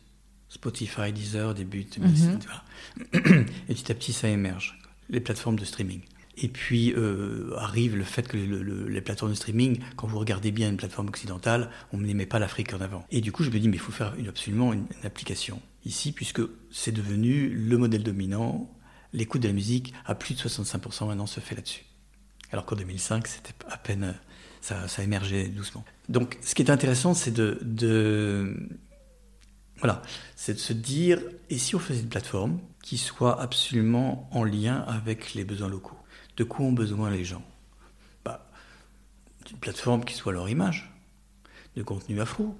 Spotify, 0.54 1.12
Deezer 1.12 1.56
début 1.56 1.88
mhm. 1.98 2.40
et 3.70 3.74
petit 3.74 3.92
à 3.92 3.96
petit 3.96 4.14
ça 4.14 4.28
émerge, 4.28 4.80
les 5.10 5.20
plateformes 5.20 5.58
de 5.58 5.66
streaming. 5.66 6.02
Et 6.38 6.48
puis 6.48 6.94
euh, 6.96 7.56
arrive 7.58 7.96
le 7.96 8.04
fait 8.04 8.28
que 8.28 8.38
les 8.38 9.02
plateformes 9.02 9.32
de 9.32 9.36
streaming, 9.36 9.80
quand 9.96 10.06
vous 10.06 10.20
regardez 10.20 10.52
bien 10.52 10.70
une 10.70 10.78
plateforme 10.78 11.08
occidentale, 11.08 11.72
on 11.92 11.98
ne 11.98 12.14
met 12.14 12.28
pas 12.28 12.38
l'Afrique 12.38 12.72
en 12.74 12.82
avant. 12.82 13.04
Et 13.10 13.20
du 13.20 13.32
coup, 13.32 13.44
je 13.44 13.50
me 13.50 13.60
dis, 13.60 13.68
mais 13.68 13.78
il 13.78 13.80
faut 13.80 13.92
faire 13.92 14.14
absolument 14.28 14.74
une, 14.74 14.86
application 15.04 15.60
ici, 15.86 16.12
puisque 16.12 16.42
c'est 16.72 16.92
devenu 16.92 17.50
le 17.50 17.78
modèle 17.78 18.04
dominant. 18.04 18.72
L'écoute 19.12 19.42
de 19.42 19.48
la 19.48 19.54
musique 19.54 19.94
à 20.06 20.14
plus 20.14 20.36
de 20.36 20.40
65% 20.40 21.08
maintenant 21.08 21.26
se 21.26 21.40
fait 21.40 21.56
là-dessus. 21.56 21.84
Alors 22.52 22.66
qu'en 22.66 22.76
2005, 22.76 23.28
c'était 23.28 23.54
à 23.70 23.78
peine, 23.78 24.16
ça, 24.62 24.88
ça, 24.88 25.04
émergeait 25.04 25.48
doucement. 25.48 25.84
Donc, 26.10 26.38
ce 26.42 26.54
qui 26.54 26.62
est 26.62 26.72
intéressant, 26.72 27.16
c'est 27.16 27.32
de, 27.32 27.60
de 27.62 28.70
voilà, 29.84 30.02
c'est 30.38 30.54
de 30.54 30.60
se 30.60 30.72
dire, 30.72 31.20
et 31.50 31.58
si 31.58 31.76
on 31.76 31.80
faisait 31.80 32.00
une 32.00 32.08
plateforme 32.08 32.58
qui 32.82 32.98
soit 32.98 33.42
absolument 33.42 34.30
en 34.32 34.46
lien 34.46 34.78
avec 34.88 35.34
les 35.34 35.44
besoins 35.44 35.68
locaux? 35.68 35.98
De 36.38 36.46
quoi 36.46 36.66
ont 36.66 36.72
besoin 36.72 37.12
les 37.12 37.26
gens? 37.26 37.44
Bah, 38.24 38.50
Une 39.52 39.58
plateforme 39.58 40.06
qui 40.06 40.14
soit 40.14 40.32
leur 40.32 40.48
image, 40.48 40.90
de 41.76 41.84
contenu 41.84 42.22
afro, 42.22 42.56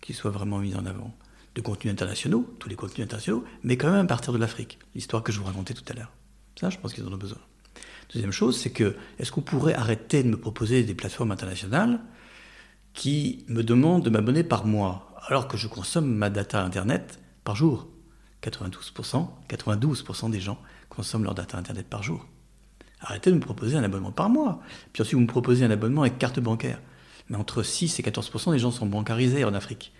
qui 0.00 0.14
soit 0.14 0.32
vraiment 0.32 0.58
mis 0.58 0.74
en 0.74 0.84
avant, 0.84 1.14
de 1.54 1.60
contenus 1.60 1.92
internationaux, 1.92 2.52
tous 2.58 2.68
les 2.68 2.74
contenus 2.74 3.04
internationaux, 3.04 3.44
mais 3.62 3.76
quand 3.76 3.92
même 3.92 4.06
à 4.06 4.08
partir 4.08 4.32
de 4.32 4.38
l'Afrique, 4.38 4.80
l'histoire 4.96 5.22
que 5.22 5.30
je 5.30 5.38
vous 5.38 5.46
racontais 5.46 5.74
tout 5.74 5.84
à 5.90 5.92
l'heure. 5.92 6.10
Ça, 6.58 6.70
je 6.70 6.78
pense 6.78 6.92
qu'ils 6.92 7.06
en 7.06 7.12
ont 7.12 7.16
besoin. 7.16 7.38
Deuxième 8.12 8.32
chose, 8.32 8.58
c'est 8.58 8.70
que, 8.70 8.96
est-ce 9.20 9.30
qu'on 9.30 9.42
pourrait 9.42 9.74
arrêter 9.74 10.24
de 10.24 10.28
me 10.28 10.36
proposer 10.36 10.82
des 10.82 10.94
plateformes 10.96 11.30
internationales 11.30 12.00
qui 12.94 13.44
me 13.46 13.62
demandent 13.62 14.04
de 14.04 14.10
m'abonner 14.10 14.42
par 14.42 14.66
mois? 14.66 15.13
Alors 15.26 15.48
que 15.48 15.56
je 15.56 15.68
consomme 15.68 16.14
ma 16.14 16.30
data 16.30 16.62
Internet 16.62 17.20
par 17.44 17.56
jour. 17.56 17.88
92%, 18.42 19.26
92% 19.48 20.30
des 20.30 20.40
gens 20.40 20.58
consomment 20.88 21.24
leur 21.24 21.34
data 21.34 21.56
Internet 21.56 21.86
par 21.88 22.02
jour. 22.02 22.26
Arrêtez 23.00 23.30
de 23.30 23.36
me 23.36 23.40
proposer 23.40 23.76
un 23.76 23.82
abonnement 23.82 24.12
par 24.12 24.28
mois. 24.28 24.60
Puis 24.92 25.02
ensuite, 25.02 25.14
vous 25.14 25.22
me 25.22 25.26
proposez 25.26 25.64
un 25.64 25.70
abonnement 25.70 26.02
avec 26.02 26.18
carte 26.18 26.40
bancaire. 26.40 26.80
Mais 27.28 27.36
entre 27.36 27.62
6 27.62 27.98
et 27.98 28.02
14% 28.02 28.52
des 28.52 28.58
gens 28.58 28.70
sont 28.70 28.86
bancarisés 28.86 29.44
en 29.44 29.54
Afrique. 29.54 29.92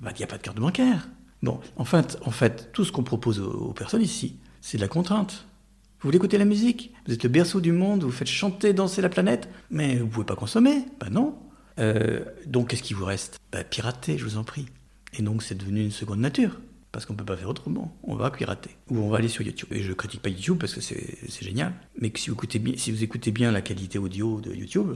Bah, 0.00 0.10
il 0.14 0.18
n'y 0.18 0.24
a 0.24 0.26
pas 0.26 0.38
de 0.38 0.42
carte 0.42 0.58
bancaire. 0.58 1.08
Bon, 1.42 1.60
en 1.76 1.84
fait, 1.84 2.18
en 2.24 2.30
fait 2.30 2.72
tout 2.72 2.84
ce 2.84 2.92
qu'on 2.92 3.02
propose 3.02 3.40
aux, 3.40 3.72
personnes 3.72 4.02
ici, 4.02 4.38
c'est 4.60 4.78
de 4.78 4.82
la 4.82 4.88
contrainte. 4.88 5.46
Vous 6.00 6.08
voulez 6.08 6.16
écouter 6.16 6.38
la 6.38 6.44
musique? 6.44 6.92
Vous 7.06 7.14
êtes 7.14 7.22
le 7.22 7.28
berceau 7.28 7.60
du 7.60 7.72
monde, 7.72 8.02
vous 8.02 8.10
faites 8.10 8.28
chanter, 8.28 8.72
danser 8.72 9.02
la 9.02 9.08
planète, 9.08 9.48
mais 9.70 9.96
vous 9.96 10.06
ne 10.06 10.10
pouvez 10.10 10.26
pas 10.26 10.36
consommer. 10.36 10.84
Ben 11.00 11.10
non. 11.10 11.36
Euh, 11.78 12.24
donc, 12.46 12.68
qu'est-ce 12.68 12.82
qui 12.82 12.94
vous 12.94 13.04
reste? 13.04 13.38
Bah, 13.52 13.64
Pirater, 13.64 14.18
je 14.18 14.24
vous 14.24 14.36
en 14.36 14.44
prie. 14.44 14.66
Et 15.18 15.22
donc, 15.22 15.42
c'est 15.42 15.56
devenu 15.56 15.82
une 15.82 15.90
seconde 15.90 16.20
nature. 16.20 16.60
Parce 16.92 17.06
qu'on 17.06 17.14
ne 17.14 17.18
peut 17.18 17.24
pas 17.24 17.36
faire 17.36 17.48
autrement. 17.48 17.96
On 18.04 18.14
va 18.14 18.30
pirater. 18.30 18.70
Ou 18.88 18.98
on 18.98 19.08
va 19.08 19.18
aller 19.18 19.28
sur 19.28 19.42
YouTube. 19.42 19.68
Et 19.72 19.82
je 19.82 19.88
ne 19.88 19.94
critique 19.94 20.22
pas 20.22 20.28
YouTube 20.28 20.58
parce 20.60 20.74
que 20.74 20.80
c'est 20.80 21.42
génial. 21.42 21.72
Mais 22.00 22.12
si 22.14 22.30
vous, 22.30 22.36
écoutez 22.36 22.60
bien, 22.60 22.74
si 22.76 22.92
vous 22.92 23.02
écoutez 23.02 23.32
bien 23.32 23.50
la 23.50 23.62
qualité 23.62 23.98
audio 23.98 24.40
de 24.40 24.54
YouTube, 24.54 24.92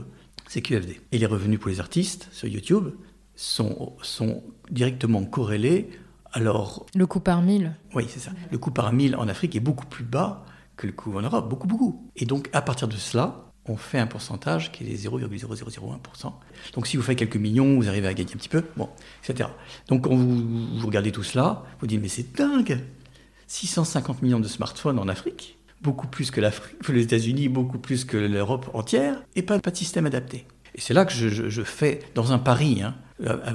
c'est 0.47 0.61
QFD. 0.61 1.01
Et 1.11 1.17
les 1.17 1.25
revenus 1.25 1.59
pour 1.59 1.69
les 1.69 1.81
artistes 1.81 2.29
sur 2.31 2.47
YouTube 2.47 2.91
sont, 3.35 3.97
sont 4.01 4.43
directement 4.71 5.25
corrélés 5.25 5.89
alors... 6.31 6.85
Le 6.95 7.07
coût 7.07 7.19
par 7.19 7.41
mille 7.41 7.75
Oui, 7.93 8.05
c'est 8.07 8.19
ça. 8.19 8.31
Le 8.51 8.57
coût 8.57 8.71
par 8.71 8.93
mille 8.93 9.15
en 9.15 9.27
Afrique 9.27 9.55
est 9.55 9.61
beaucoup 9.61 9.85
plus 9.85 10.03
bas 10.03 10.45
que 10.77 10.87
le 10.87 10.93
coût 10.93 11.17
en 11.17 11.21
Europe. 11.21 11.49
Beaucoup, 11.49 11.67
beaucoup. 11.67 12.09
Et 12.15 12.25
donc, 12.25 12.49
à 12.53 12.61
partir 12.61 12.87
de 12.87 12.95
cela, 12.95 13.48
on 13.69 13.77
fait 13.77 13.99
un 13.99 14.07
pourcentage 14.07 14.71
qui 14.71 14.83
est 14.83 15.05
0,0001%. 15.05 16.33
Donc 16.73 16.87
si 16.87 16.97
vous 16.97 17.03
faites 17.03 17.17
quelques 17.17 17.37
millions, 17.37 17.75
vous 17.75 17.87
arrivez 17.87 18.07
à 18.07 18.13
gagner 18.13 18.33
un 18.33 18.37
petit 18.37 18.49
peu, 18.49 18.63
bon, 18.75 18.89
etc. 19.23 19.49
Donc 19.87 20.05
quand 20.05 20.15
vous, 20.15 20.85
regardez 20.85 21.11
tout 21.11 21.23
cela, 21.23 21.63
vous 21.79 21.87
dites 21.87 22.01
mais 22.01 22.07
c'est 22.07 22.35
dingue 22.35 22.79
650 23.47 24.21
millions 24.21 24.39
de 24.39 24.47
smartphones 24.47 24.99
en 24.99 25.07
Afrique, 25.07 25.57
beaucoup 25.81 26.07
plus 26.07 26.31
que, 26.31 26.41
les 26.91 27.03
États-Unis, 27.03 27.49
beaucoup 27.49 27.79
plus 27.79 28.05
que 28.05 28.17
l'Europe 28.17 28.69
entière, 28.73 29.21
et 29.35 29.41
pas, 29.41 29.57
de 29.57 29.75
système 29.75 30.05
adapté. 30.05 30.45
Et 30.75 30.81
c'est 30.81 30.93
là 30.93 31.05
que 31.05 31.11
je, 31.11 31.63
fais, 31.63 31.99
dans 32.13 32.31
un 32.31 32.37
pari, 32.37 32.83
hein, 32.83 32.95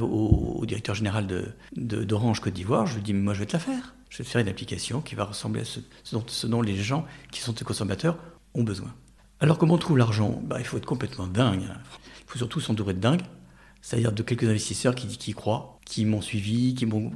au, 0.01 0.65
directeur 0.67 0.95
général 0.95 1.55
d'Orange 1.77 2.41
Côte 2.41 2.55
d'Ivoire, 2.55 2.87
je 2.87 2.97
lui 2.97 3.03
dis, 3.03 3.13
mais 3.13 3.21
moi 3.21 3.35
je 3.35 3.41
vais 3.41 3.47
te 3.47 3.53
la 3.53 3.61
faire. 3.61 3.95
Je 4.11 4.19
vais 4.19 4.25
te 4.25 4.31
faire 4.31 4.41
une 4.41 4.49
application 4.49 5.01
qui 5.01 5.15
va 5.15 5.25
ressembler 5.25 5.63
à 5.63 5.65
ce, 5.65 6.47
dont, 6.47 6.63
les 6.63 6.77
gens 6.77 7.05
qui 7.31 7.41
sont 7.41 7.53
des 7.53 7.65
consommateurs 7.65 8.17
ont 8.55 8.63
besoin. 8.63 8.93
Alors 9.41 9.59
comment 9.59 9.75
on 9.75 9.79
trouve 9.79 9.99
l'argent? 9.99 10.41
Bah, 10.45 10.57
Il 10.59 10.65
faut 10.65 10.77
être 10.77 10.87
complètement 10.87 11.27
dingue. 11.27 11.63
Il 11.63 12.25
faut 12.27 12.39
surtout 12.39 12.61
s'entourer 12.61 12.95
de 12.95 13.01
dingue, 13.01 13.23
c'est-à-dire 13.83 14.13
de 14.13 14.23
quelques 14.23 14.45
investisseurs 14.45 14.95
qui, 14.95 15.07
qui 15.07 15.33
croient, 15.33 15.79
qui 15.85 16.05
m'ont 16.05 16.21
suivi, 16.21 16.75
qui 16.75 16.87
m'ont, 16.87 17.13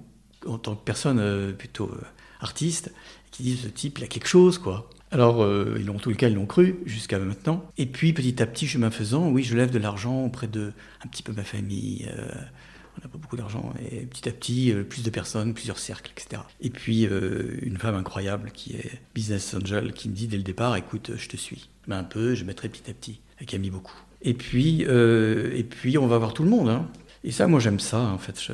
en 0.46 0.58
tant 0.58 0.74
que 0.74 0.84
personne 0.84 1.18
euh, 1.18 1.52
plutôt 1.52 1.86
euh, 1.86 2.00
artiste, 2.40 2.92
qui 3.30 3.42
disent 3.42 3.62
ce 3.62 3.68
type, 3.68 3.98
il 3.98 4.04
a 4.04 4.08
quelque 4.08 4.28
chose, 4.28 4.58
quoi. 4.58 4.90
Alors, 5.10 5.42
euh, 5.42 5.78
ils 5.80 5.88
en 5.88 5.94
tout 5.94 6.12
cas, 6.14 6.28
ils 6.28 6.34
l'ont 6.34 6.44
cru 6.44 6.80
jusqu'à 6.84 7.18
maintenant. 7.18 7.64
Et 7.78 7.86
puis, 7.86 8.12
petit 8.12 8.42
à 8.42 8.46
petit, 8.46 8.66
chemin 8.66 8.90
faisant, 8.90 9.30
oui, 9.30 9.42
je 9.42 9.56
lève 9.56 9.70
de 9.70 9.78
l'argent 9.78 10.24
auprès 10.24 10.48
de 10.48 10.72
un 11.02 11.08
petit 11.08 11.22
peu 11.22 11.32
ma 11.32 11.44
famille. 11.44 12.06
On 12.98 13.02
n'a 13.02 13.08
pas 13.08 13.18
beaucoup 13.18 13.36
d'argent. 13.36 13.72
Et 13.90 14.06
petit 14.06 14.28
à 14.28 14.32
petit, 14.32 14.74
plus 14.88 15.02
de 15.02 15.10
personnes, 15.10 15.54
plusieurs 15.54 15.78
cercles, 15.78 16.12
etc. 16.16 16.42
Et 16.60 16.70
puis, 16.70 17.04
une 17.62 17.78
femme 17.78 17.94
incroyable 17.94 18.50
qui 18.52 18.74
est 18.74 19.00
business 19.14 19.54
angel, 19.54 19.92
qui 19.92 20.08
me 20.08 20.14
dit 20.14 20.26
dès 20.28 20.36
le 20.36 20.42
départ, 20.42 20.76
écoute, 20.76 21.12
je 21.16 21.28
te 21.28 21.36
suis. 21.36 21.68
Mais 21.86 21.94
un 21.94 22.04
peu, 22.04 22.34
je 22.34 22.44
mettrai 22.44 22.68
petit 22.68 22.90
à 22.90 22.94
petit. 22.94 23.20
Et 23.40 23.46
qui 23.46 23.56
a 23.56 23.58
mis 23.58 23.70
beaucoup. 23.70 23.96
Et 24.22 24.34
puis, 24.34 24.82
et 24.82 25.64
puis 25.64 25.96
on 25.98 26.06
va 26.06 26.18
voir 26.18 26.34
tout 26.34 26.42
le 26.42 26.50
monde. 26.50 26.68
Hein. 26.68 26.88
Et 27.24 27.30
ça, 27.30 27.46
moi, 27.46 27.60
j'aime 27.60 27.80
ça, 27.80 28.00
en 28.00 28.18
fait. 28.18 28.50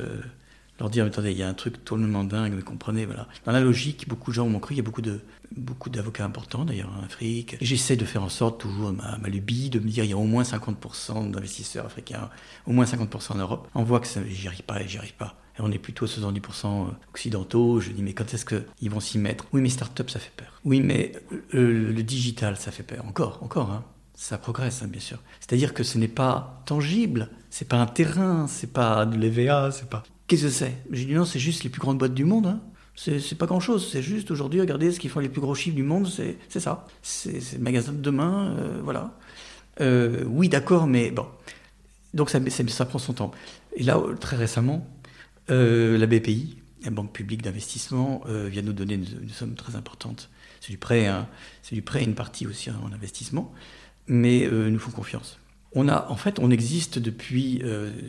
Leur 0.79 0.89
dire 0.89 1.05
attendez, 1.05 1.31
il 1.31 1.37
y 1.37 1.43
a 1.43 1.47
un 1.47 1.53
truc 1.53 1.83
totalement 1.83 2.23
dingue, 2.23 2.53
vous 2.53 2.63
comprenez, 2.63 3.05
voilà. 3.05 3.27
Dans 3.45 3.51
la 3.51 3.61
logique, 3.61 4.07
beaucoup 4.07 4.31
de 4.31 4.35
gens 4.35 4.47
m'ont 4.47 4.59
cru, 4.59 4.73
il 4.73 4.77
y 4.77 4.81
a 4.81 4.83
beaucoup 4.83 5.01
de 5.01 5.21
beaucoup 5.55 5.89
d'avocats 5.89 6.25
importants 6.25 6.65
d'ailleurs 6.65 6.91
en 6.99 7.03
Afrique. 7.03 7.55
J'essaie 7.61 7.95
de 7.95 8.05
faire 8.05 8.23
en 8.23 8.29
sorte, 8.29 8.59
toujours 8.59 8.91
ma, 8.91 9.17
lubie, 9.29 9.69
de 9.69 9.79
me 9.79 9.87
dire 9.87 10.03
il 10.03 10.09
y 10.09 10.13
a 10.13 10.17
au 10.17 10.23
moins 10.23 10.43
50% 10.43 11.31
d'investisseurs 11.31 11.85
africains, 11.85 12.29
au 12.65 12.71
moins 12.71 12.85
50% 12.85 13.33
en 13.33 13.37
Europe. 13.37 13.67
On 13.75 13.83
voit 13.83 13.99
que 13.99 14.07
j'y 14.27 14.47
arrive 14.47 14.63
pas 14.63 14.81
et 14.81 14.87
j'y 14.87 14.97
arrive 14.97 15.15
pas. 15.15 15.35
Et 15.57 15.61
on 15.61 15.71
est 15.71 15.79
plutôt 15.79 16.05
70% 16.05 16.87
occidentaux. 17.09 17.79
Je 17.79 17.91
dis, 17.91 18.03
mais 18.03 18.13
quand 18.13 18.33
est-ce 18.33 18.45
qu'ils 18.45 18.89
vont 18.89 18.99
s'y 18.99 19.17
mettre? 19.17 19.45
Oui, 19.53 19.61
mais 19.61 19.69
start-up, 19.69 20.09
ça 20.09 20.19
fait 20.19 20.33
peur. 20.35 20.59
Oui, 20.65 20.81
mais 20.81 21.13
le, 21.51 21.91
le, 21.91 22.03
digital, 22.03 22.57
ça 22.57 22.71
fait 22.71 22.83
peur. 22.83 23.05
Encore, 23.05 23.41
encore, 23.41 23.71
hein. 23.71 23.85
Ça 24.17 24.37
progresse, 24.37 24.81
hein, 24.81 24.87
bien 24.87 25.01
sûr. 25.01 25.19
C'est-à-dire 25.39 25.73
que 25.73 25.83
ce 25.83 25.97
n'est 25.97 26.07
pas 26.07 26.61
tangible, 26.65 27.29
c'est 27.49 27.67
pas 27.67 27.77
un 27.77 27.85
terrain, 27.85 28.47
c'est 28.47 28.71
pas 28.71 29.05
de 29.05 29.17
l'EVA, 29.17 29.71
c'est 29.71 29.89
pas. 29.89 30.03
Qu'est-ce 30.27 30.43
que 30.43 30.49
c'est? 30.49 30.75
J'ai 30.91 31.05
dit 31.05 31.13
non, 31.13 31.25
c'est 31.25 31.39
juste 31.39 31.63
les 31.63 31.69
plus 31.69 31.79
grandes 31.79 31.99
boîtes 31.99 32.13
du 32.13 32.25
monde. 32.25 32.47
Hein. 32.47 32.59
C'est 32.95 33.37
pas 33.37 33.45
grand-chose. 33.45 33.89
C'est 33.91 34.01
juste 34.01 34.31
aujourd'hui, 34.31 34.61
regardez 34.61 34.91
ce 34.91 34.99
qu'ils 34.99 35.09
font 35.09 35.19
les 35.19 35.29
plus 35.29 35.41
gros 35.41 35.53
chiffres 35.53 35.75
du 35.75 35.83
monde, 35.83 36.07
c'est 36.07 36.59
ça. 36.59 36.87
C'est 37.01 37.53
le 37.53 37.59
magasin 37.59 37.91
de 37.91 38.01
demain, 38.01 38.55
euh, 38.57 38.79
voilà. 38.83 39.17
Euh, 39.81 40.23
oui, 40.27 40.49
d'accord, 40.49 40.87
mais 40.87 41.11
bon. 41.11 41.27
Donc 42.13 42.29
ça, 42.29 42.39
prend 42.85 42.99
son 42.99 43.13
temps. 43.13 43.31
Et 43.75 43.83
là, 43.83 44.01
très 44.19 44.37
récemment, 44.37 44.87
euh, 45.49 45.97
la 45.97 46.07
BPI, 46.07 46.57
la 46.85 46.91
Banque 46.91 47.11
publique 47.11 47.41
d'investissement, 47.41 48.23
vient 48.25 48.61
nous 48.61 48.73
donner 48.73 48.93
une, 48.93 49.29
somme 49.29 49.55
très 49.55 49.75
importante. 49.75 50.29
C'est 50.61 50.71
du 50.71 50.77
prêt, 50.77 51.07
hein. 51.07 51.27
c'est 51.61 51.75
du 51.75 51.81
prêt, 51.81 52.03
une 52.03 52.15
partie 52.15 52.47
aussi 52.47 52.71
en 52.71 52.91
investissement, 52.93 53.53
mais 54.07 54.49
nous 54.49 54.79
font 54.79 54.91
confiance. 54.91 55.37
On 55.73 55.89
a, 55.89 56.07
en 56.09 56.15
fait, 56.15 56.39
on 56.39 56.49
existe 56.51 56.97
depuis, 56.99 57.61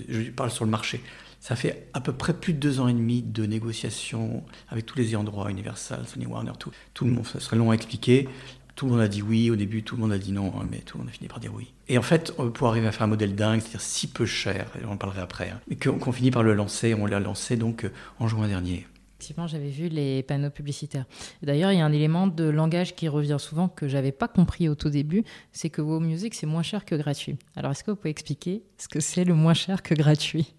je 0.09 0.31
parle 0.31 0.53
sur 0.53 0.65
le 0.65 0.71
marché, 0.71 1.03
ça 1.41 1.57
fait 1.57 1.89
à 1.95 2.01
peu 2.01 2.13
près 2.13 2.35
plus 2.35 2.53
de 2.53 2.59
deux 2.59 2.81
ans 2.81 2.89
et 2.89 2.93
demi 2.93 3.23
de 3.23 3.47
négociations 3.47 4.43
avec 4.69 4.87
tous 4.87 4.99
les 4.99 5.11
ayants 5.11 5.25
Universal, 5.49 6.07
Sony 6.07 6.27
Warner, 6.27 6.53
tout. 6.59 6.71
Tout 6.95 7.05
le 7.05 7.13
monde, 7.13 7.27
ça 7.27 7.41
serait 7.41 7.57
long 7.57 7.71
à 7.71 7.75
expliquer. 7.75 8.29
Tout 8.75 8.87
le 8.87 8.93
monde 8.93 9.01
a 9.01 9.09
dit 9.09 9.23
oui 9.23 9.51
au 9.51 9.57
début, 9.57 9.83
tout 9.83 9.97
le 9.97 10.03
monde 10.03 10.13
a 10.13 10.19
dit 10.19 10.33
non, 10.33 10.53
hein, 10.59 10.67
mais 10.71 10.79
tout 10.79 10.99
le 10.99 11.05
monde 11.05 11.11
a 11.11 11.13
fini 11.13 11.29
par 11.29 11.41
dire 11.41 11.53
oui. 11.55 11.73
Et 11.89 11.97
en 11.97 12.03
fait, 12.03 12.33
pour 12.53 12.69
arriver 12.69 12.87
à 12.87 12.93
faire 12.93 13.05
un 13.05 13.09
modèle 13.09 13.35
dingue, 13.35 13.61
c'est-à-dire 13.61 13.81
si 13.81 14.07
peu 14.07 14.27
cher, 14.27 14.71
et 14.81 14.85
on 14.85 14.93
en 14.93 14.97
parlerait 14.99 15.23
après, 15.23 15.49
hein, 15.49 15.61
mais 15.69 15.77
qu'on 15.77 16.13
finit 16.13 16.31
par 16.31 16.43
le 16.43 16.53
lancer, 16.53 16.95
on 16.95 17.07
l'a 17.07 17.19
lancé 17.19 17.57
donc 17.57 17.85
euh, 17.85 17.93
en 18.19 18.29
juin 18.29 18.49
dernier. 18.49 18.87
Effectivement, 19.19 19.47
j'avais 19.47 19.71
vu 19.71 19.89
les 19.89 20.23
panneaux 20.23 20.51
publicitaires. 20.51 21.07
D'ailleurs, 21.43 21.73
il 21.73 21.79
y 21.79 21.81
a 21.81 21.87
un 21.87 21.93
élément 21.93 22.27
de 22.27 22.45
langage 22.45 22.95
qui 22.95 23.09
revient 23.09 23.39
souvent 23.41 23.67
que 23.69 23.89
j'avais 23.89 24.13
pas 24.13 24.29
compris 24.29 24.69
au 24.69 24.75
tout 24.75 24.91
début, 24.91 25.25
c'est 25.53 25.71
que 25.71 25.81
Wow 25.81 26.01
Music 26.01 26.35
c'est 26.35 26.47
moins 26.47 26.63
cher 26.63 26.85
que 26.85 26.95
gratuit. 26.95 27.37
Alors, 27.57 27.71
est-ce 27.71 27.83
que 27.83 27.93
vous 27.93 27.97
pouvez 27.97 28.11
expliquer 28.11 28.63
ce 28.77 28.89
que 28.89 29.01
c'est 29.01 29.25
le 29.25 29.35
moins 29.35 29.55
cher 29.55 29.83
que 29.83 29.95
gratuit? 29.95 30.53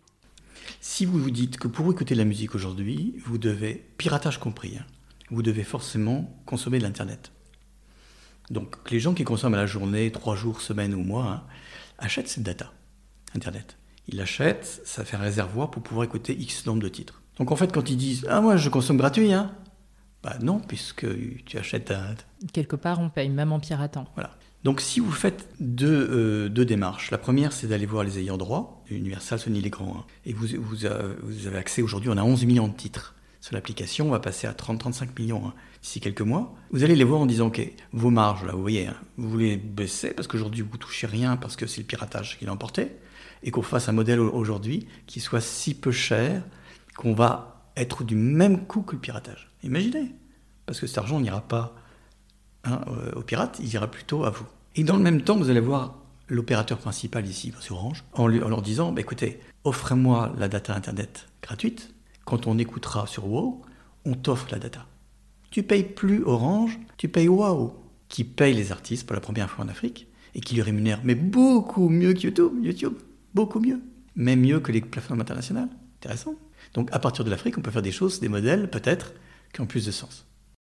Si 0.81 1.05
vous 1.05 1.19
vous 1.19 1.31
dites 1.31 1.57
que 1.57 1.67
pour 1.67 1.91
écouter 1.91 2.13
de 2.13 2.19
la 2.19 2.25
musique 2.25 2.55
aujourd'hui, 2.55 3.15
vous 3.25 3.37
devez, 3.37 3.91
piratage 3.97 4.39
compris, 4.39 4.77
hein, 4.77 4.85
vous 5.29 5.41
devez 5.41 5.63
forcément 5.63 6.41
consommer 6.45 6.79
de 6.79 6.83
l'Internet. 6.83 7.31
Donc 8.49 8.77
les 8.91 8.99
gens 8.99 9.13
qui 9.13 9.23
consomment 9.23 9.55
à 9.55 9.57
la 9.57 9.65
journée, 9.65 10.11
trois 10.11 10.35
jours, 10.35 10.61
semaine 10.61 10.93
ou 10.93 11.03
mois, 11.03 11.25
hein, 11.25 11.43
achètent 11.97 12.29
cette 12.29 12.43
data, 12.43 12.71
Internet. 13.35 13.77
Ils 14.07 14.15
l'achètent, 14.15 14.81
ça 14.85 15.03
fait 15.03 15.17
un 15.17 15.21
réservoir 15.21 15.69
pour 15.69 15.83
pouvoir 15.83 16.05
écouter 16.05 16.33
X 16.33 16.65
nombre 16.65 16.81
de 16.81 16.87
titres. 16.87 17.21
Donc 17.37 17.51
en 17.51 17.55
fait, 17.55 17.73
quand 17.73 17.89
ils 17.89 17.97
disent 17.97 18.25
Ah, 18.29 18.39
moi 18.39 18.55
je 18.55 18.69
consomme 18.69 18.97
gratuit, 18.97 19.33
hein, 19.33 19.51
bah 20.23 20.37
non, 20.41 20.59
puisque 20.59 21.05
tu 21.45 21.57
achètes 21.57 21.91
un. 21.91 22.15
Quelque 22.53 22.75
part, 22.75 22.99
on 22.99 23.09
paye 23.09 23.29
même 23.29 23.51
en 23.51 23.59
piratant. 23.59 24.05
Voilà. 24.15 24.36
Donc 24.63 24.81
si 24.81 24.99
vous 24.99 25.11
faites 25.11 25.47
euh, 25.81 26.49
deux, 26.49 26.65
démarches, 26.65 27.11
la 27.11 27.17
première 27.17 27.53
c'est 27.53 27.67
d'aller 27.67 27.85
voir 27.85 28.03
les 28.03 28.19
ayants 28.19 28.37
droit, 28.37 28.83
Universal, 28.89 29.39
Sony, 29.39 29.61
les 29.61 29.69
grands, 29.69 29.97
hein. 29.99 30.05
et 30.25 30.33
vous, 30.33 30.47
vous, 30.59 30.85
avez 30.85 31.57
accès 31.57 31.81
aujourd'hui, 31.81 32.09
on 32.09 32.17
a 32.17 32.23
11 32.23 32.45
millions 32.45 32.67
de 32.67 32.73
titres 32.73 33.15
sur 33.39 33.53
l'application, 33.53 34.07
on 34.07 34.11
va 34.11 34.19
passer 34.19 34.47
à 34.47 34.51
30-35 34.51 35.09
millions 35.19 35.47
hein, 35.47 35.53
d'ici 35.81 35.99
quelques 35.99 36.21
mois. 36.21 36.55
Vous 36.71 36.83
allez 36.83 36.95
les 36.95 37.03
voir 37.03 37.21
en 37.21 37.25
disant, 37.25 37.47
ok, 37.47 37.61
vos 37.93 38.09
marges, 38.09 38.43
là, 38.45 38.53
vous 38.53 38.61
voyez, 38.61 38.87
hein, 38.87 38.95
vous 39.17 39.29
voulez 39.29 39.57
baisser 39.57 40.11
parce 40.11 40.27
qu'aujourd'hui 40.27 40.63
vous 40.63 40.77
touchez 40.77 41.07
rien 41.07 41.37
parce 41.37 41.55
que 41.55 41.67
c'est 41.67 41.81
le 41.81 41.87
piratage 41.87 42.37
qui 42.37 42.45
l'a 42.45 42.51
emporté, 42.51 42.91
et 43.43 43.51
qu'on 43.51 43.61
fasse 43.61 43.87
un 43.89 43.93
modèle 43.93 44.19
aujourd'hui 44.19 44.87
qui 45.05 45.19
soit 45.19 45.41
si 45.41 45.75
peu 45.75 45.91
cher 45.91 46.43
qu'on 46.97 47.13
va 47.13 47.71
être 47.77 48.03
du 48.03 48.15
même 48.15 48.65
coût 48.65 48.81
que 48.81 48.95
le 48.95 49.01
piratage. 49.01 49.51
Imaginez, 49.63 50.11
parce 50.65 50.79
que 50.79 50.87
cet 50.87 50.97
argent 50.97 51.19
n'ira 51.19 51.41
pas 51.41 51.75
Hein, 52.67 52.81
euh, 52.87 53.13
aux 53.15 53.21
pirates, 53.21 53.59
il 53.61 53.73
ira 53.73 53.87
plutôt 53.87 54.25
à 54.25 54.29
vous. 54.29 54.45
Et 54.75 54.83
dans 54.83 54.97
le 54.97 55.03
même 55.03 55.21
temps, 55.21 55.37
vous 55.37 55.49
allez 55.49 55.61
voir 55.61 55.95
l'opérateur 56.27 56.77
principal 56.77 57.25
ici, 57.25 57.53
c'est 57.61 57.71
Orange, 57.71 58.03
en, 58.13 58.27
leur 58.27 58.61
disant 58.61 58.91
bah, 58.91 59.01
écoutez, 59.01 59.39
offrez-moi 59.63 60.33
la 60.37 60.49
data 60.49 60.75
Internet 60.75 61.27
gratuite. 61.41 61.93
Quand 62.25 62.45
on 62.45 62.57
écoutera 62.57 63.07
sur 63.07 63.27
WoW, 63.27 63.61
on 64.03 64.13
t'offre 64.15 64.47
la 64.51 64.59
data. 64.59 64.85
Tu 65.49 65.63
payes 65.63 65.83
plus 65.83 66.23
Orange, 66.25 66.77
tu 66.97 67.07
payes 67.07 67.29
WoW, 67.29 67.73
qui 68.09 68.25
paye 68.25 68.53
les 68.53 68.73
artistes 68.73 69.07
pour 69.07 69.13
la 69.13 69.21
première 69.21 69.49
fois 69.49 69.63
en 69.63 69.69
Afrique 69.69 70.07
et 70.35 70.41
qui 70.41 70.55
les 70.55 70.61
rémunère, 70.61 70.99
mais 71.05 71.15
beaucoup 71.15 71.87
mieux 71.87 72.13
que 72.13 72.19
YouTube, 72.19 72.51
YouTube, 72.61 72.95
beaucoup 73.33 73.61
mieux, 73.61 73.79
même 74.17 74.41
mieux 74.41 74.59
que 74.59 74.73
les 74.73 74.81
plateformes 74.81 75.21
internationales. 75.21 75.69
Intéressant. 75.99 76.35
Donc 76.73 76.89
à 76.91 76.99
partir 76.99 77.23
de 77.23 77.29
l'Afrique, 77.29 77.57
on 77.57 77.61
peut 77.61 77.71
faire 77.71 77.81
des 77.81 77.93
choses, 77.93 78.19
des 78.19 78.29
modèles 78.29 78.69
peut-être 78.69 79.13
qui 79.53 79.61
ont 79.61 79.65
plus 79.65 79.85
de 79.85 79.91
sens. 79.91 80.26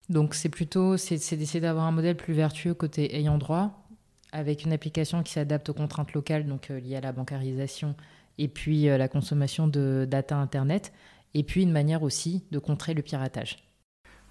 Donc 0.09 0.35
c'est 0.35 0.49
plutôt 0.49 0.97
c'est 0.97 1.17
d'essayer 1.37 1.61
d'avoir 1.61 1.85
un 1.85 1.93
modèle 1.93 2.17
plus 2.17 2.35
vertueux 2.35 2.75
côté 2.75 3.17
ayant 3.17 3.39
droit, 3.39 3.87
avec 4.33 4.65
une 4.65 4.73
application 4.73 5.23
qui 5.23 5.33
s'adapte 5.33 5.69
aux 5.69 5.75
contraintes 5.75 6.13
locales, 6.13 6.47
donc 6.47 6.71
euh, 6.71 6.81
liées 6.81 6.97
à 6.97 7.01
la 7.01 7.13
bancarisation 7.13 7.95
et 8.39 8.49
puis 8.49 8.89
euh, 8.89 8.99
la 8.99 9.09
consommation 9.09 9.69
de 9.69 10.07
data 10.11 10.37
Internet, 10.37 10.93
et 11.35 11.43
puis 11.43 11.63
une 11.63 11.73
manière 11.73 12.03
aussi 12.03 12.45
de 12.51 12.59
contrer 12.59 12.95
le 12.95 13.03
piratage. 13.03 13.59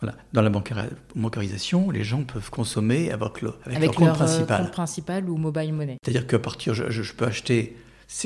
Voilà. 0.02 0.18
Dans 0.34 0.42
la 0.42 0.50
bancarisation, 0.50 1.92
les 1.92 2.04
gens 2.04 2.24
peuvent 2.24 2.50
consommer 2.50 3.12
avec, 3.12 3.42
le, 3.42 3.54
avec, 3.66 3.82
leur, 3.82 3.94
compte 3.94 4.08
euh, 4.08 4.14
principal. 4.14 4.62
compte 4.64 4.72
principal 4.72 5.30
ou 5.30 5.38
mobile 5.38 5.74
money. 5.74 5.98
C'est-à-dire 6.04 6.26
qu'à 6.26 6.40
partir, 6.40 6.74
je, 6.74 6.90
je, 6.90 7.14
peux 7.14 7.26
acheter 7.26 7.78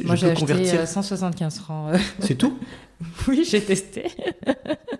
moi, 0.03 0.15
j'ai 0.15 0.31
acheté 0.31 0.85
175 0.85 1.59
francs. 1.59 1.99
C'est 2.19 2.35
tout? 2.35 2.57
Oui, 3.27 3.45
j'ai 3.47 3.61
testé. 3.61 4.05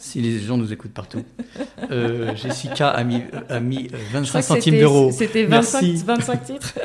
si 0.00 0.20
les 0.20 0.40
gens 0.40 0.56
nous 0.56 0.72
écoutent 0.72 0.92
partout. 0.92 1.24
Euh, 1.90 2.34
Jessica 2.36 2.90
a 2.90 3.04
mis, 3.04 3.22
a 3.48 3.60
mis 3.60 3.88
25 4.12 4.42
centimes 4.42 4.78
d'euros. 4.78 5.10
C'était 5.12 5.44
25, 5.44 5.94
25, 6.04 6.44
titres. 6.44 6.78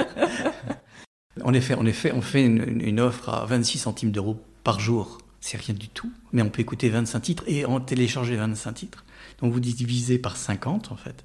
en 1.44 1.54
effet, 1.54 1.74
en 1.76 1.86
effet, 1.86 2.12
on 2.14 2.22
fait 2.22 2.46
une, 2.46 2.82
une 2.82 3.00
offre 3.00 3.30
à 3.30 3.46
26 3.46 3.80
centimes 3.80 4.12
d'euros 4.12 4.40
par 4.64 4.80
jour. 4.80 5.20
C'est 5.40 5.58
rien 5.58 5.76
du 5.76 5.90
tout. 5.90 6.12
Mais 6.34 6.42
on 6.42 6.50
peut 6.50 6.62
écouter 6.62 6.90
25 6.90 7.20
titres 7.20 7.44
et 7.48 7.66
en 7.66 7.80
télécharger 7.80 8.36
25 8.36 8.74
titres. 8.74 9.06
Donc 9.40 9.54
vous 9.54 9.60
divisez 9.60 10.20
par 10.20 10.38
50, 10.38 10.92
en 10.92 10.96
fait. 10.96 11.24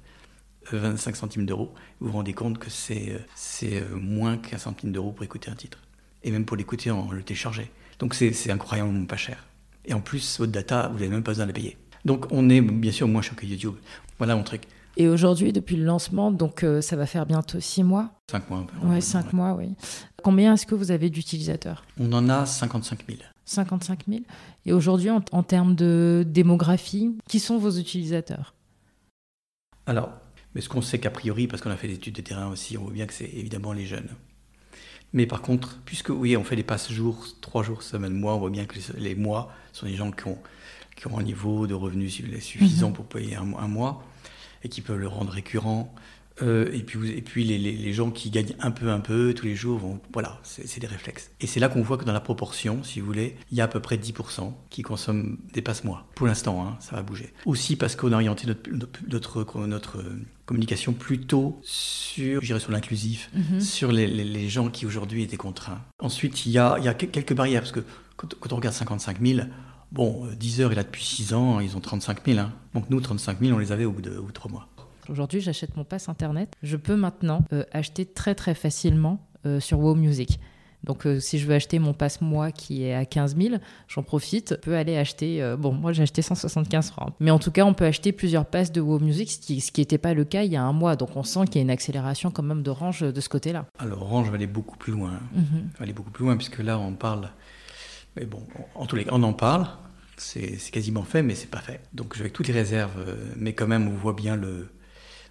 25 0.71 1.15
centimes 1.15 1.45
d'euros, 1.45 1.73
vous 1.99 2.07
vous 2.07 2.13
rendez 2.13 2.33
compte 2.33 2.57
que 2.57 2.69
c'est 2.69 3.19
euh, 3.63 3.95
moins 3.95 4.37
qu'un 4.37 4.57
centime 4.57 4.91
d'euros 4.91 5.11
pour 5.11 5.23
écouter 5.23 5.49
un 5.49 5.55
titre 5.55 5.79
et 6.23 6.31
même 6.31 6.45
pour 6.45 6.55
l'écouter 6.57 6.91
en 6.91 7.11
le 7.11 7.23
télécharger. 7.23 7.71
Donc 7.99 8.13
c'est 8.13 8.51
incroyablement 8.51 9.05
pas 9.05 9.17
cher. 9.17 9.45
Et 9.85 9.93
en 9.93 10.01
plus, 10.01 10.39
votre 10.39 10.51
data, 10.51 10.87
vous 10.89 10.99
n'avez 10.99 11.09
même 11.09 11.23
pas 11.23 11.31
besoin 11.31 11.45
de 11.45 11.49
la 11.49 11.53
payer. 11.53 11.77
Donc 12.05 12.25
on 12.31 12.49
est 12.49 12.61
bien 12.61 12.91
sûr 12.91 13.07
moins 13.07 13.21
cher 13.21 13.35
que 13.35 13.45
YouTube. 13.45 13.75
Voilà 14.17 14.35
mon 14.35 14.43
truc. 14.43 14.63
Et 14.97 15.07
aujourd'hui, 15.07 15.53
depuis 15.53 15.77
le 15.77 15.85
lancement, 15.85 16.31
donc 16.31 16.63
euh, 16.63 16.81
ça 16.81 16.95
va 16.95 17.05
faire 17.05 17.25
bientôt 17.25 17.59
six 17.59 17.83
mois. 17.83 18.11
Cinq 18.29 18.49
mois. 18.49 18.67
Ouais, 18.83 18.99
cinq 18.99 19.31
mois, 19.31 19.53
oui. 19.53 19.73
Combien 20.21 20.53
est-ce 20.53 20.65
que 20.65 20.75
vous 20.75 20.91
avez 20.91 21.09
d'utilisateurs? 21.09 21.85
On 21.97 22.11
en 22.11 22.27
a 22.27 22.45
55 22.45 23.05
000. 23.07 23.19
55 23.45 24.03
000. 24.07 24.21
Et 24.65 24.73
aujourd'hui, 24.73 25.09
en, 25.09 25.23
en, 25.31 25.43
termes 25.43 25.75
de 25.75 26.25
démographie, 26.27 27.15
qui 27.27 27.39
sont 27.39 27.57
vos 27.57 27.71
utilisateurs? 27.71 28.53
Alors, 29.85 30.09
mais 30.53 30.61
ce 30.61 30.69
qu'on 30.69 30.81
sait 30.81 30.99
qu'a 30.99 31.09
priori, 31.09 31.47
parce 31.47 31.61
qu'on 31.61 31.71
a 31.71 31.77
fait 31.77 31.87
des 31.87 31.95
études 31.95 32.15
de 32.15 32.21
terrain 32.21 32.47
aussi, 32.47 32.77
on 32.77 32.83
voit 32.83 32.93
bien 32.93 33.05
que 33.05 33.13
c'est 33.13 33.29
évidemment 33.33 33.73
les 33.73 33.85
jeunes. 33.85 34.09
Mais 35.13 35.25
par 35.25 35.41
contre, 35.41 35.79
puisque 35.85 36.09
oui, 36.09 36.37
on 36.37 36.43
fait 36.43 36.55
des 36.55 36.63
passes 36.63 36.91
jours, 36.91 37.25
trois 37.41 37.63
jours, 37.63 37.83
semaine, 37.83 38.13
mois, 38.13 38.35
on 38.35 38.39
voit 38.39 38.49
bien 38.49 38.65
que 38.65 38.77
les, 38.97 39.15
mois 39.15 39.51
sont 39.73 39.85
des 39.85 39.95
gens 39.95 40.11
qui 40.11 40.27
ont, 40.27 40.37
qui 41.01 41.07
ont 41.07 41.17
un 41.17 41.23
niveau 41.23 41.65
de 41.65 41.73
revenus 41.73 42.21
suffisant 42.39 42.89
mhm. 42.89 42.93
pour 42.93 43.05
payer 43.05 43.35
un, 43.35 43.67
mois 43.67 44.03
et 44.63 44.69
qui 44.69 44.81
peuvent 44.81 44.99
le 44.99 45.07
rendre 45.07 45.31
récurrent. 45.31 45.93
Euh, 46.43 46.71
et 46.71 46.83
puis, 46.83 47.11
et 47.11 47.21
puis 47.21 47.43
les, 47.43 47.57
les, 47.57 47.93
gens 47.93 48.09
qui 48.09 48.29
gagnent 48.29 48.55
un 48.59 48.71
peu, 48.71 48.89
un 48.89 48.99
peu 48.99 49.33
tous 49.33 49.45
les 49.45 49.55
jours, 49.55 49.79
vont, 49.79 49.99
voilà, 50.13 50.39
c'est 50.43 50.79
des 50.79 50.87
réflexes. 50.87 51.31
Et 51.41 51.47
c'est 51.47 51.59
là 51.59 51.69
qu'on 51.69 51.81
voit 51.81 51.97
que 51.97 52.05
dans 52.05 52.13
la 52.13 52.21
proportion, 52.21 52.83
si 52.83 52.99
vous 52.99 53.05
voulez, 53.07 53.35
il 53.51 53.57
y 53.57 53.61
a 53.61 53.65
à 53.65 53.67
peu 53.67 53.79
près 53.79 53.97
10% 53.97 54.53
qui 54.69 54.81
consomment 54.83 55.37
des 55.53 55.61
passe-mois. 55.61 56.07
Pour 56.15 56.27
l'instant, 56.27 56.65
hein, 56.65 56.77
ça 56.79 56.95
va 56.95 57.01
bouger. 57.01 57.33
Aussi 57.45 57.75
parce 57.75 57.95
qu'on 57.95 58.11
a 58.11 58.15
orienté 58.15 58.47
notre, 58.47 58.69
notre, 59.07 59.67
notre, 59.67 60.03
communication 60.45 60.93
plutôt 60.93 61.59
sur, 61.63 62.41
je 62.41 62.57
sur 62.57 62.71
l'inclusif, 62.71 63.29
mhm. 63.33 63.61
sur 63.61 63.91
les, 63.91 64.05
les, 64.05 64.49
gens 64.49 64.69
qui 64.69 64.85
aujourd'hui 64.85 65.23
étaient 65.23 65.37
contraints. 65.37 65.81
Ensuite, 65.99 66.45
il 66.45 66.51
y 66.51 66.57
a, 66.57 66.75
il 66.77 66.83
y 66.83 66.89
a 66.89 66.93
quelques 66.93 67.33
barrières, 67.33 67.61
parce 67.61 67.71
que 67.71 67.83
quand, 68.17 68.35
quand 68.39 68.51
on 68.51 68.57
regarde 68.57 68.75
55 68.75 69.21
000, 69.21 69.47
Bon, 69.91 70.25
10 70.39 70.61
heures 70.61 70.71
est 70.71 70.75
là 70.75 70.83
depuis 70.83 71.03
6 71.03 71.33
ans, 71.33 71.59
ils 71.59 71.75
ont 71.75 71.81
35 71.81 72.25
000. 72.25 72.39
Hein. 72.39 72.51
Donc 72.73 72.89
nous, 72.89 73.01
35 73.01 73.39
000, 73.41 73.53
on 73.53 73.59
les 73.59 73.71
avait 73.71 73.85
au 73.85 73.91
bout 73.91 74.01
de, 74.01 74.17
au 74.17 74.23
bout 74.23 74.29
de 74.29 74.33
3 74.33 74.49
mois. 74.51 74.67
Aujourd'hui, 75.09 75.41
j'achète 75.41 75.75
mon 75.75 75.83
pass 75.83 76.07
internet. 76.07 76.53
Je 76.63 76.77
peux 76.77 76.95
maintenant 76.95 77.43
euh, 77.51 77.63
acheter 77.73 78.05
très 78.05 78.33
très 78.33 78.53
facilement 78.53 79.19
euh, 79.45 79.59
sur 79.59 79.79
WoW 79.79 79.95
Music. 79.95 80.39
Donc, 80.83 81.05
euh, 81.05 81.19
si 81.19 81.37
je 81.37 81.45
veux 81.45 81.53
acheter 81.53 81.77
mon 81.77 81.93
passe 81.93 82.21
moi 82.21 82.51
qui 82.51 82.83
est 82.83 82.93
à 82.93 83.05
15 83.05 83.35
000, 83.35 83.55
j'en 83.87 84.01
profite. 84.03 84.51
Je 84.51 84.55
peux 84.55 84.75
aller 84.75 84.97
acheter. 84.97 85.55
bon, 85.59 85.73
moi 85.73 85.91
j'ai 85.91 86.03
acheté 86.03 86.21
175 86.21 86.89
francs. 86.91 87.13
Mais 87.19 87.29
en 87.29 87.37
tout 87.37 87.51
cas, 87.51 87.65
on 87.65 87.73
peut 87.73 87.85
acheter 87.85 88.13
plusieurs 88.13 88.45
passes 88.45 88.71
de 88.71 88.79
WoW 88.79 88.99
Music, 88.99 89.29
ce 89.29 89.71
qui 89.71 89.81
n'était 89.81 89.97
pas 89.97 90.13
le 90.13 90.23
cas 90.23 90.43
il 90.43 90.51
y 90.51 90.55
a 90.55 90.63
un 90.63 90.73
mois. 90.73 90.95
Donc, 90.95 91.15
on 91.15 91.23
sent 91.23 91.45
qu'il 91.45 91.55
y 91.55 91.59
a 91.59 91.61
une 91.63 91.69
accélération 91.69 92.31
quand 92.31 92.43
même 92.43 92.63
d'Orange 92.63 93.01
de 93.01 93.21
ce 93.21 93.29
côté-là. 93.29 93.65
Alors, 93.77 94.03
Orange 94.03 94.29
va 94.29 94.35
aller 94.35 94.47
beaucoup 94.47 94.77
plus 94.77 94.93
loin. 94.93 95.19
Mhm. 95.35 95.69
Va 95.77 95.83
aller 95.83 95.93
beaucoup 95.93 96.11
plus 96.11 96.23
loin, 96.23 96.37
puisque 96.37 96.59
là, 96.59 96.79
on 96.79 96.93
parle. 96.93 97.29
Mais 98.15 98.25
bon, 98.25 98.45
en 98.75 98.85
tous 98.85 98.95
les 98.95 99.05
cas, 99.05 99.11
on 99.13 99.23
en 99.23 99.33
parle. 99.33 99.67
C'est 100.17 100.57
quasiment 100.71 101.03
fait, 101.03 101.23
mais 101.23 101.33
c'est 101.33 101.49
pas 101.49 101.61
fait. 101.61 101.81
Donc, 101.93 102.15
avec 102.19 102.33
toutes 102.33 102.47
les 102.47 102.53
réserves, 102.53 102.93
mais 103.37 103.53
quand 103.53 103.65
même, 103.65 103.87
on 103.87 103.95
voit 103.95 104.13
bien 104.13 104.35
le 104.35 104.69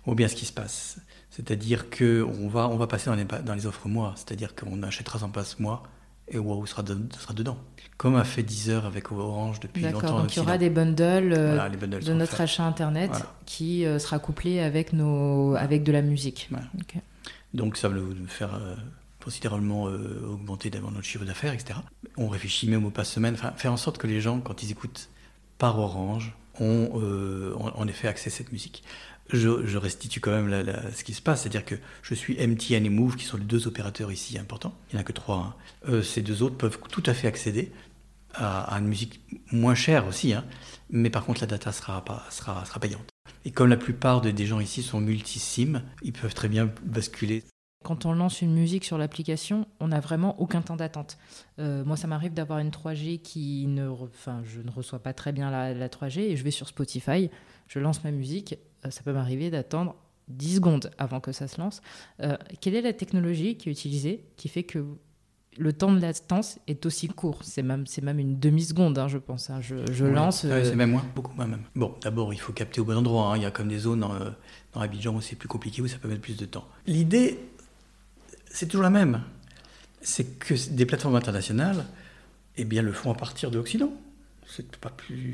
voit 0.04 0.14
bien 0.14 0.28
ce 0.28 0.34
qui 0.34 0.46
se 0.46 0.52
passe. 0.52 0.98
C'est-à-dire 1.30 1.90
qu'on 1.90 2.48
va, 2.48 2.68
on 2.68 2.76
va 2.76 2.86
passer 2.86 3.10
dans 3.10 3.16
les, 3.16 3.24
dans 3.24 3.54
les 3.54 3.66
offres 3.66 3.88
mois, 3.88 4.14
c'est-à-dire 4.16 4.54
qu'on 4.54 4.82
achètera 4.82 5.18
sans 5.18 5.30
passe 5.30 5.58
mois 5.58 5.82
et 6.28 6.38
WoW 6.38 6.66
sera, 6.66 6.84
sera 7.18 7.34
dedans. 7.34 7.58
Comme 7.96 8.16
a 8.16 8.24
fait 8.24 8.42
Deezer 8.42 8.86
avec 8.86 9.10
Orange 9.12 9.60
depuis 9.60 9.82
longtemps. 9.82 10.20
Donc 10.20 10.34
il 10.34 10.38
y 10.38 10.42
aura 10.42 10.58
des 10.58 10.70
bundles, 10.70 11.34
euh, 11.36 11.68
de 11.68 12.12
notre 12.14 12.40
achat 12.40 12.64
internet 12.64 13.10
qui 13.46 13.84
euh, 13.84 13.98
sera 13.98 14.18
couplé 14.18 14.60
avec, 14.60 14.92
nos, 14.92 15.54
avec 15.56 15.82
de 15.82 15.92
la 15.92 16.02
musique. 16.02 16.48
Donc 17.52 17.76
ça 17.76 17.88
nous 17.88 18.26
faire 18.26 18.54
euh, 18.54 18.76
considérablement 19.24 19.84
augmenter 19.84 20.70
d'abord 20.70 20.90
notre 20.90 21.06
chiffre 21.06 21.24
d'affaires, 21.24 21.52
etc. 21.52 21.78
On 22.16 22.28
réfléchit 22.28 22.68
même 22.68 22.84
au 22.84 22.90
pass 22.90 23.10
semaine, 23.10 23.34
enfin, 23.34 23.52
faire 23.56 23.72
en 23.72 23.76
sorte 23.76 23.98
que 23.98 24.06
les 24.06 24.20
gens, 24.20 24.40
quand 24.40 24.62
ils 24.62 24.70
écoutent 24.70 25.10
par 25.58 25.78
Orange, 25.78 26.34
ont 26.58 26.90
en 27.74 27.86
effet 27.88 28.08
accès 28.08 28.28
à 28.28 28.32
cette 28.32 28.52
musique 28.52 28.82
je, 29.32 29.76
restitue 29.76 30.20
quand 30.20 30.30
même 30.30 30.74
ce 30.94 31.04
qui 31.04 31.14
se 31.14 31.22
passe, 31.22 31.42
c'est-à-dire 31.42 31.64
que 31.64 31.74
je 32.02 32.14
suis 32.14 32.34
MTN 32.34 32.84
et 32.84 32.90
Move, 32.90 33.16
qui 33.16 33.24
sont 33.24 33.36
les 33.36 33.44
deux 33.44 33.66
opérateurs 33.66 34.12
ici 34.12 34.38
importants, 34.38 34.74
il 34.88 34.96
n'y 34.96 34.98
en 34.98 35.02
a 35.02 35.04
que 35.04 35.12
trois. 35.12 35.36
Hein. 35.36 35.54
Euh, 35.88 36.02
ces 36.02 36.22
deux 36.22 36.42
autres 36.42 36.56
peuvent 36.56 36.78
tout 36.90 37.02
à 37.06 37.14
fait 37.14 37.28
accéder 37.28 37.72
à, 38.34 38.76
une 38.78 38.86
musique 38.86 39.20
moins 39.50 39.74
chère 39.74 40.06
aussi, 40.06 40.32
hein. 40.32 40.44
mais 40.88 41.10
par 41.10 41.24
contre 41.24 41.40
la 41.40 41.46
data 41.46 41.72
sera, 41.72 42.04
pas, 42.04 42.24
sera, 42.30 42.64
sera 42.64 42.80
payante. 42.80 43.08
Et 43.44 43.50
comme 43.50 43.68
la 43.68 43.76
plupart 43.76 44.20
des 44.20 44.46
gens 44.46 44.60
ici 44.60 44.82
sont 44.82 45.00
multi-SIM, 45.00 45.82
ils 46.02 46.12
peuvent 46.12 46.34
très 46.34 46.48
bien 46.48 46.70
basculer. 46.84 47.42
Quand 47.82 48.04
on 48.04 48.12
lance 48.12 48.42
une 48.42 48.52
musique 48.52 48.84
sur 48.84 48.98
l'application, 48.98 49.66
on 49.80 49.88
n'a 49.88 50.00
vraiment 50.00 50.38
aucun 50.40 50.60
temps 50.60 50.76
d'attente. 50.76 51.16
Euh, 51.58 51.82
moi, 51.84 51.96
ça 51.96 52.06
m'arrive 52.06 52.34
d'avoir 52.34 52.58
une 52.58 52.70
3G 52.70 53.20
qui 53.22 53.66
ne... 53.66 53.88
Enfin, 53.88 54.42
je 54.44 54.60
ne 54.60 54.70
reçois 54.70 54.98
pas 54.98 55.14
très 55.14 55.32
bien 55.32 55.50
la 55.50 55.88
3G 55.88 56.20
et 56.20 56.36
je 56.36 56.44
vais 56.44 56.50
sur 56.50 56.68
Spotify, 56.68 57.30
je 57.68 57.78
lance 57.78 58.04
ma 58.04 58.10
musique, 58.10 58.58
euh, 58.84 58.90
ça 58.90 59.02
peut 59.02 59.12
m'arriver 59.12 59.50
d'attendre 59.50 59.94
10 60.28 60.56
secondes 60.56 60.90
avant 60.98 61.20
que 61.20 61.32
ça 61.32 61.48
se 61.48 61.60
lance. 61.60 61.80
Euh, 62.20 62.36
quelle 62.60 62.74
est 62.74 62.82
la 62.82 62.92
technologie 62.92 63.56
qui 63.56 63.68
est 63.68 63.72
utilisée 63.72 64.24
qui 64.36 64.48
fait 64.48 64.62
que 64.62 64.84
le 65.58 65.72
temps 65.72 65.92
de 65.92 66.00
latence 66.00 66.58
est 66.66 66.86
aussi 66.86 67.08
court? 67.08 67.40
C'est 67.42 67.62
même, 67.62 67.86
c'est 67.86 68.02
même 68.02 68.18
une 68.18 68.38
demi-seconde, 68.38 68.98
hein, 68.98 69.08
je 69.08 69.18
pense. 69.18 69.50
Hein. 69.50 69.60
Je, 69.60 70.04
lance. 70.04 70.44
Euh, 70.44 70.64
c'est 70.64 70.76
même 70.76 70.92
moins, 70.92 71.04
beaucoup 71.14 71.34
moins 71.34 71.46
même. 71.46 71.62
Bon, 71.74 71.94
d'abord, 72.02 72.32
il 72.32 72.40
faut 72.40 72.52
capter 72.52 72.80
au 72.80 72.84
bon 72.84 72.96
endroit. 72.96 73.32
Hein. 73.32 73.36
Il 73.36 73.42
y 73.42 73.46
a 73.46 73.50
comme 73.50 73.68
des 73.68 73.78
zones 73.78 74.00
dans, 74.00 74.14
dans 74.72 74.80
Abidjan 74.80 75.14
où 75.14 75.20
c'est 75.20 75.36
plus 75.36 75.48
compliqué, 75.48 75.82
où 75.82 75.88
ça 75.88 75.98
peut 75.98 76.08
mettre 76.08 76.22
plus 76.22 76.36
de 76.36 76.46
temps. 76.46 76.66
L'idée, 76.86 77.38
c'est 78.50 78.66
toujours 78.66 78.82
la 78.82 78.90
même. 78.90 79.22
C'est 80.02 80.38
que 80.38 80.54
des 80.70 80.86
plateformes 80.86 81.16
internationales 81.16 81.86
eh 82.56 82.64
bien, 82.64 82.82
le 82.82 82.92
font 82.92 83.10
à 83.10 83.14
partir 83.14 83.50
de 83.50 83.56
l'Occident. 83.56 83.92
C'est, 84.46 84.66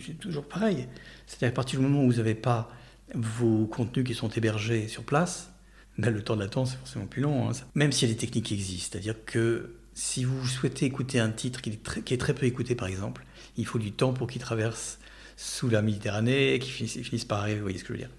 c'est 0.07 0.19
toujours 0.19 0.47
pareil. 0.47 0.87
C'est-à-dire 1.27 1.49
à 1.49 1.53
partir 1.53 1.81
du 1.81 1.87
moment 1.87 2.05
où 2.05 2.11
vous 2.11 2.19
n'avez 2.19 2.35
pas 2.35 2.71
vos 3.15 3.67
contenus 3.67 4.07
qui 4.07 4.15
sont 4.15 4.29
hébergés 4.29 4.89
sur 4.89 5.03
place, 5.03 5.51
ben, 5.99 6.13
le 6.13 6.23
temps 6.23 6.37
de 6.37 6.43
latence 6.43 6.75
est 6.75 6.77
forcément 6.77 7.07
plus 7.07 7.23
long. 7.23 7.49
Hein. 7.49 7.53
Même 7.75 7.91
a 7.91 8.07
des 8.07 8.17
techniques 8.17 8.53
existent. 8.53 8.91
C'est-à-dire 8.93 9.25
que 9.25 9.75
si 9.95 10.25
vous 10.25 10.47
souhaitez 10.47 10.85
écouter 10.85 11.19
un 11.19 11.31
titre 11.31 11.63
qui 11.63 11.71
est, 11.71 12.19
très, 12.19 12.35
peu 12.35 12.45
écouté, 12.45 12.75
par 12.75 12.89
exemple, 12.89 13.25
il 13.57 13.67
faut 13.67 13.79
du 13.79 13.93
temps 13.93 14.13
pour 14.13 14.27
qu'il 14.29 14.43
traverse 14.43 14.99
sous 15.37 15.69
la 15.69 15.81
Méditerranée 15.83 16.55
et 16.55 16.59
qu'il 16.59 16.87
finisse, 16.87 17.25
par 17.25 17.41
arriver, 17.41 17.57
vous 17.57 17.63
voyez 17.63 17.79
ce 17.79 17.85
que 17.85 17.89
je 17.89 17.93
veux 17.95 17.99
dire. 18.07 18.11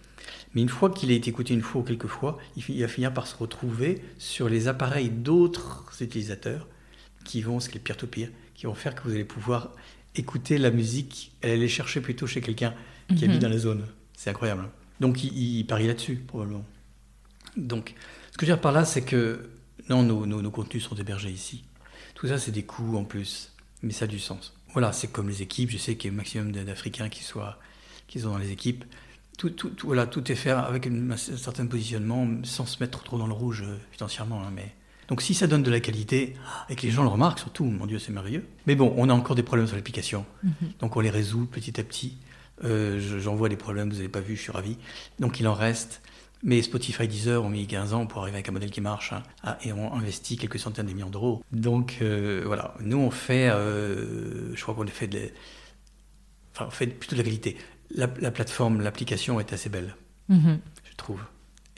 Mais 0.58 0.64
une 0.64 0.70
fois 0.70 0.89
qu'il 0.89 1.12
a 1.12 1.14
été 1.14 1.30
écouté 1.30 1.53
une 1.53 1.62
fois 1.62 1.82
ou 1.82 1.84
quelques 1.84 2.08
fois, 2.08 2.39
il 2.55 2.82
va 2.82 2.88
finir 2.88 3.14
par 3.14 3.28
se 3.28 3.36
retrouver 3.36 4.01
sur 4.18 4.49
les 4.49 4.68
appareils 4.68 5.12
d'autres 5.12 5.86
utilisateurs 6.01 6.68
qui 7.26 7.43
vont, 7.43 7.60
ce 7.60 7.70
qui 7.70 7.78
est 7.78 7.80
peer-to-peer, 7.80 8.32
qui 8.55 8.66
vont 8.66 8.74
faire 8.74 8.95
que 8.95 9.03
vous 9.03 9.12
allez 9.12 9.24
pouvoir 9.24 9.70
écouter 10.16 10.58
la 10.58 10.72
musique, 10.72 11.32
aller 11.43 11.68
chercher 11.68 12.01
plutôt 12.01 12.26
chez 12.26 12.41
quelqu'un 12.41 12.74
qui 13.10 13.26
habite 13.26 13.36
mhm. 13.36 13.41
dans 13.43 13.49
la 13.49 13.58
zone. 13.60 13.86
C'est 14.16 14.32
incroyable. 14.32 14.64
Hein. 14.66 14.72
Donc 14.99 15.24
il, 15.24 15.64
parie 15.66 15.86
là-dessus, 15.86 16.16
probablement. 16.16 16.66
Donc, 17.55 17.93
ce 18.32 18.38
que 18.39 18.47
je 18.47 18.51
veux 18.51 18.55
dire 18.55 18.62
par 18.62 18.72
là, 18.72 18.84
c'est 18.84 19.03
que 19.03 19.51
non, 19.89 20.01
nos, 20.01 20.26
nos, 20.26 20.49
contenus 20.49 20.86
sont 20.86 20.95
hébergés 20.95 21.30
ici. 21.30 21.66
Tout 22.16 22.30
ça, 22.30 22.39
c'est 22.39 22.49
des 22.49 22.64
coûts 22.64 22.97
en 22.97 23.03
plus, 23.03 23.53
mais 23.84 23.93
ça 23.93 24.05
a 24.05 24.08
du 24.08 24.18
sens. 24.18 24.55
Voilà, 24.74 24.91
c'est 24.91 25.12
comme 25.12 25.30
les 25.30 25.43
équipes. 25.43 25.70
Je 25.70 25.78
sais 25.78 25.97
qu'il 25.97 26.10
y 26.10 26.12
a 26.12 26.16
un 26.16 26.18
maximum 26.18 26.51
d'Africains 26.51 27.10
qui, 27.10 27.24
soient, 27.24 27.60
qui 28.08 28.22
sont 28.22 28.32
dans 28.32 28.39
les 28.39 28.51
équipes. 28.51 28.84
Tout, 29.38 29.52
tout, 29.52 29.72
voilà, 29.84 30.08
tout 30.08 30.32
est 30.32 30.36
fait 30.36 30.50
avec 30.50 30.88
un 30.88 31.16
certain 31.16 31.68
positionnement, 31.68 32.28
sans 32.44 32.66
se 32.66 32.82
mettre 32.82 33.04
trop 33.04 33.18
dans 33.18 33.28
le 33.28 33.34
rouge 33.34 33.64
euh, 33.66 33.78
financièrement. 33.92 34.42
Hein, 34.42 34.52
mais... 34.54 34.74
Donc 35.10 35.22
si 35.22 35.34
ça 35.34 35.48
donne 35.48 35.64
de 35.64 35.72
la 35.72 35.80
qualité, 35.80 36.36
et 36.70 36.76
que 36.76 36.82
les 36.82 36.92
gens 36.92 37.04
le 37.04 37.10
remarquent 37.10 37.40
surtout, 37.40 37.64
mon 37.66 37.86
Dieu, 37.86 38.00
c'est 38.00 38.12
merveilleux. 38.12 38.46
Mais 38.66 38.76
bon, 38.76 38.94
on 38.98 39.10
a 39.10 39.14
encore 39.14 39.36
des 39.36 39.44
problèmes 39.44 39.68
sur 39.68 39.76
l'application. 39.76 40.26
Mhm. 40.44 40.52
Donc 40.80 40.96
on 40.98 41.00
les 41.00 41.10
résout 41.10 41.46
petit 41.46 41.80
à 41.80 41.84
petit. 41.84 42.18
Euh, 42.64 43.00
j'en 43.20 43.36
vois 43.36 43.50
des 43.50 43.56
problèmes, 43.56 43.90
vous 43.90 43.98
n'avez 43.98 44.10
pas 44.10 44.20
vu, 44.20 44.36
je 44.36 44.42
suis 44.42 44.52
ravi. 44.52 44.78
Donc 45.20 45.40
il 45.40 45.48
en 45.48 45.54
reste. 45.54 46.02
Mais 46.44 46.62
Spotify, 46.62 47.08
Deezer 47.08 47.44
ont 47.44 47.50
mis 47.50 47.66
15 47.66 47.94
ans 47.94 48.06
pour 48.06 48.22
arriver 48.22 48.38
avec 48.38 48.50
un 48.50 48.52
modèle 48.52 48.70
qui 48.70 48.82
marche 48.82 49.12
hein, 49.44 49.58
et 49.64 49.74
ont 49.74 49.94
investi 49.94 50.38
quelques 50.38 50.60
centaines 50.60 50.86
de 50.86 50.94
millions 50.94 51.10
d'euros. 51.10 51.44
Donc 51.52 51.98
euh, 52.02 52.44
voilà, 52.46 52.76
nous 52.80 52.98
on 52.98 53.10
fait, 53.10 53.50
euh, 53.50 54.56
je 54.56 54.62
crois 54.62 54.76
qu'on 54.76 54.86
fait, 54.86 55.08
de, 55.08 55.32
enfin, 56.54 56.66
on 56.68 56.72
fait 56.72 56.88
plutôt 56.88 57.16
de 57.16 57.22
la 57.22 57.24
qualité. 57.24 57.58
La, 57.92 58.08
plateforme, 58.08 58.82
l'application 58.82 59.40
est 59.40 59.54
assez 59.54 59.70
belle, 59.70 59.96
mm-hmm. 60.30 60.60
je 60.84 60.96
trouve. 60.98 61.22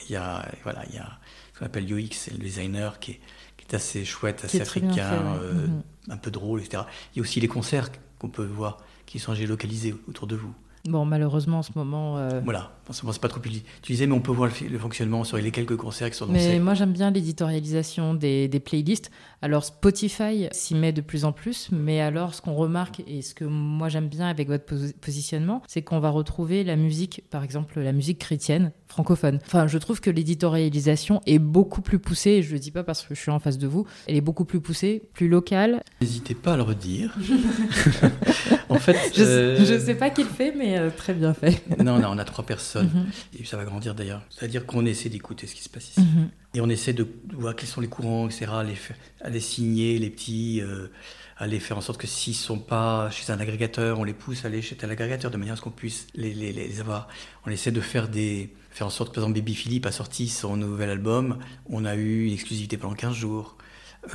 Il 0.07 0.13
y 0.13 0.15
a, 0.15 0.49
voilà, 0.63 0.83
il 0.89 0.95
y 0.95 0.97
a 0.97 1.19
ce 1.53 1.59
qu'on 1.59 1.65
appelle 1.65 1.91
UX, 1.91 2.09
c'est 2.13 2.31
le 2.31 2.39
designer 2.39 2.99
qui 2.99 3.11
est, 3.11 3.19
qui 3.57 3.65
est 3.69 3.75
assez 3.75 4.05
chouette, 4.05 4.43
assez 4.43 4.61
africain, 4.61 5.37
mm-hmm. 5.37 6.11
un 6.11 6.17
peu 6.17 6.31
drôle, 6.31 6.61
etc. 6.61 6.83
Il 7.13 7.17
y 7.17 7.19
a 7.19 7.21
aussi 7.21 7.39
les 7.39 7.47
concerts 7.47 7.89
qu'on 8.17 8.29
peut 8.29 8.45
voir 8.45 8.79
qui 9.05 9.19
sont 9.19 9.33
géolocalisés 9.33 9.95
autour 10.07 10.27
de 10.27 10.35
vous. 10.35 10.53
Bon, 10.89 11.05
malheureusement, 11.05 11.59
en 11.59 11.63
ce 11.63 11.71
moment. 11.75 12.17
Euh... 12.17 12.41
Voilà, 12.43 12.71
en 12.89 12.93
ce 12.93 13.03
moment, 13.03 13.13
c'est 13.13 13.21
pas 13.21 13.27
trop 13.27 13.39
utilisé, 13.39 14.07
mais 14.07 14.15
on 14.15 14.21
peut 14.21 14.31
voir 14.31 14.49
le, 14.69 14.79
fonctionnement 14.79 15.23
sur 15.23 15.37
les 15.37 15.51
quelques 15.51 15.75
concerts 15.75 16.09
qui 16.09 16.17
sont 16.17 16.27
Mais 16.27 16.59
moi, 16.59 16.73
j'aime 16.73 16.93
bien 16.93 17.11
l'éditorialisation 17.11 18.15
des, 18.15 18.47
des, 18.47 18.59
playlists. 18.59 19.11
Alors, 19.41 19.63
Spotify 19.63 20.47
s'y 20.51 20.75
met 20.75 20.91
de 20.91 21.01
plus 21.01 21.25
en 21.25 21.31
plus, 21.31 21.69
mais 21.71 22.01
alors, 22.01 22.33
ce 22.33 22.41
qu'on 22.41 22.55
remarque 22.55 23.03
et 23.07 23.21
ce 23.21 23.35
que 23.35 23.45
moi 23.45 23.89
j'aime 23.89 24.07
bien 24.07 24.27
avec 24.27 24.47
votre 24.47 24.65
positionnement, 24.99 25.61
c'est 25.67 25.81
qu'on 25.81 25.99
va 25.99 26.09
retrouver 26.09 26.63
la 26.63 26.75
musique, 26.75 27.23
par 27.29 27.43
exemple, 27.43 27.79
la 27.79 27.93
musique 27.93 28.19
chrétienne 28.19 28.71
francophone. 28.87 29.39
Enfin, 29.45 29.67
je 29.67 29.77
trouve 29.77 30.01
que 30.01 30.09
l'éditorialisation 30.09 31.21
est 31.27 31.39
beaucoup 31.39 31.81
plus 31.81 31.99
poussée, 31.99 32.31
et 32.31 32.43
je 32.43 32.51
le 32.51 32.59
dis 32.59 32.71
pas 32.71 32.83
parce 32.83 33.03
que 33.03 33.13
je 33.13 33.19
suis 33.19 33.31
en 33.31 33.39
face 33.39 33.57
de 33.57 33.67
vous, 33.67 33.85
elle 34.07 34.15
est 34.15 34.21
beaucoup 34.21 34.45
plus 34.45 34.59
poussée, 34.59 35.03
plus 35.13 35.27
locale. 35.27 35.83
N'hésitez 36.01 36.33
pas 36.33 36.53
à 36.53 36.57
le 36.57 36.63
redire. 36.63 37.15
en 38.69 38.79
fait, 38.79 38.97
je, 39.15 39.21
ne 39.21 39.27
euh, 39.27 39.79
sais 39.79 39.95
pas 39.95 40.09
qui 40.09 40.23
le 40.23 40.29
fait, 40.29 40.53
mais 40.55 40.78
euh, 40.79 40.89
très 40.89 41.13
bien 41.13 41.33
fait. 41.33 41.63
non, 41.83 41.99
non, 41.99 42.09
on 42.11 42.17
a 42.17 42.25
trois 42.25 42.45
personnes, 42.45 42.89
mhm. 42.93 43.39
et 43.39 43.45
ça 43.45 43.57
va 43.57 43.65
grandir 43.65 43.95
d'ailleurs. 43.95 44.21
C'est-à-dire 44.29 44.65
qu'on 44.65 44.85
essaie 44.85 45.09
d'écouter 45.09 45.47
ce 45.47 45.55
qui 45.55 45.63
se 45.63 45.69
passe 45.69 45.89
ici. 45.91 46.01
Mhm. 46.01 46.29
Et 46.55 46.61
on 46.61 46.69
essaie 46.69 46.93
de 46.93 47.07
voir 47.33 47.55
quels 47.55 47.69
sont 47.69 47.81
les 47.81 47.87
courants, 47.87 48.27
etc., 48.27 48.47
à 48.51 48.63
les, 48.63 48.75
à 49.21 49.29
les 49.29 49.39
signer, 49.39 49.99
les 49.99 50.09
petits, 50.09 50.61
euh, 50.61 50.87
à 51.37 51.47
les 51.47 51.59
faire 51.59 51.77
en 51.77 51.81
sorte 51.81 51.99
que 51.99 52.07
s'ils 52.07 52.33
ne 52.33 52.37
sont 52.37 52.59
pas 52.59 53.09
chez 53.11 53.31
un 53.31 53.39
agrégateur, 53.39 53.99
on 53.99 54.03
les 54.03 54.13
pousse 54.13 54.45
à 54.45 54.47
aller 54.47 54.61
chez 54.61 54.75
tel 54.75 54.89
agrégateur 54.89 55.29
de 55.29 55.37
manière 55.37 55.53
à 55.53 55.57
ce 55.57 55.61
qu'on 55.61 55.69
puisse 55.69 56.07
les, 56.15 56.33
les, 56.33 56.51
les, 56.51 56.79
avoir. 56.79 57.07
On 57.45 57.51
essaie 57.51 57.71
de 57.71 57.81
faire 57.81 58.09
des, 58.09 58.53
faire 58.71 58.87
en 58.87 58.89
sorte 58.89 59.11
que, 59.11 59.15
par 59.15 59.23
exemple, 59.25 59.39
Baby 59.39 59.55
Philippe 59.55 59.85
a 59.85 59.91
sorti 59.91 60.27
son 60.27 60.57
nouvel 60.57 60.89
album, 60.89 61.37
on 61.67 61.85
a 61.85 61.95
eu 61.95 62.25
une 62.25 62.33
exclusivité 62.33 62.77
pendant 62.77 62.95
15 62.95 63.13
jours. 63.13 63.57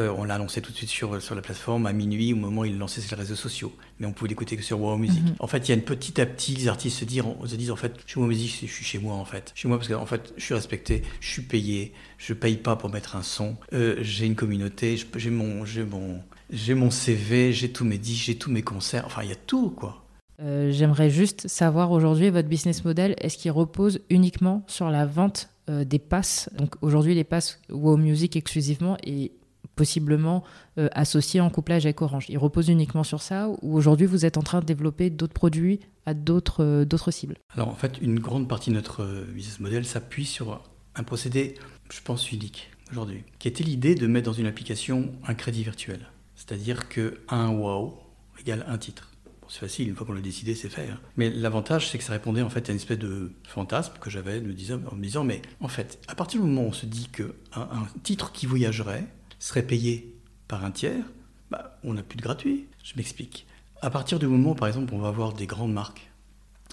Euh, 0.01 0.13
on 0.17 0.25
l'a 0.25 0.35
annoncé 0.35 0.61
tout 0.61 0.73
de 0.73 0.77
suite 0.77 0.89
sur, 0.89 1.21
sur 1.21 1.35
la 1.35 1.43
plateforme 1.43 1.87
à 1.87 1.93
minuit, 1.93 2.33
au 2.33 2.37
moment 2.37 2.63
où 2.63 2.65
il 2.65 2.79
lançait 2.79 3.01
sur 3.01 3.17
les 3.17 3.23
réseaux 3.23 3.37
sociaux. 3.37 3.73
Mais 4.01 4.07
on 4.07 4.13
pouvait 4.13 4.29
l'écouter 4.29 4.57
que 4.57 4.63
sur 4.63 4.81
Wow 4.81 4.97
Music. 4.97 5.23
Mhm. 5.23 5.35
En 5.39 5.47
fait, 5.47 5.69
il 5.69 5.69
y 5.71 5.73
a 5.73 5.75
une 5.75 5.83
petit 5.83 6.21
à 6.21 6.27
petit, 6.27 6.55
les 6.55 6.69
artistes 6.69 6.99
se 6.99 7.05
disent, 7.05 7.23
se 7.45 7.57
disent 7.57 7.71
en 7.71 7.77
fait, 7.77 7.95
chez 8.07 8.19
Wow 8.19 8.27
Music, 8.27 8.51
je 8.63 8.73
suis 8.73 8.85
chez 8.85 8.99
moi 8.99 9.15
en 9.15 9.25
fait. 9.25 9.53
Chez 9.55 9.69
moi 9.69 9.79
parce 9.79 9.89
qu'en 9.89 10.07
fait, 10.07 10.33
je 10.37 10.45
suis 10.45 10.55
respecté, 10.55 11.03
je 11.21 11.29
suis 11.29 11.43
payé, 11.43 11.93
je 12.19 12.33
paye 12.33 12.57
pas 12.57 12.77
pour 12.77 12.91
mettre 12.91 13.17
un 13.17 13.23
son. 13.23 13.57
Euh, 13.73 13.97
j'ai 14.01 14.27
une 14.27 14.35
communauté, 14.35 14.97
j'ai 15.17 15.31
mon, 15.31 15.65
j'ai 15.65 15.85
mon, 15.85 16.21
j'ai 16.51 16.75
mon 16.75 16.91
CV, 16.91 17.53
j'ai 17.53 17.71
tous 17.71 17.85
mes 17.85 17.99
disques, 17.99 18.25
j'ai 18.25 18.37
tous 18.37 18.51
mes 18.51 18.63
concerts. 18.63 19.05
Enfin, 19.07 19.23
il 19.23 19.29
y 19.29 19.33
a 19.33 19.37
tout 19.37 19.71
quoi. 19.71 20.01
Euh, 20.43 20.73
j'aimerais 20.73 21.11
juste 21.11 21.47
savoir 21.47 21.93
aujourd'hui 21.93 22.31
votre 22.31 22.49
business 22.49 22.85
model, 22.85 23.15
est-ce 23.19 23.39
qu'il 23.39 23.53
repose 23.53 24.01
uniquement 24.11 24.65
sur 24.67 24.91
la 24.91 25.07
vente 25.07 25.51
des 25.69 25.99
passes? 25.99 26.51
Donc 26.59 26.75
aujourd'hui 26.83 27.15
les 27.15 27.25
passes 27.25 27.61
Wow 27.71 27.97
Music 27.97 28.37
exclusivement 28.37 28.99
et 29.03 29.33
possiblement 29.75 30.45
euh, 30.79 30.89
associé 30.93 31.41
en 31.41 31.51
couplage 31.51 31.85
avec 31.87 32.01
Orange. 32.03 32.27
Il 32.29 32.39
repose 32.39 32.69
uniquement 32.69 33.05
sur 33.05 33.23
ça 33.23 33.49
ou 33.63 33.77
aujourd'hui 33.77 34.07
vous 34.07 34.25
êtes 34.25 34.37
en 34.37 34.43
train 34.43 34.61
de 34.61 34.67
développer 34.67 35.11
d'autres 35.11 35.35
produits 35.35 35.81
à 36.07 36.15
d'autres 36.15 36.63
euh, 36.63 37.11
cibles? 37.11 37.37
Alors 37.51 37.69
en 37.69 37.75
fait, 37.75 37.99
une 38.01 38.19
grande 38.19 38.49
partie 38.49 38.71
de 38.71 38.75
notre 38.75 39.03
euh, 39.03 39.25
business 39.33 39.61
model 39.61 39.85
s'appuie 39.85 40.27
sur 40.27 40.61
un 40.95 41.03
procédé, 41.03 41.55
je 41.91 42.01
pense, 42.03 42.31
unique 42.33 42.71
aujourd'hui, 42.91 43.25
qui 43.39 43.49
était 43.49 43.65
l'idée 43.65 43.95
de 43.95 44.07
mettre 44.07 44.27
dans 44.27 44.35
une 44.35 44.47
application 44.47 45.13
un 45.27 45.35
crédit 45.35 45.65
virtuel. 45.65 46.01
C'est-à-dire 46.35 46.89
que 46.89 47.21
un 47.29 47.49
wow 47.49 47.99
égale 48.41 48.65
un 48.69 48.79
titre. 48.79 49.11
c'est 49.49 49.61
facile, 49.61 49.89
une 49.89 49.95
fois 49.95 50.07
qu'on 50.07 50.13
l'a 50.13 50.21
décidé, 50.21 50.55
c'est 50.55 50.69
fait. 50.69 50.89
Hein. 50.89 51.01
Mais 51.17 51.31
l'avantage, 51.31 51.91
c'est 51.91 51.99
que 51.99 52.05
ça 52.05 52.13
répondait 52.13 52.43
en 52.43 52.51
fait 52.51 52.69
à 52.69 52.73
une 52.73 52.77
espèce 52.77 52.99
de 52.99 53.33
fantasme 53.45 53.95
que 54.01 54.11
j'avais 54.11 54.39
en 54.39 54.95
me 54.97 55.03
disant, 55.03 55.25
mais 55.25 55.43
en 55.61 55.69
fait, 55.69 56.01
à 56.09 56.15
partir 56.15 56.41
du 56.41 56.47
moment 56.47 56.63
où 56.63 56.69
on 56.69 56.73
se 56.73 56.87
dit 56.87 57.09
qu'un 57.09 57.29
un 57.57 57.87
titre 58.03 58.33
qui 58.33 58.47
voyagerait, 58.47 59.07
serait 59.45 59.67
payé 59.67 60.17
par 60.49 60.65
un 60.65 60.71
tiers, 60.71 61.05
bah, 61.51 61.79
on 61.85 61.93
n'a 61.95 62.03
plus 62.03 62.17
de 62.17 62.23
gratuit. 62.23 62.67
Je 62.83 62.95
m'explique. 62.97 63.47
À 63.83 63.91
partir 63.91 64.19
du 64.19 64.27
moment 64.27 64.55
par 64.55 64.69
exemple, 64.69 64.95
on 64.95 64.99
va 64.99 65.09
avoir 65.09 65.35
des 65.35 65.47
grandes 65.47 65.73
marques 65.73 66.11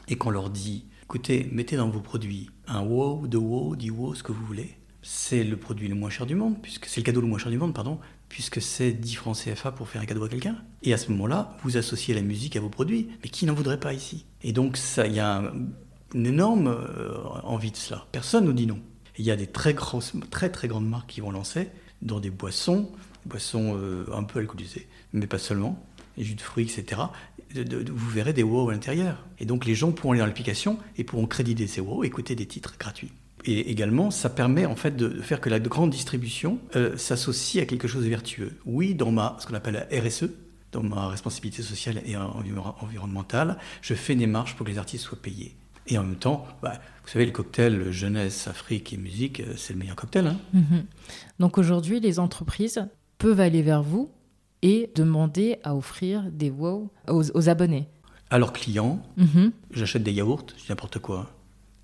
et 0.07 0.15
qu'on 0.15 0.29
leur 0.29 0.49
dit, 0.49 0.85
écoutez, 1.03 1.49
mettez 1.51 1.75
dans 1.75 1.89
vos 1.89 1.99
produits 1.99 2.49
un 2.67 2.81
wow, 2.81 3.27
de 3.27 3.37
wow, 3.37 3.75
du 3.75 3.91
wow, 3.91 4.15
ce 4.15 4.23
que 4.23 4.31
vous 4.31 4.45
voulez, 4.45 4.77
c'est 5.01 5.43
le 5.43 5.57
produit 5.57 5.89
le 5.89 5.95
moins 5.95 6.09
cher 6.09 6.25
du 6.25 6.33
monde, 6.33 6.61
puisque 6.61 6.85
c'est 6.85 7.01
le 7.01 7.05
cadeau 7.05 7.19
le 7.19 7.27
moins 7.27 7.39
cher 7.39 7.51
du 7.51 7.57
monde, 7.57 7.73
pardon, 7.73 7.99
puisque 8.29 8.61
c'est 8.61 8.93
10 8.93 9.15
francs 9.15 9.35
CFA 9.35 9.73
pour 9.73 9.89
faire 9.89 10.01
un 10.01 10.05
cadeau 10.05 10.23
à 10.23 10.29
quelqu'un. 10.29 10.55
Et 10.83 10.93
à 10.93 10.97
ce 10.97 11.11
moment-là, 11.11 11.57
vous 11.63 11.75
associez 11.75 12.13
la 12.13 12.21
musique 12.21 12.55
à 12.55 12.61
vos 12.61 12.69
produits, 12.69 13.09
mais 13.21 13.29
qui 13.29 13.45
n'en 13.45 13.53
voudrait 13.53 13.79
pas 13.79 13.93
ici? 13.93 14.25
Et 14.43 14.53
donc, 14.53 14.79
il 15.05 15.13
y 15.13 15.19
a 15.19 15.51
une 16.13 16.25
énorme 16.25 16.67
euh, 16.67 17.17
envie 17.43 17.71
de 17.71 17.77
cela. 17.77 18.05
Personne 18.13 18.45
nous 18.45 18.53
dit 18.53 18.67
non. 18.67 18.79
Il 19.17 19.25
y 19.25 19.31
a 19.31 19.35
des 19.35 19.47
très, 19.47 19.73
grosses, 19.73 20.13
très 20.29 20.49
très 20.49 20.69
grandes 20.69 20.87
marques 20.87 21.09
qui 21.09 21.19
vont 21.19 21.31
lancer 21.31 21.67
dans 22.01 22.19
des 22.19 22.29
boissons, 22.29 22.89
des 23.23 23.29
boissons 23.29 23.77
euh, 23.77 24.05
un 24.13 24.23
peu 24.23 24.39
alcoolisées, 24.39 24.87
mais 25.13 25.27
pas 25.27 25.37
seulement, 25.37 25.83
les 26.17 26.23
jus 26.23 26.35
de 26.35 26.41
fruits, 26.41 26.65
etc. 26.65 27.01
vous 27.53 28.09
verrez 28.09 28.33
des 28.33 28.43
WoW 28.43 28.69
à 28.69 28.73
l'intérieur. 28.73 29.25
Et 29.39 29.45
donc 29.45 29.65
les 29.65 29.75
gens 29.75 29.91
pourront 29.91 30.11
aller 30.11 30.19
dans 30.19 30.25
l'application 30.25 30.77
et 30.97 31.03
pourront 31.03 31.27
créditer 31.27 31.67
ces 31.67 31.81
WoW, 31.81 32.03
écouter 32.03 32.35
des 32.35 32.45
titres 32.45 32.75
gratuits. 32.77 33.11
Et 33.45 33.71
également, 33.71 34.11
ça 34.11 34.29
permet 34.29 34.65
en 34.65 34.75
fait 34.75 34.95
de, 34.95 35.09
faire 35.21 35.41
que 35.41 35.49
la 35.49 35.59
grande 35.59 35.89
distribution 35.89 36.59
euh, 36.75 36.95
s'associe 36.97 37.63
à 37.63 37.65
quelque 37.65 37.87
chose 37.87 38.03
de 38.03 38.09
vertueux. 38.09 38.57
Oui, 38.65 38.93
dans 38.93 39.11
ma, 39.11 39.37
ce 39.39 39.47
qu'on 39.47 39.55
appelle 39.55 39.87
la 39.89 40.01
RSE, 40.01 40.25
dans 40.71 40.83
ma 40.83 41.07
responsabilité 41.07 41.63
sociale 41.63 42.01
et 42.05 42.15
environnementale, 42.15 43.57
je 43.81 43.93
fais 43.93 44.15
des 44.15 44.27
marches 44.27 44.55
pour 44.55 44.65
que 44.65 44.71
les 44.71 44.77
artistes 44.77 45.05
soient 45.05 45.21
payés. 45.21 45.55
Et 45.87 45.97
en 45.97 46.03
même 46.03 46.15
temps, 46.15 46.47
bah, 46.61 46.73
vous 47.03 47.09
savez, 47.09 47.25
le 47.25 47.31
cocktail 47.31 47.91
jeunesse, 47.91 48.47
Afrique 48.47 48.93
et 48.93 48.97
musique, 48.97 49.41
euh, 49.41 49.53
c'est 49.57 49.73
le 49.73 49.79
meilleur 49.79 49.95
cocktail. 49.95 50.27
Hein. 50.27 50.37
Mhm. 50.53 50.85
Donc 51.41 51.57
aujourd'hui, 51.57 51.99
les 51.99 52.19
entreprises 52.19 52.87
peuvent 53.17 53.39
aller 53.39 53.63
vers 53.63 53.81
vous 53.81 54.11
et 54.61 54.91
demander 54.93 55.57
à 55.63 55.75
offrir 55.75 56.23
des 56.31 56.51
WOW 56.51 56.91
aux, 57.07 57.49
abonnés. 57.49 57.87
À 58.29 58.37
leurs 58.37 58.53
clients, 58.53 59.01
mhm. 59.17 59.51
j'achète 59.71 60.03
des 60.03 60.13
yaourts, 60.13 60.45
n'importe 60.69 60.99
quoi. 60.99 61.31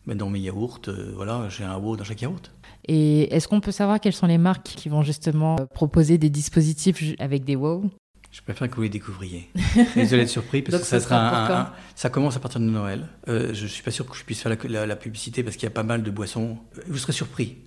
Mais 0.06 0.14
dans 0.14 0.30
mes 0.30 0.40
yaourts, 0.40 0.82
euh, 0.90 1.12
voilà, 1.16 1.50
j'ai 1.50 1.64
un 1.64 1.76
WOW 1.76 1.98
dans 1.98 2.04
chaque 2.04 2.22
yaourt. 2.22 2.52
Et 2.88 3.34
est-ce 3.34 3.48
qu'on 3.48 3.60
peut 3.60 3.72
savoir 3.72 4.00
quelles 4.00 4.14
sont 4.14 4.28
les 4.28 4.38
marques 4.38 4.76
qui 4.76 4.90
vont 4.90 5.02
justement 5.02 5.56
proposer 5.74 6.20
des 6.20 6.30
dispositifs 6.30 7.16
avec 7.18 7.44
des 7.44 7.56
WOW? 7.56 7.90
Je 8.32 8.44
préfère 8.44 8.70
que 8.70 8.76
vous 8.76 8.84
les 8.84 8.90
découvriez. 8.90 9.50
Désolé 9.96 10.22
d'être 10.22 10.30
surpris, 10.30 10.62
parce 10.62 10.78
que 10.82 10.86
ça, 10.86 11.00
sera 11.00 11.62
un, 11.62 11.74
ça 11.96 12.12
commence 12.12 12.36
à 12.36 12.40
partir 12.40 12.62
de 12.62 12.66
Noël. 12.66 13.08
Euh, 13.28 13.56
je 13.56 13.64
ne 13.64 13.68
suis 13.68 13.82
pas 13.82 13.90
sûr 13.90 14.06
que 14.06 14.16
je 14.16 14.24
puisse 14.24 14.44
faire 14.44 14.56
la, 14.70 14.96
publicité 14.96 15.42
parce 15.42 15.56
qu'il 15.56 15.64
y 15.64 15.72
a 15.72 15.74
pas 15.74 15.82
mal 15.82 16.04
de 16.04 16.12
boissons. 16.12 16.60
Vous 16.88 17.00
serez 17.00 17.14
surpris, 17.14 17.58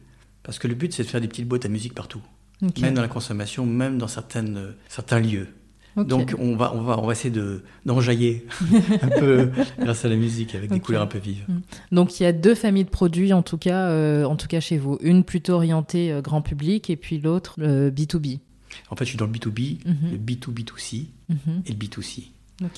parce 0.50 0.58
que 0.58 0.66
le 0.66 0.74
but, 0.74 0.92
c'est 0.92 1.04
de 1.04 1.08
faire 1.08 1.20
des 1.20 1.28
petites 1.28 1.46
boîtes 1.46 1.64
à 1.64 1.68
musique 1.68 1.94
partout. 1.94 2.20
Même 2.80 2.94
dans 2.94 3.02
la 3.02 3.06
consommation, 3.06 3.64
même 3.64 3.98
dans 3.98 4.08
certaines, 4.08 4.74
certains 4.88 5.20
lieux. 5.20 5.46
Donc 5.96 6.34
on 6.40 6.56
va, 6.56 6.74
on 6.74 6.82
va, 6.82 6.98
on 6.98 7.06
va 7.06 7.12
essayer 7.12 7.32
d'enjailler 7.86 8.48
un 9.02 9.08
peu 9.20 9.52
grâce 9.78 10.04
à 10.04 10.08
la 10.08 10.16
musique 10.16 10.56
avec 10.56 10.72
des 10.72 10.80
couleurs 10.80 11.02
un 11.02 11.06
peu 11.06 11.18
vives. 11.18 11.44
Mm. 11.46 11.60
Donc 11.92 12.18
il 12.18 12.24
y 12.24 12.26
a 12.26 12.32
deux 12.32 12.56
familles 12.56 12.82
de 12.82 12.90
produits 12.90 13.32
en 13.32 13.42
tout 13.42 13.58
cas, 13.58 13.90
euh, 13.90 14.24
en 14.24 14.34
tout 14.34 14.48
cas 14.48 14.58
chez 14.58 14.76
vous. 14.76 14.98
Une 15.02 15.22
plutôt 15.22 15.52
orientée 15.52 16.10
euh, 16.10 16.20
grand 16.20 16.42
public 16.42 16.90
et 16.90 16.96
puis 16.96 17.20
l'autre 17.20 17.60
B2B. 17.60 18.40
En 18.90 18.96
fait, 18.96 19.04
je 19.04 19.10
suis 19.10 19.18
dans 19.18 19.26
le 19.26 19.32
B2B, 19.32 19.86
mhm. 19.86 20.10
le 20.10 20.18
B2B2C 20.18 21.04
mhm. 21.28 21.62
et 21.64 21.70
le 21.70 21.76
B2C. 21.76 22.24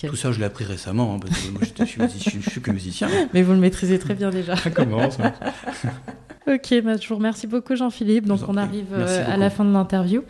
Tout 0.06 0.16
ça, 0.16 0.30
je 0.30 0.38
l'ai 0.38 0.44
appris 0.44 0.66
récemment, 0.66 1.14
hein, 1.14 1.18
parce 1.20 1.40
que 1.40 1.50
moi, 1.50 1.62
je, 1.62 1.84
suis, 2.20 2.42
suis 2.42 2.60
que 2.60 2.70
musicien. 2.70 3.08
Mais 3.32 3.42
vous 3.42 3.52
le 3.52 3.58
maîtrisez 3.58 3.98
très 3.98 4.14
bien 4.14 4.28
déjà. 4.28 4.56
Ça 4.58 4.70
commence. 4.70 5.16
Ok, 6.47 6.82
bah, 6.82 6.97
je 6.97 7.09
vous 7.09 7.16
remercie 7.16 7.47
beaucoup 7.47 7.74
Jean-Philippe. 7.76 8.26
Donc 8.26 8.40
on 8.49 8.57
arrive 8.57 8.93
euh, 8.93 9.24
à 9.26 9.36
la 9.36 9.51
fin 9.51 9.64
de 9.64 9.72
l'interview. 9.72 10.22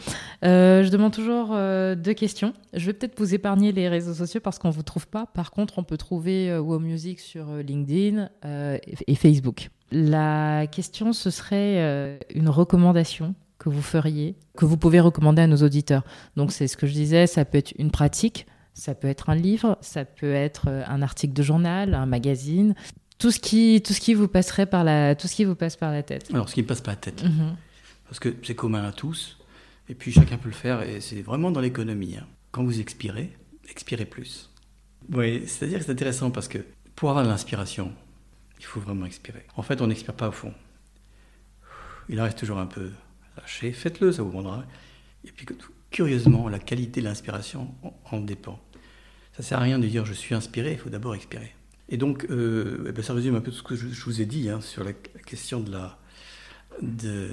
Euh, 0.45 0.83
je 0.83 0.89
demande 0.91 1.13
toujours 1.13 1.51
euh, 1.53 1.95
deux 1.95 2.15
questions. 2.15 2.53
Je 2.73 2.87
vais 2.87 2.93
peut-être 2.93 3.19
vous 3.19 3.35
épargner 3.35 3.73
les 3.73 3.89
réseaux 3.89 4.15
sociaux 4.15 4.41
parce 4.41 4.59
qu'on 4.59 4.69
ne 4.69 4.73
vous 4.73 4.83
trouve 4.83 5.07
pas. 5.07 5.27
Par 5.27 5.51
contre, 5.51 5.79
on 5.79 5.85
peut 5.85 5.97
trouver 5.97 6.57
Wow 6.59 6.79
Music 6.79 7.21
sur 7.21 7.47
LinkedIn 7.57 8.29
et 8.45 9.15
Facebook. 9.15 9.71
La 9.91 10.67
question, 10.69 11.13
ce 11.13 11.31
serait 11.31 12.19
une 12.35 12.49
recommandation 12.49 13.35
que 13.59 13.69
vous 13.69 13.83
feriez, 13.83 14.37
que 14.57 14.65
vous 14.65 14.77
pouvez 14.77 15.01
recommander 15.01 15.43
à 15.43 15.47
nos 15.47 15.59
auditeurs. 15.59 16.03
Donc 16.37 16.53
c'est 16.53 16.67
ce 16.67 16.77
que 16.77 16.87
je 16.87 16.93
disais, 16.93 17.27
ça 17.27 17.45
peut 17.45 17.59
être 17.59 17.73
une 17.79 17.91
pratique, 17.91 18.47
ça 18.75 18.95
peut 18.95 19.07
être 19.07 19.31
un 19.31 19.35
livre, 19.37 19.79
ça 19.83 20.05
peut 20.05 20.33
être 20.33 20.69
un 20.69 21.03
article 21.03 21.35
de 21.35 21.43
journal, 21.43 21.95
un 21.95 22.07
magazine, 22.07 22.75
tout 23.23 23.31
ce 23.31 23.39
qui, 23.39 23.81
tout 23.87 23.93
ce 23.93 24.01
qui 24.01 24.15
vous 24.15 24.27
passerait 24.27 24.67
par 24.67 24.83
la, 24.83 25.15
tout 25.15 25.29
ce 25.29 25.37
qui 25.37 25.45
vous 25.45 25.55
passe 25.55 25.77
par 25.77 25.93
la 25.93 26.03
tête. 26.03 26.29
Alors 26.35 26.49
ce 26.49 26.55
qui 26.55 26.63
me 26.63 26.67
passe 26.67 26.81
par 26.81 26.95
la 26.95 26.97
tête, 26.97 27.23
mhm. 27.23 27.57
parce 28.07 28.19
que 28.19 28.35
c'est 28.43 28.57
commun 28.57 28.83
à 28.83 28.91
tous, 28.91 29.39
et 29.89 29.95
puis 29.95 30.11
chacun 30.11 30.39
peut 30.39 30.49
le 30.49 30.57
faire, 30.57 30.83
et 30.83 31.01
c'est 31.01 31.23
vraiment 31.23 31.53
dans 31.53 31.61
l'économie. 31.61 32.17
Hein. 32.17 32.27
Quand 32.51 32.65
vous 32.65 32.81
expirez, 32.81 33.31
expirez 33.71 34.07
plus. 34.07 34.51
Oui, 35.13 35.45
c'est-à-dire 35.47 35.79
que 35.79 35.85
c'est 35.85 35.93
intéressant 35.93 36.33
parce 36.33 36.49
que 36.49 36.59
pour 36.97 37.11
avoir 37.11 37.25
de 37.25 37.31
l'inspiration, 37.31 37.93
il 38.59 38.65
faut 38.65 38.81
vraiment 38.81 39.07
expirer. 39.07 39.47
En 39.55 39.63
fait, 39.63 39.81
on 39.81 39.87
n'expire 39.87 40.15
pas 40.15 40.29
au 40.29 40.33
fond. 40.33 40.53
Il 42.09 42.21
en 42.21 42.25
reste 42.25 42.39
toujours 42.39 42.59
un 42.59 42.67
peu 42.67 42.91
lâchez, 43.37 43.71
faites-le, 43.71 44.11
ça 44.11 44.25
vous 44.25 44.33
rendra. 44.33 44.65
Et 45.25 45.31
puis, 45.31 45.47
curieusement, 45.93 46.49
la 46.49 46.59
qualité 46.59 47.01
de 47.01 47.07
l'inspiration 47.07 47.73
en, 48.11 48.19
dépend. 48.19 48.61
Ça 49.37 49.45
sert 49.45 49.59
à 49.59 49.63
rien 49.63 49.79
de 49.79 49.87
dire 49.87 50.05
je 50.05 50.13
suis 50.13 50.35
inspiré, 50.35 50.73
il 50.73 50.79
faut 50.79 50.91
d'abord 50.91 51.15
expirer. 51.15 51.55
Et 51.93 51.99
donc, 51.99 52.27
euh, 52.31 52.87
eh 52.89 52.93
ben, 52.93 53.05
ça 53.05 53.13
résume 53.13 53.35
un 53.35 53.43
peu 53.43 53.51
tout 53.51 53.59
ce 53.59 53.63
que 53.63 53.77
je, 53.77 54.05
vous 54.07 54.23
ai 54.23 54.25
dit 54.25 54.49
hein, 54.49 54.63
sur 54.63 54.83
la, 54.83 54.95
question 54.95 55.61
de, 55.61 55.71
la, 55.71 55.99
de, 56.81 57.29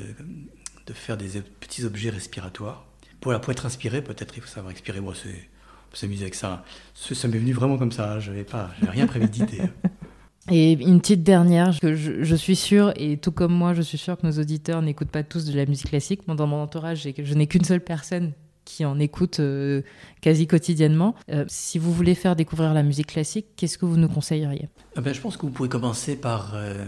de, 0.85 0.93
faire 0.93 1.15
des 1.15 1.41
petits 1.61 1.85
objets 1.85 2.09
respiratoires. 2.09 2.85
Pour, 3.21 3.39
pour 3.39 3.51
être 3.53 3.65
inspiré, 3.65 4.03
peut-être 4.03 4.35
il 4.35 4.41
faut 4.41 4.49
savoir 4.49 4.71
expirer. 4.71 4.99
Moi, 4.99 5.13
c'est 5.15 5.47
s'amuser 5.93 6.23
avec 6.23 6.35
ça. 6.35 6.65
Ça 6.93 7.27
m'est 7.29 7.37
venu 7.37 7.53
vraiment 7.53 7.77
comme 7.77 7.93
ça. 7.93 8.15
Hein. 8.15 8.19
Je 8.19 8.31
n'avais 8.31 8.43
pas, 8.43 8.69
rien 8.81 9.07
prémédité. 9.07 9.61
Et 10.51 10.73
une 10.73 10.99
petite 10.99 11.23
dernière, 11.23 11.79
que 11.79 11.95
je, 11.95 12.35
suis 12.35 12.55
sûre, 12.55 12.91
et 12.95 13.17
tout 13.17 13.31
comme 13.31 13.53
moi, 13.53 13.75
je 13.75 13.83
suis 13.83 13.99
sûre 13.99 14.17
que 14.17 14.25
nos 14.25 14.39
auditeurs 14.39 14.81
n'écoutent 14.81 15.11
pas 15.11 15.21
tous 15.21 15.45
de 15.45 15.55
la 15.55 15.67
musique 15.67 15.89
classique. 15.89 16.27
Moi, 16.27 16.35
dans 16.35 16.47
mon 16.47 16.63
entourage, 16.63 17.07
je 17.17 17.33
n'ai 17.35 17.45
qu'une 17.45 17.63
seule 17.63 17.81
personne 17.81 18.33
qui 18.69 18.85
en 18.85 18.99
écoute 18.99 19.39
euh, 19.39 19.81
quasi 20.21 20.45
quotidiennement. 20.45 21.15
Euh, 21.31 21.43
si 21.47 21.79
vous 21.79 21.91
voulez 21.91 22.13
faire 22.13 22.35
découvrir 22.35 22.73
la 22.73 22.83
musique 22.83 23.07
classique, 23.07 23.47
qu'est-ce 23.55 23.79
que 23.79 23.85
vous 23.85 23.97
nous 23.97 24.07
conseilleriez? 24.07 24.69
Ah 24.95 25.01
ben, 25.01 25.13
Je 25.13 25.19
pense 25.19 25.37
que 25.37 25.41
vous 25.41 25.51
pouvez 25.51 25.69
commencer 25.69 26.15
par, 26.15 26.51
euh, 26.53 26.85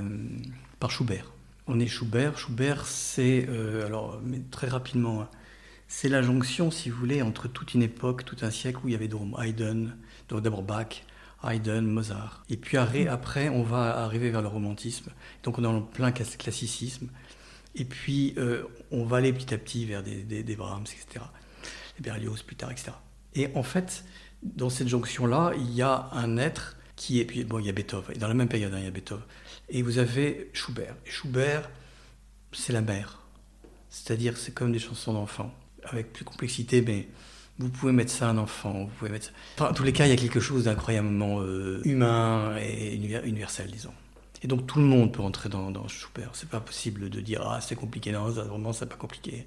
par 0.80 0.92
Schubert. 0.92 1.32
On 1.66 1.80
est 1.80 1.88
Schubert. 1.88 2.38
Schubert, 2.38 2.86
c'est, 2.86 3.48
alors, 3.84 4.22
mais 4.24 4.42
très 4.52 4.68
rapidement, 4.68 5.22
hein, 5.22 5.30
c'est 5.88 6.10
la 6.10 6.22
jonction, 6.22 6.70
si 6.70 6.90
vous 6.90 7.00
voulez, 7.00 7.22
entre 7.22 7.48
toute 7.48 7.74
une 7.74 7.82
époque, 7.82 8.26
tout 8.26 8.38
un 8.44 8.52
siècle 8.52 8.80
où 8.84 8.88
il 8.88 8.92
y 8.92 8.96
avait 8.96 9.08
donc 9.08 9.34
Haydn, 9.42 9.88
d'abord 10.30 10.62
Bach, 10.62 11.04
Haydn, 11.44 11.82
Mozart. 11.82 12.44
Et 12.50 12.58
puis 12.58 12.78
après, 12.78 13.50
on 13.50 13.64
va 13.64 13.98
arriver 14.04 14.30
vers 14.30 14.42
le 14.42 14.48
romantisme. 14.48 15.12
Donc 15.44 15.58
on 15.58 15.64
est 15.64 15.68
en 15.68 15.82
plein 15.82 16.12
classicisme. 16.12 17.08
Et 17.76 17.86
puis 17.86 18.36
on 18.92 19.06
va 19.06 19.18
aller 19.18 19.34
petit 19.34 19.54
à 19.54 19.58
petit 19.58 19.86
vers 19.86 20.04
des, 20.04 20.24
des, 20.24 20.56
Brahms, 20.56 20.84
etc. 20.84 21.26
Berlioz 22.02 22.44
plus 22.44 22.56
tard, 22.56 22.72
etc. 22.72 22.92
Et 23.36 23.50
en 23.56 23.64
fait, 23.64 24.04
dans 24.44 24.70
cette 24.70 24.88
jonction-là, 24.88 25.54
il 25.58 25.72
y 25.74 25.82
a 25.82 26.10
un 26.12 26.38
être 26.38 26.78
qui 26.96 27.20
est. 27.20 27.44
Bon, 27.46 27.60
il 27.60 27.66
y 27.66 27.70
a 27.70 27.74
Beethoven. 27.74 28.18
Dans 28.18 28.28
la 28.28 28.34
même 28.34 28.50
période, 28.50 28.74
hein, 28.74 28.80
il 28.80 28.86
y 28.86 28.88
a 28.88 28.92
Beethoven. 28.92 29.24
Et 29.70 29.82
vous 29.82 29.98
avez 29.98 30.50
Schubert. 30.54 30.96
Schubert, 31.06 31.70
c'est 32.52 32.74
la 32.74 32.82
mère. 32.82 33.22
C'est-à-dire, 33.90 34.38
c'est 34.38 34.54
comme 34.54 34.72
des 34.72 34.80
chansons 34.80 35.14
d'enfants. 35.14 35.54
avec 35.84 36.14
plus 36.14 36.26
complexité, 36.26 36.82
mais 36.82 37.08
vous 37.58 37.70
pouvez 37.70 37.92
mettre 37.92 38.12
ça 38.12 38.28
à 38.28 38.32
un 38.32 38.38
enfant, 38.38 38.86
vous 38.86 38.92
pouvez 38.98 39.12
mettre 39.12 39.32
ça... 39.58 39.70
en 39.70 39.74
tous 39.74 39.84
les 39.84 39.94
cas, 39.94 40.06
il 40.06 40.10
y 40.10 40.14
a 40.14 40.16
quelque 40.16 40.40
chose 40.40 40.66
d'incroyablement 40.66 41.42
euh, 41.42 41.82
humain 41.86 42.56
et 42.58 42.96
universel, 42.96 43.70
disons. 43.72 43.94
Et 44.44 44.48
donc 44.48 44.66
tout 44.66 44.80
le 44.80 44.86
monde 44.86 45.14
peut 45.14 45.22
rentrer 45.22 45.50
dans, 45.50 45.70
dans 45.70 45.88
Schubert. 45.88 46.32
C'est 46.34 46.50
pas 46.50 46.60
possible 46.60 47.10
de 47.10 47.22
dire 47.22 47.44
ah 47.46 47.62
c'est 47.62 47.76
compliqué, 47.76 48.12
non, 48.12 48.30
vraiment 48.30 48.74
c'est 48.74 48.88
pas 48.88 48.96
compliqué. 48.96 49.46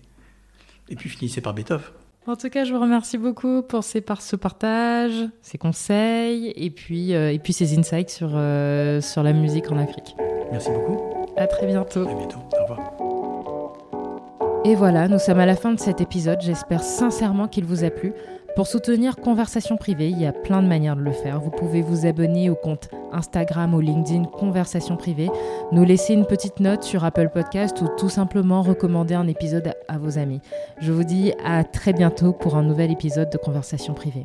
Et 0.88 0.96
puis 0.96 1.08
finissez 1.08 1.40
par 1.40 1.54
Beethoven. 1.54 1.84
En 2.26 2.36
tout 2.36 2.48
cas, 2.48 2.64
je 2.64 2.72
vous 2.72 2.80
remercie 2.80 3.18
beaucoup 3.18 3.60
pour 3.62 3.84
ces 3.84 4.00
par 4.00 4.22
ce 4.22 4.34
partage, 4.34 5.28
ces 5.42 5.58
conseils 5.58 6.54
et 6.56 6.70
puis, 6.70 7.14
euh, 7.14 7.30
et 7.30 7.38
puis 7.38 7.52
ces 7.52 7.78
insights 7.78 8.08
sur, 8.08 8.30
euh, 8.32 9.02
sur 9.02 9.22
la 9.22 9.34
musique 9.34 9.70
en 9.70 9.78
Afrique. 9.78 10.16
Merci 10.50 10.70
beaucoup. 10.70 10.98
À 11.36 11.46
très 11.46 11.66
bientôt. 11.66 12.08
À 12.08 12.14
bientôt. 12.14 12.38
Au 12.58 12.62
revoir. 12.62 12.94
Et 14.64 14.74
voilà, 14.74 15.08
nous 15.08 15.18
sommes 15.18 15.40
à 15.40 15.44
la 15.44 15.56
fin 15.56 15.72
de 15.72 15.78
cet 15.78 16.00
épisode. 16.00 16.40
J'espère 16.40 16.82
sincèrement 16.82 17.46
qu'il 17.46 17.66
vous 17.66 17.84
a 17.84 17.90
plu. 17.90 18.14
Pour 18.54 18.68
soutenir 18.68 19.16
Conversation 19.16 19.76
Privée, 19.76 20.10
il 20.10 20.20
y 20.20 20.26
a 20.26 20.32
plein 20.32 20.62
de 20.62 20.68
manières 20.68 20.94
de 20.94 21.02
le 21.02 21.10
faire. 21.10 21.40
Vous 21.40 21.50
pouvez 21.50 21.82
vous 21.82 22.06
abonner 22.06 22.50
au 22.50 22.54
compte 22.54 22.88
Instagram 23.12 23.74
ou 23.74 23.80
LinkedIn 23.80 24.26
Conversation 24.26 24.96
Privée, 24.96 25.28
nous 25.72 25.84
laisser 25.84 26.14
une 26.14 26.24
petite 26.24 26.60
note 26.60 26.84
sur 26.84 27.04
Apple 27.04 27.30
Podcast 27.34 27.82
ou 27.82 27.88
tout 27.98 28.08
simplement 28.08 28.62
recommander 28.62 29.14
un 29.14 29.26
épisode 29.26 29.74
à 29.88 29.98
vos 29.98 30.18
amis. 30.18 30.40
Je 30.78 30.92
vous 30.92 31.02
dis 31.02 31.32
à 31.44 31.64
très 31.64 31.92
bientôt 31.92 32.32
pour 32.32 32.54
un 32.54 32.62
nouvel 32.62 32.92
épisode 32.92 33.30
de 33.30 33.38
Conversation 33.38 33.92
Privée. 33.92 34.24